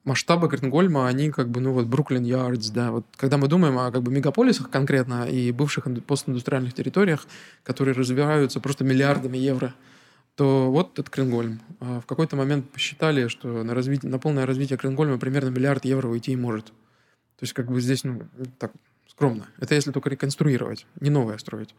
масштабы 0.05 0.49
Крингольма, 0.49 1.09
они 1.09 1.31
как 1.31 1.51
бы, 1.51 1.61
ну, 1.61 1.73
вот 1.73 1.87
Бруклин 1.87 2.25
Ярдс, 2.25 2.71
да, 2.71 2.91
вот 2.91 3.05
когда 3.17 3.37
мы 3.37 3.49
думаем 3.49 3.79
о 3.79 3.91
как 3.91 4.03
бы 4.03 4.11
мегаполисах 4.11 4.71
конкретно 4.71 5.29
и 5.29 5.53
бывших 5.53 5.87
постиндустриальных 6.07 6.73
территориях, 6.73 7.27
которые 7.63 7.95
развиваются 7.95 8.61
просто 8.61 8.85
миллиардами 8.85 9.37
евро, 9.37 9.75
то 10.37 10.71
вот 10.71 10.93
этот 10.95 11.11
Крингольм. 11.11 11.61
А 11.81 12.01
в 12.01 12.07
какой-то 12.07 12.37
момент 12.37 12.71
посчитали, 12.71 13.29
что 13.29 13.63
на, 13.63 13.75
развитие, 13.75 14.11
на 14.11 14.19
полное 14.19 14.47
развитие 14.47 14.79
Крингольма 14.79 15.19
примерно 15.19 15.51
миллиард 15.51 15.85
евро 15.85 16.09
уйти 16.09 16.35
может. 16.35 16.67
То 16.67 17.45
есть 17.45 17.53
как 17.53 17.71
бы 17.71 17.79
здесь, 17.81 18.05
ну, 18.05 18.23
так 18.59 18.73
скромно. 19.21 19.47
Это 19.59 19.75
если 19.75 19.93
только 19.93 20.09
реконструировать, 20.09 20.87
не 20.99 21.11
новое 21.11 21.37
строить. 21.37 21.75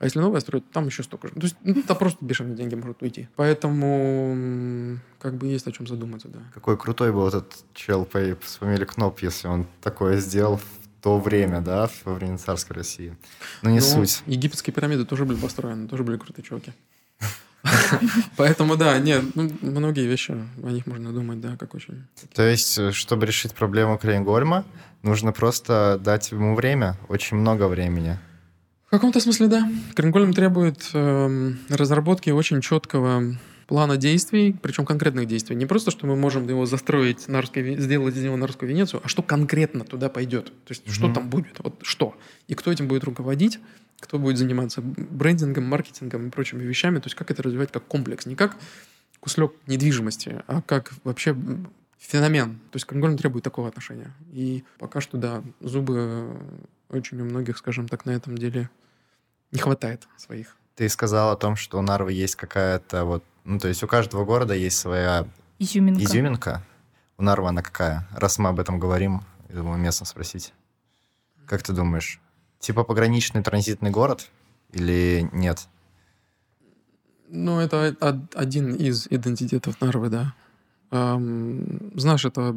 А 0.00 0.06
если 0.06 0.18
новое 0.18 0.40
строить, 0.40 0.68
там 0.72 0.86
еще 0.86 1.02
столько 1.04 1.28
же. 1.28 1.34
То 1.34 1.42
есть 1.42 1.56
ну, 1.62 1.78
это 1.78 1.94
просто 1.94 2.24
бешеные 2.24 2.56
деньги 2.56 2.74
могут 2.74 3.00
уйти. 3.02 3.28
Поэтому 3.36 4.98
как 5.20 5.34
бы 5.34 5.46
есть 5.46 5.68
о 5.68 5.72
чем 5.72 5.86
задуматься, 5.86 6.28
да. 6.28 6.40
Какой 6.52 6.76
крутой 6.76 7.12
был 7.12 7.28
этот 7.28 7.54
чел 7.74 8.04
по 8.04 8.18
фамилии 8.40 8.86
Кноп, 8.86 9.20
если 9.20 9.46
он 9.46 9.66
такое 9.82 10.16
сделал 10.16 10.56
в 10.56 11.02
то 11.02 11.18
время, 11.20 11.60
да, 11.60 11.88
во 12.04 12.14
время 12.14 12.38
царской 12.38 12.76
России. 12.76 13.16
Но 13.62 13.70
не 13.70 13.78
ну, 13.78 13.82
суть. 13.82 14.22
Египетские 14.26 14.74
пирамиды 14.74 15.04
тоже 15.04 15.24
были 15.24 15.38
построены, 15.38 15.86
тоже 15.86 16.02
были 16.02 16.16
крутые 16.16 16.44
чуваки. 16.44 16.72
Поэтому, 18.36 18.76
да, 18.76 18.98
нет, 18.98 19.22
ну, 19.34 19.50
многие 19.60 20.06
вещи, 20.06 20.32
о 20.62 20.70
них 20.70 20.86
можно 20.86 21.12
думать, 21.12 21.40
да, 21.40 21.56
как 21.56 21.74
очень... 21.74 22.06
То 22.34 22.42
есть, 22.42 22.78
э, 22.78 22.92
чтобы 22.92 23.26
решить 23.26 23.54
проблему 23.54 23.98
Крейнгольма, 23.98 24.64
нужно 25.02 25.32
просто 25.32 26.00
дать 26.02 26.30
ему 26.32 26.54
время, 26.54 26.96
очень 27.08 27.36
много 27.36 27.68
времени. 27.68 28.18
В 28.86 28.90
каком-то 28.90 29.20
смысле, 29.20 29.46
да. 29.46 29.70
Крейнгольм 29.94 30.32
требует 30.32 30.90
э, 30.94 31.52
разработки 31.68 32.30
очень 32.30 32.60
четкого 32.60 33.36
плана 33.70 33.96
действий, 33.96 34.52
причем 34.60 34.84
конкретных 34.84 35.28
действий. 35.28 35.54
Не 35.54 35.64
просто, 35.64 35.92
что 35.92 36.04
мы 36.04 36.16
можем 36.16 36.48
его 36.48 36.66
застроить, 36.66 37.28
Нарской, 37.28 37.76
сделать 37.78 38.16
из 38.16 38.24
него 38.24 38.36
Нарскую 38.36 38.68
Венецию, 38.68 39.00
а 39.04 39.06
что 39.06 39.22
конкретно 39.22 39.84
туда 39.84 40.08
пойдет. 40.08 40.46
То 40.46 40.72
есть, 40.72 40.84
mm-hmm. 40.84 40.90
что 40.90 41.12
там 41.14 41.30
будет, 41.30 41.60
вот 41.60 41.78
что. 41.82 42.16
И 42.48 42.56
кто 42.56 42.72
этим 42.72 42.88
будет 42.88 43.04
руководить, 43.04 43.60
кто 44.00 44.18
будет 44.18 44.38
заниматься 44.38 44.80
брендингом, 44.82 45.66
маркетингом 45.66 46.26
и 46.26 46.30
прочими 46.30 46.64
вещами, 46.64 46.98
то 46.98 47.06
есть 47.06 47.14
как 47.14 47.30
это 47.30 47.44
развивать 47.44 47.70
как 47.70 47.86
комплекс, 47.86 48.26
не 48.26 48.34
как 48.34 48.56
куслек 49.20 49.52
недвижимости, 49.68 50.42
а 50.48 50.62
как 50.62 50.92
вообще 51.04 51.36
феномен. 52.00 52.54
То 52.72 52.76
есть 52.76 52.86
Конгольм 52.86 53.16
требует 53.16 53.44
такого 53.44 53.68
отношения. 53.68 54.12
И 54.32 54.64
пока 54.78 55.00
что, 55.00 55.16
да, 55.16 55.44
зубы 55.60 56.36
очень 56.88 57.20
у 57.20 57.24
многих, 57.24 57.56
скажем 57.56 57.86
так, 57.86 58.04
на 58.04 58.10
этом 58.10 58.36
деле 58.36 58.68
не 59.52 59.60
хватает 59.60 60.08
своих. 60.16 60.56
Ты 60.74 60.88
сказал 60.88 61.30
о 61.30 61.36
том, 61.36 61.54
что 61.54 61.78
у 61.78 61.82
Нарвы 61.82 62.12
есть 62.12 62.34
какая-то 62.34 63.04
вот, 63.04 63.22
ну 63.44 63.58
то 63.58 63.68
есть 63.68 63.82
у 63.82 63.86
каждого 63.86 64.24
города 64.24 64.54
есть 64.54 64.78
своя 64.78 65.26
изюминка. 65.58 66.02
изюминка. 66.02 66.62
У 67.18 67.22
Нарвы 67.22 67.48
она 67.48 67.62
какая? 67.62 68.08
Раз 68.12 68.38
мы 68.38 68.48
об 68.48 68.60
этом 68.60 68.78
говорим, 68.78 69.22
я 69.48 69.56
думаю, 69.56 69.78
местно 69.78 70.06
спросить. 70.06 70.54
Как 71.46 71.62
ты 71.62 71.72
думаешь, 71.72 72.20
Типа 72.60 72.84
пограничный 72.84 73.42
транзитный 73.42 73.90
город 73.90 74.28
или 74.72 75.28
нет? 75.32 75.66
Ну, 77.28 77.58
это 77.58 77.96
один 78.34 78.74
из 78.74 79.06
идентитетов 79.08 79.80
Нарвы, 79.80 80.10
да. 80.10 80.34
Знаешь, 80.90 82.24
это 82.26 82.54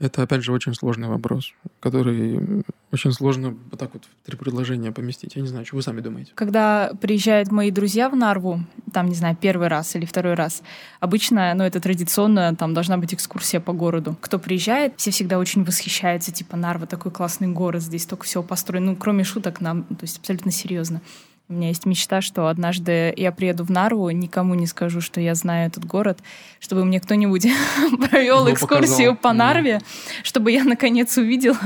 это, 0.00 0.22
опять 0.22 0.44
же, 0.44 0.52
очень 0.52 0.74
сложный 0.74 1.08
вопрос, 1.08 1.52
который 1.80 2.64
очень 2.92 3.12
сложно 3.12 3.56
вот 3.70 3.80
так 3.80 3.92
вот 3.92 4.04
в 4.04 4.26
три 4.26 4.36
предложения 4.36 4.92
поместить. 4.92 5.34
Я 5.34 5.42
не 5.42 5.48
знаю, 5.48 5.66
что 5.66 5.76
вы 5.76 5.82
сами 5.82 6.00
думаете. 6.00 6.32
Когда 6.34 6.92
приезжают 7.00 7.50
мои 7.50 7.70
друзья 7.70 8.08
в 8.08 8.16
Нарву, 8.16 8.60
там, 8.92 9.08
не 9.08 9.14
знаю, 9.14 9.36
первый 9.40 9.68
раз 9.68 9.96
или 9.96 10.04
второй 10.04 10.34
раз, 10.34 10.62
обычно, 11.00 11.52
ну, 11.54 11.64
это 11.64 11.80
традиционно, 11.80 12.54
там 12.54 12.74
должна 12.74 12.96
быть 12.96 13.12
экскурсия 13.12 13.60
по 13.60 13.72
городу. 13.72 14.16
Кто 14.20 14.38
приезжает, 14.38 14.94
все 14.96 15.10
всегда 15.10 15.38
очень 15.38 15.64
восхищаются, 15.64 16.32
типа, 16.32 16.56
Нарва 16.56 16.86
такой 16.86 17.10
классный 17.10 17.48
город, 17.48 17.82
здесь 17.82 18.06
только 18.06 18.24
все 18.24 18.42
построено. 18.42 18.92
Ну, 18.92 18.96
кроме 18.96 19.24
шуток, 19.24 19.60
нам, 19.60 19.82
то 19.82 20.02
есть 20.02 20.18
абсолютно 20.18 20.52
серьезно. 20.52 21.02
У 21.50 21.54
меня 21.54 21.68
есть 21.68 21.86
мечта, 21.86 22.20
что 22.20 22.48
однажды 22.48 23.14
я 23.16 23.32
приеду 23.32 23.64
в 23.64 23.70
Нарву, 23.70 24.10
никому 24.10 24.54
не 24.54 24.66
скажу, 24.66 25.00
что 25.00 25.18
я 25.18 25.34
знаю 25.34 25.68
этот 25.68 25.82
город, 25.86 26.18
чтобы 26.60 26.84
мне 26.84 27.00
кто-нибудь 27.00 27.46
провел 28.10 28.44
Ну, 28.44 28.52
экскурсию 28.52 29.14
показал. 29.14 29.16
по. 29.16 29.32
Нарве, 29.32 29.80
чтобы 30.22 30.52
я 30.52 30.64
наконец 30.64 31.16
увидела, 31.16 31.56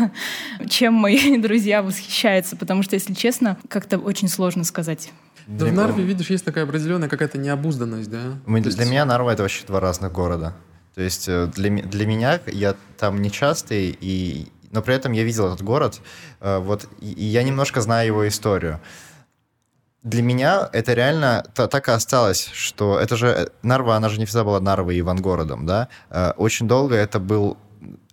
чем 0.68 0.94
мои 0.94 1.36
друзья 1.42 1.82
восхищаются. 1.82 2.54
Потому 2.56 2.84
что, 2.84 2.94
если 2.94 3.12
честно, 3.12 3.56
как-то 3.68 3.98
очень 3.98 4.28
сложно 4.28 4.62
сказать. 4.62 5.10
Да 5.48 5.66
в 5.66 5.72
Нарве, 5.72 6.04
видишь, 6.04 6.30
есть 6.30 6.44
такая 6.44 6.62
определенная 6.62 7.08
какая-то 7.08 7.38
необузданность, 7.38 8.08
да? 8.08 8.20
Мы- 8.46 8.60
есть- 8.60 8.76
Для 8.76 8.86
меня 8.86 9.04
Нарва— 9.04 9.32
это 9.32 9.42
вообще 9.42 9.64
два 9.66 9.80
разных 9.80 10.12
города. 10.12 10.54
То 10.94 11.00
есть 11.02 11.28
э, 11.28 11.48
для, 11.56 11.70
для 11.70 12.06
меня, 12.06 12.38
я 12.46 12.76
там 12.98 13.20
не 13.20 13.32
частый, 13.32 13.98
и, 14.00 14.46
но 14.70 14.80
при 14.82 14.94
этом 14.94 15.10
я 15.10 15.24
видел 15.24 15.48
этот 15.48 15.62
город, 15.62 16.00
э, 16.40 16.58
вот, 16.58 16.86
и, 17.00 17.10
и 17.10 17.24
я 17.24 17.42
немножко 17.42 17.80
знаю 17.80 18.06
его 18.06 18.28
историю. 18.28 18.78
Для 20.02 20.22
меня 20.22 20.68
это 20.72 20.94
реально 20.94 21.44
та- 21.54 21.68
так 21.68 21.88
и 21.88 21.92
осталось, 21.92 22.50
что 22.52 22.98
это 22.98 23.16
же 23.16 23.50
Нарва, 23.62 23.96
она 23.96 24.08
же 24.08 24.18
не 24.18 24.24
всегда 24.26 24.42
была 24.44 24.60
Нарвой 24.60 24.96
и 24.96 25.00
Ивангородом, 25.00 25.64
да? 25.66 25.88
Э, 26.10 26.32
Очень 26.36 26.66
долго 26.68 26.94
это 26.96 27.20
был 27.20 27.56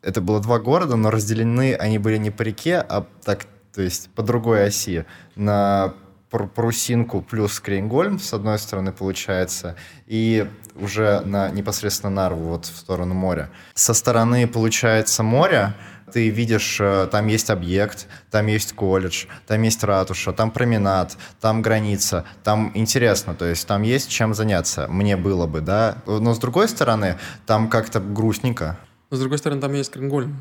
это 0.02 0.22
было 0.22 0.40
два 0.40 0.60
города, 0.60 0.96
но 0.96 1.10
разделены 1.12 1.76
они 1.76 1.98
были 2.00 2.18
не 2.18 2.32
по 2.32 2.44
реке, 2.44 2.78
а 2.78 3.06
так, 3.24 3.46
то 3.76 3.82
есть 3.82 4.10
по 4.16 4.24
другой 4.24 4.66
оси. 4.68 5.06
На 5.36 5.94
Пр- 6.30 6.48
Прусинку 6.48 7.22
плюс 7.22 7.60
Крейнгольм, 7.60 8.20
с 8.20 8.34
одной 8.34 8.60
стороны, 8.60 8.92
получается, 8.92 9.76
и 10.08 10.48
уже 10.80 11.22
на 11.26 11.50
непосредственно 11.50 12.12
Нарву, 12.12 12.50
вот 12.50 12.66
в 12.66 12.78
сторону 12.78 13.14
моря. 13.16 13.50
Со 13.74 13.94
стороны, 13.94 14.48
получается, 14.48 15.24
моря 15.24 15.76
ты 16.12 16.30
видишь, 16.30 16.78
э, 16.80 17.08
там 17.12 17.28
есть 17.28 17.50
объект, 17.50 18.08
там 18.32 18.48
есть 18.48 18.74
колледж, 18.74 19.26
там 19.48 19.62
есть 19.64 19.84
ратуша, 19.84 20.34
там 20.34 20.52
променад, 20.52 21.18
там 21.40 21.62
граница, 21.62 22.26
там 22.44 22.72
интересно, 22.76 23.36
то 23.36 23.46
есть 23.46 23.68
там 23.68 23.82
есть 23.84 24.10
чем 24.10 24.34
заняться, 24.34 24.88
мне 24.90 25.18
было 25.18 25.48
бы, 25.48 25.62
да. 25.62 25.98
Но 26.06 26.34
с 26.34 26.40
другой 26.40 26.68
стороны, 26.68 27.18
там 27.46 27.70
как-то 27.70 28.00
грустненько. 28.00 28.78
Но, 29.10 29.18
с 29.18 29.20
другой 29.20 29.38
стороны, 29.38 29.62
там 29.62 29.74
есть 29.74 29.92
Кренгольм. 29.92 30.38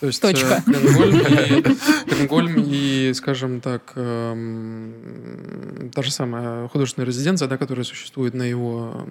То 0.00 0.06
есть, 0.08 0.20
Точка. 0.20 0.62
э, 0.66 0.70
Кренгольм 0.70 1.16
и, 1.16 1.62
Кренгольм 2.10 2.54
и, 2.58 3.12
скажем 3.14 3.60
так, 3.60 3.92
эм, 3.96 5.90
та 5.94 6.02
же 6.02 6.10
самая 6.10 6.68
художественная 6.68 7.06
резиденция, 7.06 7.48
да, 7.48 7.56
которая 7.56 7.84
существует 7.84 8.34
на 8.34 8.42
его 8.42 9.06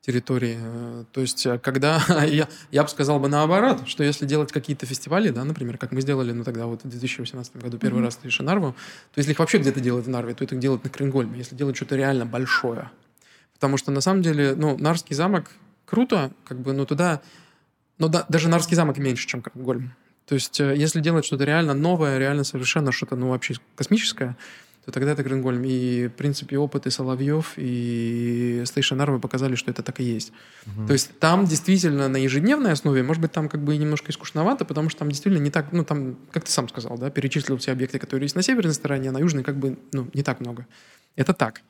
территории. 0.00 0.56
Э, 0.60 1.04
То 1.12 1.20
есть, 1.20 1.44
э, 1.46 1.58
когда 1.58 2.02
я, 2.26 2.48
я 2.70 2.82
бы 2.82 2.88
сказал 2.88 3.20
бы 3.20 3.28
наоборот, 3.28 3.86
что 3.86 4.02
если 4.02 4.26
делать 4.26 4.52
какие-то 4.52 4.86
фестивали, 4.86 5.28
да, 5.30 5.44
например, 5.44 5.78
как 5.78 5.92
мы 5.92 6.00
сделали, 6.00 6.32
ну 6.32 6.44
тогда 6.44 6.66
вот 6.66 6.84
в 6.84 6.88
2018 6.88 7.56
году 7.56 7.78
первый 7.78 7.96
Мгм. 7.96 8.04
раз 8.06 8.18
в 8.22 8.40
Нарву, 8.42 8.72
то 9.12 9.18
если 9.18 9.32
их 9.32 9.38
вообще 9.38 9.58
где-то 9.58 9.80
делать 9.80 10.06
в 10.06 10.08
Нарве, 10.08 10.34
то 10.34 10.44
это 10.44 10.56
делать 10.56 10.82
на 10.84 10.90
Кренгольме, 10.90 11.38
если 11.38 11.54
делать 11.54 11.76
что-то 11.76 11.96
реально 11.96 12.24
большое. 12.26 12.90
Потому 13.54 13.76
что 13.76 13.90
на 13.92 14.00
самом 14.00 14.22
деле, 14.22 14.54
ну, 14.56 14.78
Нарвский 14.78 15.14
замок 15.14 15.50
круто, 15.84 16.30
как 16.46 16.58
бы, 16.60 16.72
ну 16.72 16.86
туда, 16.86 17.20
но 17.98 18.08
да- 18.08 18.24
даже 18.28 18.48
Нарвский 18.48 18.76
замок 18.76 18.96
меньше, 18.98 19.26
чем 19.26 19.42
Кренгольм. 19.42 19.94
То 20.26 20.34
есть, 20.34 20.60
э, 20.60 20.74
если 20.76 21.00
делать 21.00 21.26
что-то 21.26 21.44
реально 21.44 21.74
новое, 21.74 22.16
реально 22.18 22.44
совершенно 22.44 22.90
что-то, 22.92 23.16
ну, 23.16 23.28
вообще 23.30 23.54
космическое, 23.74 24.36
то 24.84 24.92
тогда 24.92 25.12
это 25.12 25.22
Грингольм. 25.22 25.62
И, 25.64 26.08
в 26.08 26.12
принципе, 26.12 26.58
опыты 26.58 26.90
Соловьев 26.90 27.54
и 27.56 28.62
Стейшн 28.64 28.96
Нарвы 28.96 29.20
показали, 29.20 29.54
что 29.54 29.70
это 29.70 29.82
так 29.82 30.00
и 30.00 30.04
есть. 30.04 30.32
То 30.86 30.92
есть 30.92 31.18
там 31.18 31.44
действительно 31.46 32.08
на 32.08 32.16
ежедневной 32.16 32.72
основе, 32.72 33.02
может 33.02 33.20
быть, 33.20 33.32
там 33.32 33.48
как 33.48 33.62
бы 33.62 33.76
немножко 33.76 34.08
и 34.08 34.12
скучновато, 34.12 34.64
потому 34.64 34.88
что 34.88 35.00
там 35.00 35.08
действительно 35.08 35.42
не 35.42 35.50
так, 35.50 35.72
ну 35.72 35.84
там, 35.84 36.16
как 36.32 36.44
ты 36.44 36.50
сам 36.50 36.68
сказал, 36.68 36.98
да, 36.98 37.10
перечислил 37.10 37.56
все 37.58 37.72
объекты, 37.72 37.98
которые 37.98 38.24
есть 38.24 38.36
на 38.36 38.42
северной 38.42 38.74
стороне, 38.74 39.10
а 39.10 39.12
на 39.12 39.18
южной 39.18 39.44
как 39.44 39.56
бы, 39.56 39.78
ну, 39.92 40.08
не 40.14 40.22
так 40.22 40.40
много. 40.40 40.66
Это 41.16 41.34
так. 41.34 41.62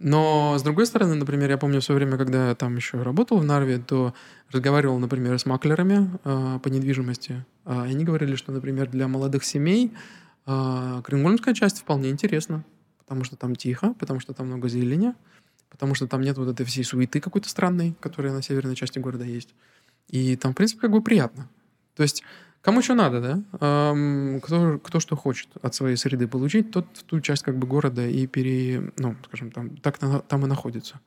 Но, 0.00 0.56
с 0.58 0.62
другой 0.62 0.86
стороны, 0.86 1.14
например, 1.14 1.50
я 1.50 1.58
помню 1.58 1.80
в 1.80 1.84
свое 1.84 1.98
время, 1.98 2.16
когда 2.16 2.48
я 2.48 2.54
там 2.54 2.74
еще 2.74 3.02
работал 3.02 3.36
в 3.36 3.44
Нарве, 3.44 3.78
то 3.78 4.14
разговаривал, 4.50 4.98
например, 4.98 5.38
с 5.38 5.44
маклерами 5.44 6.10
э, 6.24 6.58
по 6.62 6.68
недвижимости. 6.68 7.44
И 7.66 7.70
они 7.70 8.04
говорили, 8.04 8.34
что, 8.34 8.50
например, 8.50 8.88
для 8.88 9.08
молодых 9.08 9.44
семей 9.44 9.92
э, 10.46 11.02
Кренгольмская 11.04 11.54
часть 11.54 11.80
вполне 11.80 12.10
интересна, 12.10 12.64
потому 12.98 13.24
что 13.24 13.36
там 13.36 13.56
тихо, 13.56 13.94
потому 13.98 14.20
что 14.20 14.32
там 14.32 14.46
много 14.46 14.68
зелени, 14.68 15.14
потому 15.68 15.94
что 15.94 16.06
там 16.06 16.22
нет 16.22 16.38
вот 16.38 16.48
этой 16.48 16.66
всей 16.66 16.84
суеты 16.84 17.20
какой-то 17.20 17.48
странной, 17.48 17.94
которая 18.00 18.32
на 18.32 18.42
северной 18.42 18.76
части 18.76 18.98
города 18.98 19.24
есть. 19.24 19.54
И 20.08 20.36
там, 20.36 20.52
в 20.52 20.56
принципе, 20.56 20.82
как 20.82 20.90
бы 20.90 21.02
приятно. 21.02 21.48
То 21.94 22.02
есть 22.02 22.22
Кому 22.62 22.82
что 22.82 22.94
надо, 22.94 23.20
да? 23.20 24.40
Кто, 24.42 24.78
кто 24.78 25.00
что 25.00 25.16
хочет 25.16 25.48
от 25.62 25.74
своей 25.74 25.96
среды 25.96 26.28
получить, 26.28 26.70
тот 26.70 26.86
в 26.92 27.02
ту 27.04 27.20
часть 27.20 27.42
как 27.42 27.56
бы 27.56 27.66
города 27.66 28.06
и 28.06 28.26
пере... 28.26 28.92
Ну, 28.98 29.16
скажем, 29.24 29.50
там, 29.50 29.76
так 29.78 29.98
там 29.98 30.44
и 30.44 30.46
находится. 30.48 31.00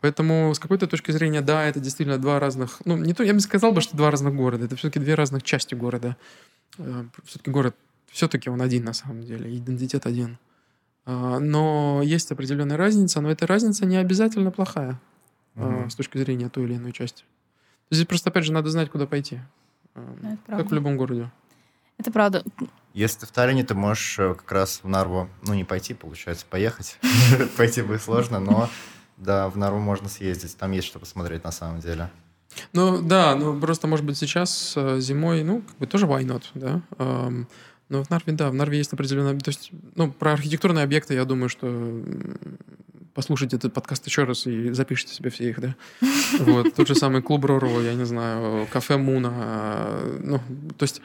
Поэтому 0.00 0.52
с 0.54 0.58
какой-то 0.58 0.86
точки 0.86 1.10
зрения, 1.10 1.40
да, 1.40 1.64
это 1.64 1.80
действительно 1.80 2.18
два 2.18 2.38
разных... 2.38 2.82
Ну, 2.84 2.96
не 2.98 3.14
то, 3.14 3.22
я 3.22 3.32
бы 3.32 3.40
сказал 3.40 3.72
бы, 3.72 3.80
что 3.80 3.96
два 3.96 4.10
разных 4.10 4.34
города. 4.34 4.64
Это 4.64 4.76
все-таки 4.76 4.98
две 4.98 5.14
разных 5.14 5.42
части 5.42 5.74
города. 5.74 6.16
все-таки 7.24 7.50
город, 7.50 7.76
все-таки 8.10 8.50
он 8.50 8.60
один 8.62 8.84
на 8.84 8.92
самом 8.92 9.22
деле, 9.22 9.56
идентитет 9.56 10.06
один. 10.06 10.38
А, 11.06 11.38
но 11.38 12.02
есть 12.04 12.30
определенная 12.30 12.76
разница, 12.76 13.20
но 13.20 13.30
эта 13.30 13.46
разница 13.46 13.86
не 13.86 13.96
обязательно 13.96 14.50
плохая 14.50 15.00
Мгм. 15.54 15.90
с 15.90 15.94
точки 15.94 16.18
зрения 16.18 16.48
той 16.48 16.64
или 16.64 16.76
иной 16.76 16.92
части. 16.92 17.24
Здесь 17.90 18.06
просто, 18.06 18.30
опять 18.30 18.44
же, 18.44 18.52
надо 18.52 18.70
знать, 18.70 18.90
куда 18.90 19.06
пойти. 19.06 19.40
А, 19.94 20.00
Да, 20.22 20.28
это 20.28 20.36
как 20.36 20.46
правда. 20.46 20.68
в 20.68 20.72
любом 20.72 20.96
городе. 20.96 21.30
Это 21.98 22.10
правда. 22.12 22.42
Если 22.94 23.20
ты 23.20 23.26
в 23.26 23.30
Таллине, 23.32 23.62
ты 23.64 23.74
можешь 23.74 24.18
э, 24.18 24.34
как 24.34 24.50
раз 24.52 24.80
в 24.82 24.88
Нарву, 24.88 25.28
ну 25.42 25.54
не 25.54 25.64
пойти, 25.64 25.92
получается, 25.94 26.46
поехать. 26.48 26.98
Пойти 27.56 27.82
будет 27.82 28.02
сложно, 28.02 28.40
но 28.40 28.68
да, 29.16 29.48
в 29.48 29.56
Нарву 29.58 29.80
можно 29.80 30.08
съездить. 30.08 30.56
Там 30.56 30.72
есть 30.72 30.86
что 30.86 30.98
посмотреть 30.98 31.44
на 31.44 31.52
самом 31.52 31.80
деле. 31.80 32.10
Ну, 32.72 33.00
да, 33.02 33.36
ну, 33.36 33.60
просто, 33.60 33.86
может 33.86 34.04
быть, 34.04 34.16
сейчас 34.18 34.72
э, 34.76 34.98
зимой, 35.00 35.44
ну, 35.44 35.60
как 35.62 35.76
бы 35.76 35.86
тоже 35.86 36.06
why 36.06 36.24
not, 36.24 36.44
да. 36.54 36.82
Но 37.90 38.04
в 38.04 38.08
Нарве, 38.08 38.32
да, 38.32 38.50
в 38.50 38.54
Нарве 38.54 38.78
есть 38.78 38.92
определенная... 38.92 39.38
То 39.38 39.50
есть, 39.50 39.72
ну, 39.96 40.10
про 40.12 40.32
архитектурные 40.32 40.84
объекты, 40.84 41.14
я 41.14 41.24
думаю, 41.24 41.48
что 41.48 42.02
послушайте 43.14 43.56
этот 43.56 43.74
подкаст 43.74 44.06
еще 44.06 44.22
раз 44.22 44.46
и 44.46 44.70
запишите 44.70 45.12
себе 45.12 45.30
все 45.30 45.50
их, 45.50 45.60
да. 45.60 45.74
Вот, 46.38 46.72
тот 46.74 46.86
же 46.86 46.94
самый 46.94 47.20
клуб 47.20 47.44
Роро, 47.44 47.80
я 47.82 47.94
не 47.94 48.06
знаю, 48.06 48.68
кафе 48.72 48.96
Муна, 48.96 49.32
э, 49.34 50.20
ну, 50.22 50.40
то 50.78 50.84
есть 50.84 51.02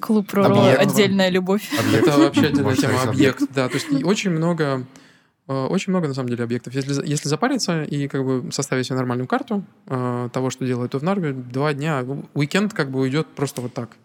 Клуб 0.00 0.32
Роро 0.32 0.46
Объект. 0.46 0.80
отдельная 0.80 1.28
любовь. 1.28 1.68
Объект. 1.78 2.06
это 2.06 2.18
вообще 2.18 2.46
отдельная 2.46 2.76
тема, 2.76 3.02
объект, 3.02 3.42
да, 3.52 3.68
то 3.68 3.74
есть 3.74 3.88
очень 4.04 4.30
много 4.30 4.86
э, 5.48 5.52
очень 5.52 5.90
много, 5.90 6.06
на 6.06 6.14
самом 6.14 6.28
деле, 6.28 6.44
объектов. 6.44 6.72
Если, 6.74 7.04
если 7.04 7.28
запариться 7.28 7.82
и 7.82 8.06
как 8.06 8.24
бы 8.24 8.52
составить 8.52 8.86
себе 8.86 8.96
нормальную 8.96 9.26
карту 9.26 9.64
э, 9.88 10.28
того, 10.32 10.50
что 10.50 10.64
делают 10.64 10.92
то 10.92 11.00
в 11.00 11.02
Нарве, 11.02 11.32
два 11.32 11.74
дня, 11.74 12.04
уикенд 12.34 12.72
как 12.72 12.92
бы 12.92 13.00
уйдет 13.00 13.26
просто 13.26 13.60
вот 13.60 13.74
так. 13.74 13.96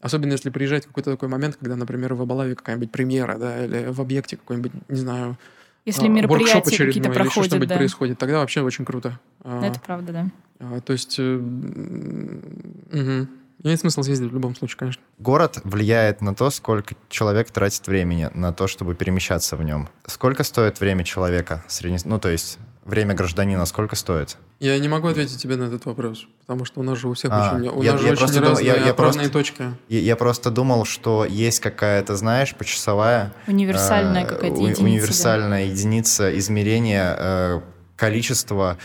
Особенно 0.00 0.32
если 0.32 0.50
приезжать 0.50 0.84
в 0.84 0.88
какой-то 0.88 1.10
такой 1.10 1.28
момент, 1.28 1.56
когда, 1.56 1.76
например, 1.76 2.14
в 2.14 2.22
Абалаве 2.22 2.54
какая-нибудь 2.54 2.90
премьера, 2.90 3.38
да, 3.38 3.64
или 3.64 3.90
в 3.90 4.00
объекте 4.00 4.36
какой-нибудь, 4.36 4.72
не 4.88 4.96
знаю, 4.96 5.36
Если 5.84 6.06
а, 6.06 6.08
мероприятия 6.08 6.60
какие-то 6.60 6.70
очередной 6.70 6.94
или 6.94 7.08
еще 7.08 7.12
проходят, 7.12 7.48
что-нибудь 7.48 7.68
да. 7.68 7.76
происходит, 7.76 8.18
тогда 8.18 8.38
вообще 8.38 8.62
очень 8.62 8.86
круто. 8.86 9.20
А, 9.44 9.64
Это 9.64 9.78
правда, 9.80 10.12
да. 10.12 10.30
а, 10.58 10.80
то 10.80 10.94
есть, 10.94 11.18
мгм. 11.18 13.28
имеет 13.62 13.80
смысл 13.80 14.02
съездить 14.02 14.30
в 14.30 14.34
любом 14.34 14.56
случае, 14.56 14.78
конечно. 14.78 15.02
Город 15.18 15.60
влияет 15.64 16.22
на 16.22 16.34
то, 16.34 16.48
сколько 16.48 16.94
человек 17.10 17.50
тратит 17.50 17.86
времени 17.86 18.30
на 18.32 18.54
то, 18.54 18.68
чтобы 18.68 18.94
перемещаться 18.94 19.56
в 19.56 19.62
нем. 19.62 19.90
Сколько 20.06 20.44
стоит 20.44 20.80
время 20.80 21.04
человека? 21.04 21.62
Средне... 21.68 21.98
Ну, 22.06 22.18
то 22.18 22.30
есть 22.30 22.58
время 22.90 23.14
гражданина 23.14 23.64
сколько 23.64 23.96
стоит? 23.96 24.36
Я 24.58 24.78
не 24.78 24.88
могу 24.88 25.08
ответить 25.08 25.40
тебе 25.40 25.56
на 25.56 25.64
этот 25.64 25.86
вопрос, 25.86 26.26
потому 26.46 26.66
что 26.66 26.80
у 26.80 26.82
нас 26.82 26.98
же 26.98 27.08
у 27.08 27.14
всех 27.14 27.30
А, 27.32 27.54
очень, 27.56 27.68
у 27.68 27.82
я- 27.82 27.92
нас 27.92 28.00
же 28.02 28.06
я 28.08 28.12
очень 28.12 28.18
просто 28.20 28.36
думал- 28.40 28.50
разные 28.50 28.66
я- 28.66 28.86
я 28.86 28.94
просто- 28.94 29.30
точки. 29.30 29.62
Я, 29.88 30.00
я 30.00 30.16
просто 30.16 30.50
думал, 30.50 30.84
что 30.84 31.24
есть 31.24 31.60
какая-то, 31.60 32.16
знаешь, 32.16 32.54
почасовая... 32.54 33.32
Универсальная 33.46 34.24
э, 34.24 34.26
какая-то 34.26 34.56
единица. 34.56 34.80
да. 34.80 34.86
Универсальная 34.86 35.64
единица 35.64 36.38
измерения 36.38 37.16
э, 37.18 37.60
количества 37.96 38.76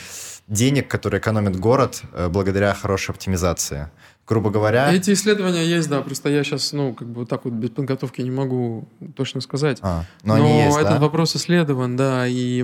денег, 0.47 0.87
которые 0.87 1.19
экономит 1.19 1.55
город 1.59 2.01
э, 2.13 2.29
благодаря 2.29 2.73
хорошей 2.73 3.11
оптимизации. 3.11 3.89
Грубо 4.27 4.49
говоря... 4.49 4.91
Эти 4.91 5.11
исследования 5.11 5.65
есть, 5.65 5.87
да, 5.87 6.01
просто 6.01 6.29
я 6.29 6.43
сейчас, 6.43 6.73
ну, 6.73 6.93
как 6.93 7.07
бы 7.07 7.21
вот 7.21 7.29
так 7.29 7.45
вот 7.45 7.53
без 7.53 7.69
подготовки 7.69 8.21
не 8.21 8.31
могу 8.31 8.87
точно 9.15 9.39
сказать. 9.39 9.77
А, 9.81 10.03
но, 10.23 10.37
Но, 10.37 10.43
они 10.43 10.57
есть, 10.63 10.77
этот 10.77 10.93
да? 10.93 10.99
вопрос 10.99 11.35
исследован, 11.35 11.95
да, 11.95 12.25
и 12.27 12.63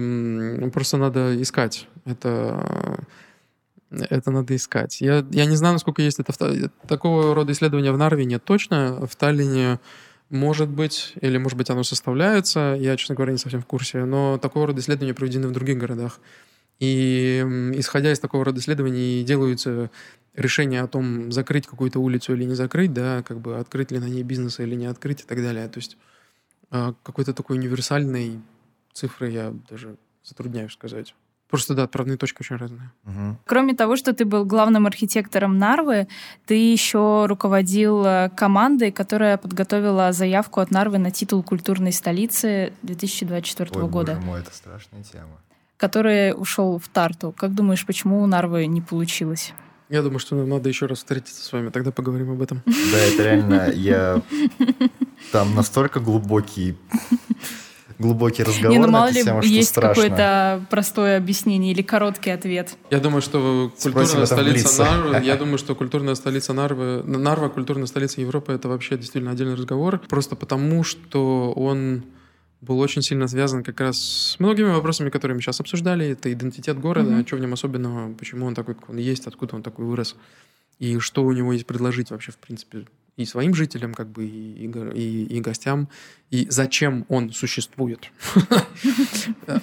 просто 0.73 0.97
надо 0.97 1.39
искать. 1.39 1.87
Это, 2.05 3.05
это 3.91 4.31
надо 4.31 4.55
искать. 4.55 5.01
Я, 5.01 5.23
я 5.29 5.45
не 5.45 5.55
знаю, 5.55 5.73
насколько 5.73 6.01
есть 6.01 6.19
это. 6.19 6.71
Такого 6.87 7.35
рода 7.35 7.51
исследования 7.51 7.91
в 7.91 7.97
Нарве 7.97 8.25
нет 8.25 8.43
точно. 8.43 9.05
В 9.05 9.15
Таллине 9.15 9.79
может 10.31 10.69
быть, 10.69 11.13
или 11.21 11.37
может 11.37 11.57
быть 11.57 11.69
оно 11.69 11.83
составляется, 11.83 12.75
я, 12.79 12.95
честно 12.97 13.15
говоря, 13.15 13.33
не 13.33 13.37
совсем 13.37 13.61
в 13.61 13.65
курсе, 13.65 14.05
но 14.05 14.37
такого 14.37 14.67
рода 14.67 14.79
исследования 14.79 15.13
проведены 15.13 15.47
в 15.47 15.51
других 15.51 15.77
городах. 15.77 16.19
И 16.81 17.45
исходя 17.75 18.11
из 18.11 18.19
такого 18.19 18.43
рода 18.43 18.59
исследований 18.59 19.23
делаются 19.23 19.91
решения 20.35 20.81
о 20.81 20.87
том, 20.87 21.31
закрыть 21.31 21.67
какую-то 21.67 21.99
улицу 21.99 22.33
или 22.33 22.43
не 22.43 22.55
закрыть, 22.55 22.91
да, 22.91 23.21
как 23.21 23.39
бы 23.39 23.59
открыть 23.59 23.91
ли 23.91 23.99
на 23.99 24.05
ней 24.05 24.23
бизнес 24.23 24.59
или 24.59 24.73
не 24.73 24.87
открыть 24.87 25.21
и 25.21 25.23
так 25.23 25.37
далее. 25.37 25.67
То 25.67 25.77
есть 25.77 25.95
а, 26.71 26.95
какой-то 27.03 27.33
такой 27.33 27.57
универсальной 27.57 28.39
цифры 28.93 29.29
я 29.29 29.53
даже 29.69 29.95
затрудняюсь 30.23 30.71
сказать. 30.71 31.13
Просто, 31.49 31.75
да, 31.75 31.83
отправные 31.83 32.17
точки 32.17 32.41
очень 32.41 32.55
разные. 32.55 32.91
Угу. 33.05 33.37
Кроме 33.45 33.75
того, 33.75 33.95
что 33.95 34.13
ты 34.13 34.25
был 34.25 34.43
главным 34.45 34.87
архитектором 34.87 35.59
Нарвы, 35.59 36.07
ты 36.47 36.55
еще 36.55 37.25
руководил 37.27 38.03
э, 38.05 38.29
командой, 38.35 38.91
которая 38.91 39.37
подготовила 39.37 40.13
заявку 40.13 40.61
от 40.61 40.71
Нарвы 40.71 40.97
на 40.97 41.11
титул 41.11 41.43
культурной 41.43 41.91
столицы 41.91 42.73
2024 42.81 43.69
Ой, 43.83 43.87
года. 43.87 44.15
Боже 44.15 44.25
мой, 44.25 44.39
это 44.39 44.55
страшная 44.55 45.03
тема. 45.03 45.41
Который 45.81 46.33
ушел 46.33 46.77
в 46.77 46.87
Тарту. 46.89 47.33
Как 47.35 47.55
думаешь, 47.55 47.83
почему 47.87 48.21
у 48.21 48.27
Нарвы 48.27 48.67
не 48.67 48.81
получилось? 48.81 49.53
Я 49.89 50.03
думаю, 50.03 50.19
что 50.19 50.35
нам 50.35 50.47
надо 50.47 50.69
еще 50.69 50.85
раз 50.85 50.99
встретиться 50.99 51.43
с 51.43 51.51
вами, 51.51 51.69
тогда 51.69 51.91
поговорим 51.91 52.29
об 52.29 52.41
этом. 52.43 52.61
Да, 52.67 52.97
это 52.99 53.23
реально, 53.23 53.71
я 53.73 54.21
там 55.31 55.55
настолько 55.55 55.99
глубокий 55.99 56.77
глубокий 57.97 58.43
разговор 58.43 58.71
Не, 58.71 58.79
ну 58.79 58.91
мало 58.91 59.05
на 59.05 59.11
ли 59.11 59.23
тему, 59.23 59.41
есть 59.41 59.73
какое-то 59.73 60.63
простое 60.69 61.17
объяснение 61.17 61.71
или 61.71 61.81
короткий 61.81 62.29
ответ. 62.29 62.77
Я 62.91 62.99
думаю, 62.99 63.21
что 63.21 63.71
культурная 63.81 64.25
столица 64.25 64.83
Нарвы, 64.83 65.25
я 65.25 65.35
думаю, 65.35 65.57
что 65.57 65.75
культурная 65.75 66.15
столица 66.15 66.53
Нарвы, 66.53 67.03
Нарва, 67.03 67.49
культурная 67.49 67.87
столица 67.87 68.21
Европы, 68.21 68.53
это 68.53 68.67
вообще 68.67 68.97
действительно 68.97 69.31
отдельный 69.31 69.55
разговор, 69.55 69.99
просто 70.09 70.35
потому, 70.35 70.83
что 70.83 71.53
он 71.53 72.03
был 72.61 72.79
очень 72.79 73.01
сильно 73.01 73.27
связан 73.27 73.63
как 73.63 73.79
раз 73.81 73.99
с 73.99 74.39
многими 74.39 74.69
вопросами, 74.69 75.09
которые 75.09 75.35
мы 75.35 75.41
сейчас 75.41 75.59
обсуждали. 75.59 76.09
Это 76.09 76.31
идентитет 76.31 76.79
города, 76.79 77.09
mm-hmm. 77.09 77.27
что 77.27 77.35
в 77.37 77.39
нем 77.39 77.53
особенного, 77.53 78.13
почему 78.13 78.45
он 78.45 78.55
такой, 78.55 78.75
как 78.75 78.89
он 78.89 78.97
есть, 78.97 79.27
откуда 79.27 79.55
он 79.55 79.63
такой 79.63 79.85
вырос, 79.85 80.15
и 80.79 80.99
что 80.99 81.23
у 81.23 81.31
него 81.31 81.53
есть 81.53 81.65
предложить 81.65 82.11
вообще, 82.11 82.31
в 82.31 82.37
принципе, 82.37 82.85
и 83.17 83.25
своим 83.25 83.53
жителям, 83.53 83.93
как 83.93 84.07
бы, 84.07 84.25
и, 84.25 84.67
и, 84.67 85.25
и 85.25 85.41
гостям, 85.41 85.89
и 86.29 86.47
зачем 86.49 87.05
он 87.09 87.31
существует. 87.31 88.09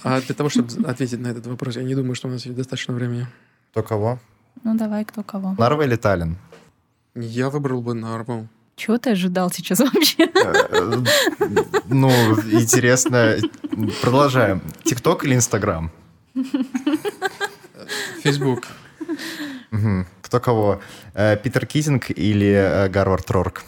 А 0.03 0.21
для 0.21 0.35
того, 0.35 0.49
чтобы 0.49 0.69
ответить 0.87 1.21
на 1.21 1.29
этот 1.29 1.47
вопрос, 1.47 1.77
я 1.77 1.83
не 1.83 1.95
думаю, 1.95 2.15
что 2.15 2.29
у 2.29 2.31
нас 2.31 2.45
есть 2.45 2.57
достаточно 2.57 2.95
времени. 2.95 3.27
Кто 3.71 3.83
кого? 3.83 4.19
Ну, 4.65 4.77
давай, 4.77 5.05
кто 5.05 5.23
кого. 5.23 5.55
Нарва 5.59 5.85
или 5.85 5.97
Таллин? 5.97 6.37
Я 7.15 7.49
выбрал 7.49 7.81
бы 7.81 7.95
Нарву. 7.95 8.49
Чего 8.79 8.97
ты 8.97 9.11
ожидал 9.11 9.51
сейчас 9.51 9.81
вообще? 9.81 10.31
Э, 10.35 11.03
ну, 11.89 12.11
интересно. 12.53 13.37
Продолжаем. 14.01 14.63
ТикТок 14.85 15.25
или 15.25 15.35
Инстаграм? 15.35 15.91
Фейсбук. 18.23 18.69
Кто 20.23 20.41
кого? 20.41 20.81
Э, 21.15 21.37
Питер 21.37 21.67
Китинг 21.67 22.11
или 22.11 22.53
э, 22.53 22.89
Говард 22.89 23.29
Рорк? 23.31 23.65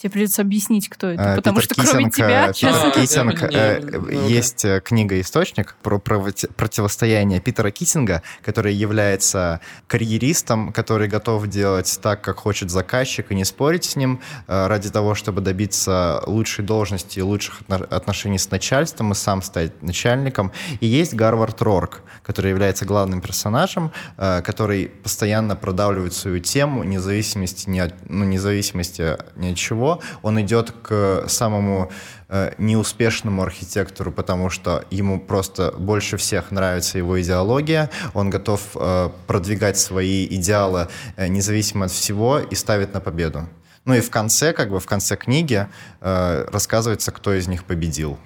Тебе 0.00 0.12
придется 0.12 0.40
объяснить, 0.40 0.88
кто 0.88 1.08
это, 1.08 1.34
а, 1.34 1.36
потому 1.36 1.60
Питер 1.60 1.74
что 1.74 1.82
Китинг, 1.82 1.92
кроме 1.92 2.10
тебя... 2.10 2.46
Э, 2.48 2.52
Питер 2.54 2.86
а, 2.86 2.90
Китинг, 2.90 3.42
э, 3.42 4.26
есть 4.30 4.62
да. 4.62 4.80
книга-источник 4.80 5.76
про 5.82 5.98
противостояние 5.98 7.38
Питера 7.40 7.70
Китинга, 7.70 8.22
который 8.42 8.72
является 8.72 9.60
карьеристом, 9.88 10.72
который 10.72 11.06
готов 11.06 11.48
делать 11.48 11.98
так, 12.02 12.22
как 12.22 12.38
хочет 12.38 12.70
заказчик, 12.70 13.30
и 13.30 13.34
не 13.34 13.44
спорить 13.44 13.84
с 13.84 13.96
ним 13.96 14.20
ради 14.46 14.88
того, 14.88 15.14
чтобы 15.14 15.42
добиться 15.42 16.22
лучшей 16.26 16.64
должности 16.64 17.18
и 17.18 17.22
лучших 17.22 17.60
отношений 17.68 18.38
с 18.38 18.50
начальством 18.50 19.12
и 19.12 19.14
сам 19.14 19.42
стать 19.42 19.82
начальником. 19.82 20.50
И 20.80 20.86
есть 20.86 21.12
Гарвард 21.12 21.60
Рорк, 21.60 22.00
который 22.22 22.50
является 22.50 22.86
главным 22.86 23.20
персонажем, 23.20 23.92
который 24.16 24.86
постоянно 24.86 25.56
продавливает 25.56 26.14
свою 26.14 26.38
тему, 26.38 26.84
независимости 26.84 27.68
ни 27.68 27.80
от, 27.80 27.94
ну, 28.08 28.24
независимости 28.24 29.18
ни 29.36 29.52
от 29.52 29.56
чего, 29.58 29.89
он 30.22 30.40
идет 30.40 30.70
к 30.82 31.24
самому 31.26 31.90
э, 32.28 32.52
неуспешному 32.58 33.42
архитектору, 33.42 34.12
потому 34.12 34.50
что 34.50 34.84
ему 34.90 35.20
просто 35.20 35.72
больше 35.78 36.16
всех 36.16 36.50
нравится 36.50 36.98
его 36.98 37.20
идеология, 37.20 37.90
он 38.14 38.30
готов 38.30 38.60
э, 38.74 39.10
продвигать 39.26 39.78
свои 39.78 40.26
идеалы 40.26 40.88
э, 41.16 41.28
независимо 41.28 41.86
от 41.86 41.90
всего 41.90 42.38
и 42.38 42.54
ставит 42.54 42.94
на 42.94 43.00
победу. 43.00 43.48
Ну 43.84 43.94
и 43.94 44.00
в 44.00 44.10
конце, 44.10 44.52
как 44.52 44.70
бы 44.70 44.78
в 44.78 44.86
конце 44.86 45.16
книги 45.16 45.66
э, 46.00 46.46
рассказывается, 46.52 47.10
кто 47.12 47.32
из 47.32 47.48
них 47.48 47.64
победил. 47.64 48.18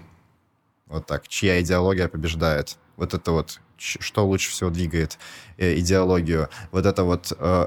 Вот 0.86 1.06
так, 1.06 1.28
чья 1.28 1.60
идеология 1.60 2.08
побеждает. 2.08 2.76
Вот 2.96 3.14
это 3.14 3.32
вот, 3.32 3.60
что 3.76 4.26
лучше 4.26 4.50
всего 4.50 4.70
двигает 4.70 5.18
э, 5.56 5.78
идеологию. 5.78 6.48
Вот 6.72 6.86
это 6.86 7.04
вот 7.04 7.32
э, 7.38 7.66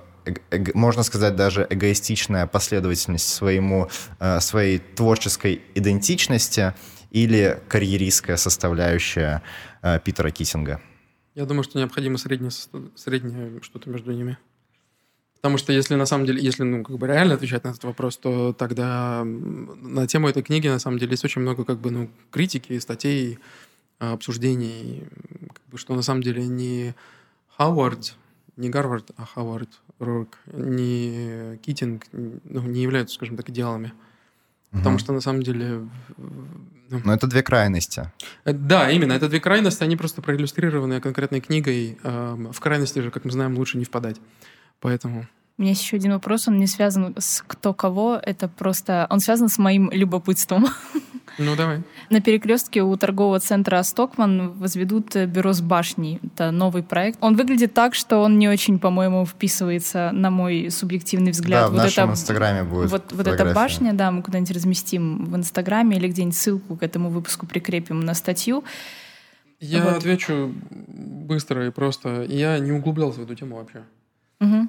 можно 0.73 1.03
сказать, 1.03 1.35
даже 1.35 1.65
эгоистичная 1.69 2.47
последовательность 2.47 3.29
своему, 3.29 3.89
э, 4.19 4.39
своей 4.39 4.79
творческой 4.79 5.61
идентичности 5.75 6.73
или 7.11 7.59
карьеристская 7.69 8.35
составляющая 8.35 9.41
Питера 10.03 10.29
Китинга? 10.29 10.81
Я 11.33 11.45
думаю, 11.45 11.63
что 11.63 11.77
необходимо 11.77 12.17
среднее, 12.17 12.51
среднее 12.95 13.61
что-то 13.61 13.89
между 13.89 14.11
ними. 14.11 14.37
Потому 15.37 15.59
что 15.59 15.71
если 15.71 15.95
на 15.95 16.05
самом 16.05 16.25
деле, 16.25 16.43
если 16.43 16.63
ну, 16.63 16.83
как 16.83 16.97
бы 16.97 17.07
реально 17.07 17.35
отвечать 17.35 17.63
на 17.63 17.69
этот 17.69 17.83
вопрос, 17.83 18.17
то 18.17 18.53
тогда 18.53 19.23
на 19.23 20.07
тему 20.07 20.27
этой 20.27 20.41
книги 20.41 20.67
на 20.67 20.79
самом 20.79 20.97
деле 20.97 21.11
есть 21.11 21.23
очень 21.23 21.41
много 21.41 21.63
как 21.63 21.79
бы 21.79 21.91
ну, 21.91 22.09
критики, 22.31 22.77
статей, 22.79 23.37
обсуждений, 23.99 25.03
как 25.53 25.65
бы, 25.67 25.77
что 25.77 25.95
на 25.95 26.01
самом 26.01 26.21
деле 26.21 26.45
не 26.45 26.95
Хауард, 27.55 28.15
не 28.55 28.69
Гарвард, 28.69 29.11
а 29.17 29.25
Хауард 29.25 29.69
Рорк, 29.99 30.37
не 30.51 31.57
Китинг 31.57 32.05
ну, 32.11 32.61
не 32.61 32.81
являются, 32.81 33.15
скажем 33.15 33.37
так, 33.37 33.49
идеалами. 33.49 33.93
Угу. 34.71 34.79
Потому 34.79 34.99
что 34.99 35.13
на 35.13 35.21
самом 35.21 35.43
деле... 35.43 35.87
Ну, 36.89 37.01
Но 37.03 37.13
это 37.13 37.27
две 37.27 37.43
крайности. 37.43 38.11
Э, 38.45 38.53
да, 38.53 38.89
именно. 38.91 39.13
Это 39.13 39.27
две 39.27 39.39
крайности, 39.39 39.83
они 39.83 39.97
просто 39.97 40.21
проиллюстрированы 40.21 41.01
конкретной 41.01 41.41
книгой. 41.41 41.97
В 42.03 42.59
крайности 42.59 42.99
же, 42.99 43.11
как 43.11 43.25
мы 43.25 43.31
знаем, 43.31 43.57
лучше 43.57 43.77
не 43.77 43.85
впадать. 43.85 44.17
Поэтому... 44.79 45.27
У 45.57 45.63
меня 45.63 45.71
есть 45.71 45.81
еще 45.81 45.97
один 45.97 46.11
вопрос, 46.11 46.47
он 46.47 46.57
не 46.57 46.67
связан 46.67 47.15
с 47.17 47.43
кто 47.45 47.73
кого, 47.73 48.19
это 48.21 48.47
просто... 48.47 49.07
Он 49.09 49.19
связан 49.19 49.49
с 49.49 49.57
моим 49.57 49.89
любопытством. 49.91 50.67
Ну, 51.39 51.55
давай. 51.55 51.83
На 52.09 52.19
перекрестке 52.19 52.81
у 52.81 52.95
торгового 52.97 53.39
центра 53.39 53.83
Стокман 53.83 54.53
возведут 54.53 55.15
э, 55.15 55.27
бюро 55.27 55.53
с 55.53 55.61
башней. 55.61 56.19
Это 56.23 56.49
новый 56.49 56.81
проект. 56.81 57.19
Он 57.21 57.35
выглядит 57.35 57.75
так, 57.75 57.93
что 57.93 58.19
он 58.19 58.39
не 58.39 58.49
очень, 58.49 58.79
по-моему, 58.79 59.23
вписывается, 59.23 60.09
на 60.13 60.31
мой 60.31 60.71
субъективный 60.71 61.31
взгляд. 61.31 61.65
Да, 61.65 61.67
в 61.67 61.71
вот 61.73 61.77
нашем 61.83 62.05
это, 62.05 62.13
инстаграме 62.13 62.63
будет 62.63 62.89
Вот, 62.89 63.11
вот 63.11 63.27
эта 63.27 63.53
башня, 63.53 63.93
да, 63.93 64.09
мы 64.09 64.23
куда-нибудь 64.23 64.51
разместим 64.51 65.25
в 65.25 65.35
инстаграме 65.35 65.97
или 65.97 66.07
где-нибудь 66.07 66.35
ссылку 66.35 66.75
к 66.75 66.81
этому 66.81 67.09
выпуску 67.09 67.45
прикрепим 67.45 67.99
на 67.99 68.15
статью. 68.15 68.63
Я 69.59 69.83
вот. 69.83 69.97
отвечу 69.97 70.55
быстро 70.69 71.67
и 71.67 71.69
просто. 71.69 72.23
Я 72.23 72.57
не 72.57 72.71
углублялся 72.71 73.19
в 73.19 73.23
эту 73.23 73.35
тему 73.35 73.57
вообще. 73.57 73.83
Угу. 74.39 74.67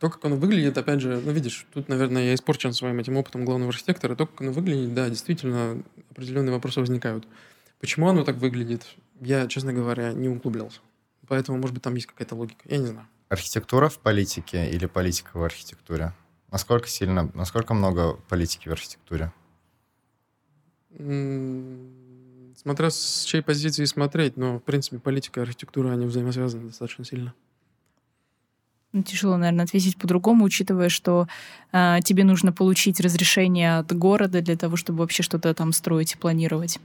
То, 0.00 0.10
как 0.10 0.24
оно 0.24 0.36
выглядит, 0.36 0.76
опять 0.76 1.00
же, 1.00 1.20
ну, 1.24 1.30
видишь, 1.30 1.66
тут, 1.72 1.88
наверное, 1.88 2.24
я 2.24 2.34
испорчен 2.34 2.72
своим 2.72 2.98
этим 2.98 3.16
опытом 3.16 3.44
главного 3.44 3.70
архитектора. 3.70 4.16
То, 4.16 4.26
как 4.26 4.40
оно 4.40 4.50
выглядит, 4.50 4.92
да, 4.92 5.08
действительно, 5.08 5.82
определенные 6.10 6.52
вопросы 6.52 6.80
возникают. 6.80 7.28
Почему 7.80 8.08
оно 8.08 8.24
так 8.24 8.36
выглядит, 8.36 8.96
я, 9.20 9.46
честно 9.46 9.72
говоря, 9.72 10.12
не 10.12 10.28
углублялся. 10.28 10.80
Поэтому, 11.28 11.58
может 11.58 11.74
быть, 11.74 11.82
там 11.82 11.94
есть 11.94 12.06
какая-то 12.06 12.34
логика. 12.34 12.62
Я 12.64 12.78
не 12.78 12.86
знаю. 12.86 13.06
Архитектура 13.28 13.88
в 13.88 13.98
политике 13.98 14.68
или 14.70 14.86
политика 14.86 15.38
в 15.38 15.44
архитектуре? 15.44 16.12
Насколько 16.50 16.88
сильно, 16.88 17.30
насколько 17.34 17.74
много 17.74 18.14
политики 18.28 18.68
в 18.68 18.72
архитектуре? 18.72 19.32
Смотря 22.56 22.90
с 22.90 23.24
чьей 23.24 23.42
позиции 23.42 23.84
смотреть, 23.84 24.36
но, 24.36 24.58
в 24.58 24.62
принципе, 24.62 24.98
политика 24.98 25.40
и 25.40 25.42
архитектура, 25.42 25.92
они 25.92 26.06
взаимосвязаны 26.06 26.68
достаточно 26.68 27.04
сильно. 27.04 27.34
Ну, 28.94 29.02
тяжело, 29.02 29.36
наверное, 29.36 29.64
ответить 29.64 29.96
по-другому, 29.96 30.44
учитывая, 30.44 30.88
что 30.88 31.26
э, 31.72 31.98
тебе 32.04 32.22
нужно 32.22 32.52
получить 32.52 33.00
разрешение 33.00 33.78
от 33.78 33.92
города 33.92 34.40
для 34.40 34.56
того, 34.56 34.76
чтобы 34.76 35.00
вообще 35.00 35.24
что-то 35.24 35.52
там 35.52 35.72
строить 35.72 36.12
и 36.12 36.16
планировать. 36.16 36.78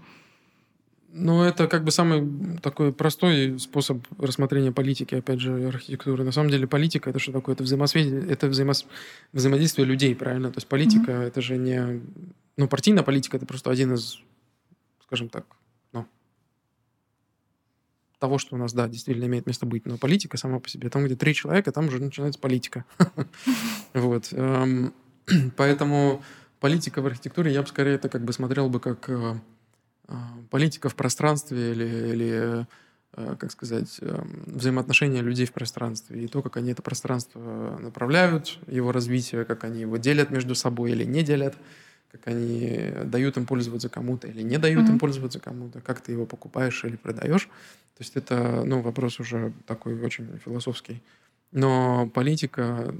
Ну, 1.14 1.43
это 1.43 1.68
как 1.68 1.84
бы 1.84 1.91
самый 1.91 2.57
такой 2.64 2.91
простой 2.93 3.60
способ 3.60 3.99
рассмотрения 4.18 4.72
политики, 4.72 5.14
опять 5.14 5.39
же, 5.39 5.68
архитектуры. 5.68 6.24
На 6.24 6.32
самом 6.32 6.49
деле 6.49 6.66
политика— 6.66 7.10
это 7.12 7.20
что 7.20 7.32
такое? 7.32 7.53
Это, 7.53 7.64
взаимосвязь, 7.64 8.07
это 8.07 8.47
взаимос... 8.47 8.88
взаимодействие 9.32 9.86
людей, 9.86 10.16
правильно? 10.16 10.49
То 10.49 10.57
есть 10.57 10.68
политика 10.68 11.12
mm-hmm.— 11.12 11.28
это 11.28 11.41
же 11.41 11.57
не... 11.57 12.01
Ну, 12.57 12.68
партийная 12.68 13.03
политика— 13.03 13.38
это 13.38 13.45
просто 13.45 13.70
один 13.70 13.93
из, 13.93 14.20
скажем 15.05 15.30
так, 15.30 15.45
того, 18.20 18.38
что 18.38 18.56
у 18.56 18.60
нас, 18.60 18.74
да, 18.74 18.88
действительно 18.88 19.26
имеет 19.26 19.48
место 19.48 19.66
быть. 19.66 19.86
Но 19.86 19.98
политика 19.98 20.38
сама 20.38 20.60
по 20.60 20.70
себе, 20.70 20.90
там, 20.90 21.06
где 21.06 21.16
три 21.16 21.34
человека, 21.34 21.72
там 21.72 21.88
уже 21.88 22.00
начинается 22.00 22.40
политика. 22.40 22.86
Вот. 23.94 24.28
Эм, 24.34 24.94
поэтому 25.58 26.22
политика 26.60 27.02
в 27.02 27.06
архитектуре, 27.08 27.52
я 27.52 27.62
бы 27.62 27.68
скорее 27.68 27.96
это 27.96 28.10
как 28.10 28.24
бы 28.24 28.34
смотрел 28.34 28.70
бы 28.70 28.80
как 28.80 29.10
э, 29.10 29.36
э, 30.08 30.14
политика 30.52 30.90
в 30.90 30.96
пространстве 30.96 31.72
или, 31.72 31.86
или 31.86 32.68
э, 33.14 33.36
как 33.40 33.52
сказать, 33.52 33.98
эм, 34.02 34.44
взаимоотношения 34.46 35.22
людей 35.22 35.46
в 35.46 35.54
пространстве 35.54 36.24
и 36.24 36.28
то, 36.28 36.42
как 36.42 36.58
они 36.58 36.72
это 36.72 36.82
пространство 36.82 37.78
направляют, 37.80 38.60
его 38.68 38.92
развитие, 38.92 39.46
как 39.46 39.64
они 39.64 39.82
его 39.82 39.98
делят 39.98 40.30
между 40.30 40.56
собой 40.56 40.92
или 40.92 41.06
не 41.06 41.24
делят. 41.24 41.56
Как 42.12 42.28
они 42.28 42.91
дают 43.05 43.38
им 43.38 43.45
пользоваться 43.45 43.89
кому-то 43.89 44.28
или 44.28 44.41
не 44.41 44.57
дают 44.57 44.84
Мгм. 44.84 44.93
им 44.93 44.99
пользоваться 44.99 45.39
кому-то, 45.39 45.82
как 45.82 46.01
ты 46.01 46.12
его 46.12 46.26
покупаешь 46.26 46.84
или 46.84 46.95
продаешь. 46.95 47.45
То 47.45 48.03
есть 48.03 48.16
это, 48.16 48.64
ну, 48.66 48.82
вопрос 48.82 49.20
уже 49.20 49.53
такой 49.66 49.99
очень 50.01 50.39
философский. 50.43 51.03
Но 51.51 52.10
политика, 52.14 52.93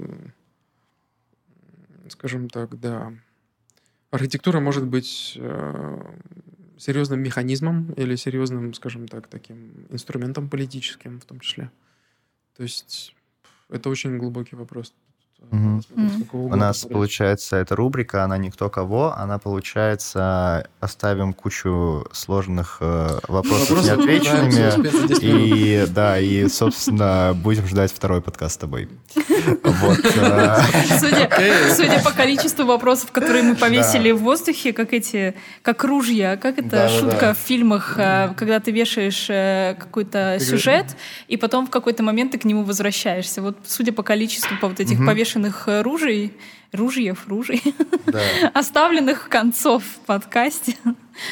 скажем 2.08 2.48
так, 2.48 2.78
да, 2.78 3.12
архитектура 4.10 4.60
может 4.60 4.86
быть 4.86 5.34
э, 5.36 6.14
серьезным 6.78 7.20
механизмом 7.20 7.92
или 7.92 8.16
серьезным, 8.16 8.74
скажем 8.74 9.08
так, 9.08 9.28
таким 9.28 9.86
инструментом 9.90 10.48
политическим 10.48 11.20
в 11.20 11.24
том 11.24 11.40
числе. 11.40 11.70
То 12.56 12.62
есть 12.62 13.14
это 13.68 13.88
очень 13.88 14.18
глубокий 14.18 14.56
вопрос. 14.56 14.94
Сколько 15.48 16.36
У 16.36 16.54
нас 16.56 16.84
получается 16.84 17.56
эта 17.56 17.74
рубрика, 17.74 18.22
она 18.24 18.36
никто 18.38 18.68
кого, 18.70 19.14
она 19.16 19.38
получается 19.38 20.68
оставим 20.80 21.32
кучу 21.32 22.06
сложных 22.12 22.76
э, 22.80 23.18
вопросов 23.26 23.70
Вопросы 23.70 23.90
неотвеченными. 23.96 24.70
попытаемся 24.70 24.78
успеть 24.78 24.92
за 24.92 25.08
10 25.08 25.22
минут. 25.22 25.48
И 25.50 25.86
да, 25.92 26.18
и, 26.20 26.48
собственно, 26.48 27.32
будем 27.34 27.66
ждать 27.66 27.92
второй 27.92 28.20
подкаст 28.20 28.54
с 28.54 28.58
тобой. 28.58 28.88
Вот. 29.64 29.98
э, 30.04 31.74
Судя, 31.74 32.00
по 32.04 32.10
количеству 32.12 32.64
вопросов, 32.64 33.10
которые 33.10 33.42
мы 33.42 33.56
повесили 33.56 34.10
в 34.12 34.18
воздухе, 34.18 34.72
как 34.72 34.92
эти, 34.92 35.34
как 35.62 35.82
ружья, 35.84 36.36
как 36.36 36.58
это 36.58 36.88
шутка 36.88 37.34
в 37.34 37.38
фильмах, 37.38 37.94
э, 37.98 38.34
когда 38.36 38.60
ты 38.60 38.70
вешаешь 38.70 39.26
э, 39.28 39.74
какой-то 39.78 40.38
сюжет, 40.38 40.86
и 41.28 41.36
потом 41.36 41.66
в 41.66 41.70
какой-то 41.70 42.02
момент 42.02 42.32
ты 42.32 42.38
к 42.38 42.44
нему 42.44 42.62
возвращаешься. 42.62 43.42
Вот 43.42 43.56
судя 43.66 43.92
по 43.92 44.02
количеству 44.02 44.56
по 44.60 44.68
вот 44.68 44.78
этих 44.78 44.98
Мгм. 44.98 45.06
повешенных 45.06 45.29
э, 45.36 45.82
ружей, 45.82 46.36
ружьев, 46.72 47.26
ружей, 47.28 47.62
да. 48.06 48.22
оставленных 48.54 49.28
концов 49.28 49.82
в 49.84 49.98
подкасте. 50.06 50.76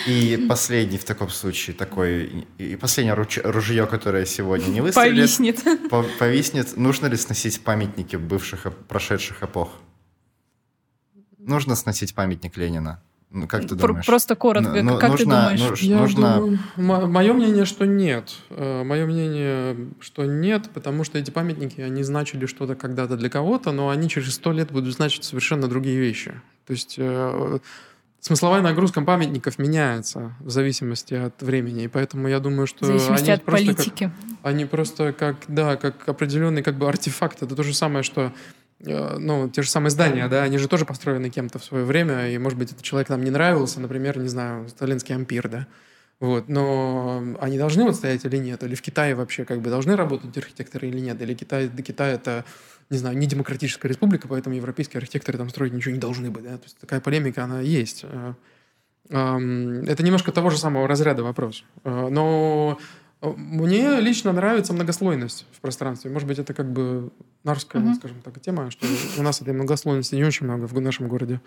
И 0.06 0.46
последний 0.48 0.98
в 0.98 1.04
таком 1.04 1.30
случае 1.30 1.74
такой, 1.74 2.46
и 2.58 2.76
последнее 2.76 3.14
руч- 3.14 3.40
ружье, 3.42 3.86
которое 3.86 4.26
сегодня 4.26 4.66
не 4.70 4.80
выстрелит, 4.80 5.16
Повиснет. 5.16 5.88
по- 5.90 6.04
повиснет. 6.18 6.76
Нужно 6.76 7.06
ли 7.06 7.16
сносить 7.16 7.60
памятники 7.62 8.16
бывших, 8.16 8.66
прошедших 8.88 9.42
эпох? 9.42 9.70
Нужно 11.38 11.74
сносить 11.76 12.14
памятник 12.14 12.56
Ленина? 12.56 13.02
Ну, 13.30 13.46
как 13.46 13.66
ты 13.66 13.74
думаешь? 13.74 14.06
Просто 14.06 14.34
коротко, 14.36 14.82
Ну, 14.82 14.92
как 14.98 15.16
ты 15.18 15.26
нужно- 15.26 15.40
думаешь? 15.42 15.60
нуж- 15.60 15.82
Я 15.82 15.98
нужно- 15.98 16.36
думаю, 16.36 17.08
мое 17.08 17.32
мнение, 17.34 17.66
что 17.66 17.84
нет. 17.84 18.32
Мое 18.48 19.04
мнение, 19.04 19.76
что 20.00 20.24
нет, 20.24 20.70
потому 20.72 21.04
что 21.04 21.18
эти 21.18 21.30
памятники, 21.30 21.80
они 21.82 22.02
значили 22.02 22.46
что-то 22.46 22.74
когда-то 22.74 23.16
для 23.18 23.28
кого-то, 23.28 23.70
но 23.72 23.90
они 23.90 24.08
через 24.08 24.34
сто 24.34 24.52
лет 24.52 24.72
будут 24.72 24.94
значить 24.94 25.24
совершенно 25.24 25.68
другие 25.68 25.98
вещи. 26.00 26.32
То 26.66 26.72
есть 26.72 26.94
э, 26.96 27.58
смысловая 28.20 28.62
нагрузка 28.62 29.02
памятников 29.02 29.58
меняется 29.58 30.32
в 30.40 30.48
зависимости 30.48 31.12
от 31.14 31.42
времени, 31.42 31.84
и 31.84 31.88
поэтому 31.88 32.28
я 32.28 32.40
думаю, 32.40 32.66
что 32.66 32.84
В 32.84 32.88
зависимости 32.88 33.24
они 33.24 33.32
от 33.32 33.42
просто 33.44 33.66
как- 33.66 33.76
политики. 33.76 34.10
они 34.42 34.64
просто 34.64 35.12
как, 35.12 35.36
да, 35.48 35.76
как 35.76 36.08
определенный 36.08 36.62
как 36.62 36.76
бы 36.78 36.88
артефакт. 36.88 37.42
Это 37.42 37.54
то 37.54 37.62
же 37.62 37.74
самое, 37.74 38.02
что 38.02 38.20
э, 38.22 38.30
ну, 38.80 39.48
те 39.48 39.62
же 39.62 39.70
самые 39.70 39.90
здания, 39.90 40.28
да, 40.28 40.42
они 40.44 40.58
же 40.58 40.68
тоже 40.68 40.84
построены 40.84 41.30
кем-то 41.30 41.58
в 41.58 41.64
свое 41.64 41.84
время, 41.84 42.30
и, 42.30 42.38
может 42.38 42.58
быть, 42.58 42.70
этот 42.72 42.82
человек 42.82 43.08
нам 43.08 43.24
не 43.24 43.30
нравился, 43.30 43.80
например, 43.80 44.18
не 44.18 44.28
знаю, 44.28 44.68
сталинский 44.68 45.14
ампир, 45.14 45.48
да, 45.48 45.66
вот, 46.20 46.48
но 46.48 47.22
они 47.40 47.58
должны 47.58 47.84
вот 47.84 47.94
стоять 47.94 48.24
или 48.24 48.36
нет, 48.36 48.62
или 48.62 48.74
в 48.74 48.82
Китае 48.82 49.14
вообще 49.14 49.44
как 49.44 49.60
бы 49.60 49.70
должны 49.70 49.96
работать 49.96 50.36
архитекторы 50.36 50.88
или 50.88 50.98
нет, 51.00 51.20
или 51.22 51.34
Китай, 51.34 51.68
да, 51.68 51.82
Китай 51.82 52.14
это, 52.14 52.44
не 52.90 52.98
знаю, 52.98 53.16
не 53.18 53.26
демократическая 53.26 53.88
республика, 53.88 54.28
поэтому 54.28 54.56
европейские 54.56 54.98
архитекторы 54.98 55.38
там 55.38 55.48
строить 55.48 55.72
ничего 55.72 55.94
не 55.94 56.00
должны 56.00 56.30
быть, 56.30 56.44
да, 56.44 56.58
то 56.58 56.64
есть 56.64 56.78
такая 56.78 57.00
полемика, 57.00 57.44
она 57.44 57.60
есть. 57.60 58.04
Э, 58.04 58.34
эм, 59.10 59.82
Это 59.84 60.02
немножко 60.02 60.32
того 60.32 60.50
же 60.50 60.58
самого 60.58 60.88
разряда 60.88 61.22
вопрос. 61.22 61.64
Э, 61.84 62.08
Но 62.10 62.78
мне 63.20 64.00
лично 64.00 64.32
нравится 64.32 64.72
многослойность 64.72 65.46
в 65.52 65.60
пространстве. 65.60 66.10
Может 66.10 66.28
быть, 66.28 66.38
это 66.38 66.54
как 66.54 66.72
бы 66.72 67.10
нарская, 67.42 67.82
Мгм. 67.82 67.94
скажем 67.94 68.20
так, 68.22 68.40
тема, 68.40 68.70
что 68.70 68.86
у 69.18 69.22
нас 69.22 69.42
этой 69.42 69.52
многослойности 69.54 70.14
не 70.14 70.24
очень 70.24 70.46
много 70.46 70.66
в 70.66 70.80
нашем 70.80 71.08
городе. 71.08 71.40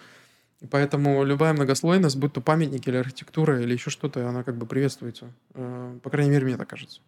И 0.60 0.68
поэтому 0.68 1.24
любая 1.24 1.54
многослойность, 1.54 2.18
будь 2.18 2.34
то 2.34 2.42
памятник 2.42 2.88
или 2.88 2.98
архитектура 2.98 3.62
или 3.62 3.74
еще 3.74 3.90
что-то, 3.90 4.28
она 4.28 4.44
как 4.44 4.58
бы 4.58 4.66
приветствуется. 4.66 5.32
Э, 5.54 5.98
По 6.04 6.10
крайней 6.10 6.32
мере, 6.32 6.46
мне 6.46 6.58
так 6.58 6.70
кажется. 6.70 7.02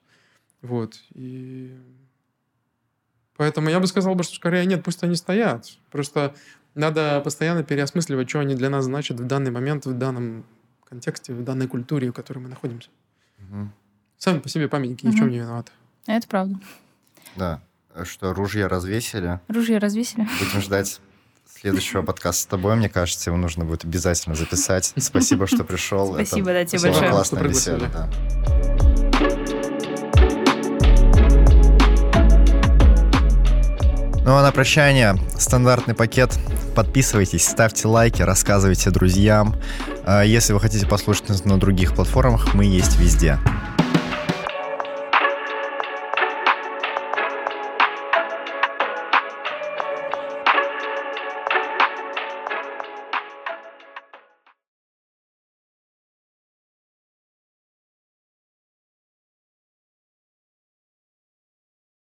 Вот. 0.61 0.95
И 1.13 1.77
поэтому 3.35 3.69
я 3.69 3.79
бы 3.79 3.87
сказал, 3.87 4.15
бы, 4.15 4.23
что 4.23 4.35
скорее 4.35 4.65
нет, 4.65 4.83
пусть 4.83 5.03
они 5.03 5.15
стоят. 5.15 5.67
Просто 5.91 6.33
надо 6.73 7.21
постоянно 7.21 7.63
переосмысливать, 7.63 8.29
что 8.29 8.39
они 8.39 8.55
для 8.55 8.69
нас 8.69 8.85
значат 8.85 9.19
в 9.19 9.25
данный 9.27 9.51
момент, 9.51 9.85
в 9.85 9.93
данном 9.93 10.45
контексте, 10.85 11.33
в 11.33 11.43
данной 11.43 11.67
культуре, 11.67 12.09
в 12.09 12.13
которой 12.13 12.39
мы 12.39 12.49
находимся. 12.49 12.89
Мгм. 13.37 13.73
Сами 14.23 14.39
по 14.39 14.47
себе 14.47 14.69
памятники 14.69 15.05
ни 15.05 15.11
в 15.11 15.17
чем 15.17 15.29
не 15.29 15.39
виноваты. 15.39 15.73
Это 16.07 16.25
правда. 16.29 16.57
Да. 17.35 17.59
Что 18.05 18.33
ружья 18.33 18.69
развесили. 18.69 19.41
Ружья 19.49 19.81
развесили. 19.81 20.25
Будем 20.39 20.61
ждать 20.61 21.01
следующего 21.45 22.01
подкаста 22.03 22.43
с 22.43 22.45
тобой. 22.45 22.77
Мне 22.77 22.87
кажется, 22.87 23.29
его 23.29 23.35
нужно 23.37 23.65
будет 23.65 23.83
обязательно 23.83 24.35
записать. 24.35 24.93
Спасибо, 24.97 25.45
что 25.45 25.65
пришел. 25.65 26.15
Это 26.15 26.25
Спасибо, 26.25 26.53
да, 26.53 26.63
тебе 26.63 26.79
большое. 26.79 27.11
Классная 27.11 27.39
Что 27.39 27.49
беседа, 27.49 27.89
да. 27.91 28.09
Ну 34.23 34.37
а 34.37 34.41
на 34.41 34.53
прощание 34.53 35.17
стандартный 35.37 35.95
пакет. 35.95 36.39
Подписывайтесь, 36.77 37.45
ставьте 37.45 37.89
лайки, 37.89 38.21
рассказывайте 38.21 38.89
друзьям. 38.89 39.57
А 40.05 40.23
Если 40.23 40.53
вы 40.53 40.61
хотите 40.61 40.87
послушать 40.87 41.27
нас 41.27 41.43
на 41.43 41.59
других 41.59 41.93
платформах, 41.93 42.53
мы 42.53 42.63
есть 42.63 42.97
везде. 42.97 43.37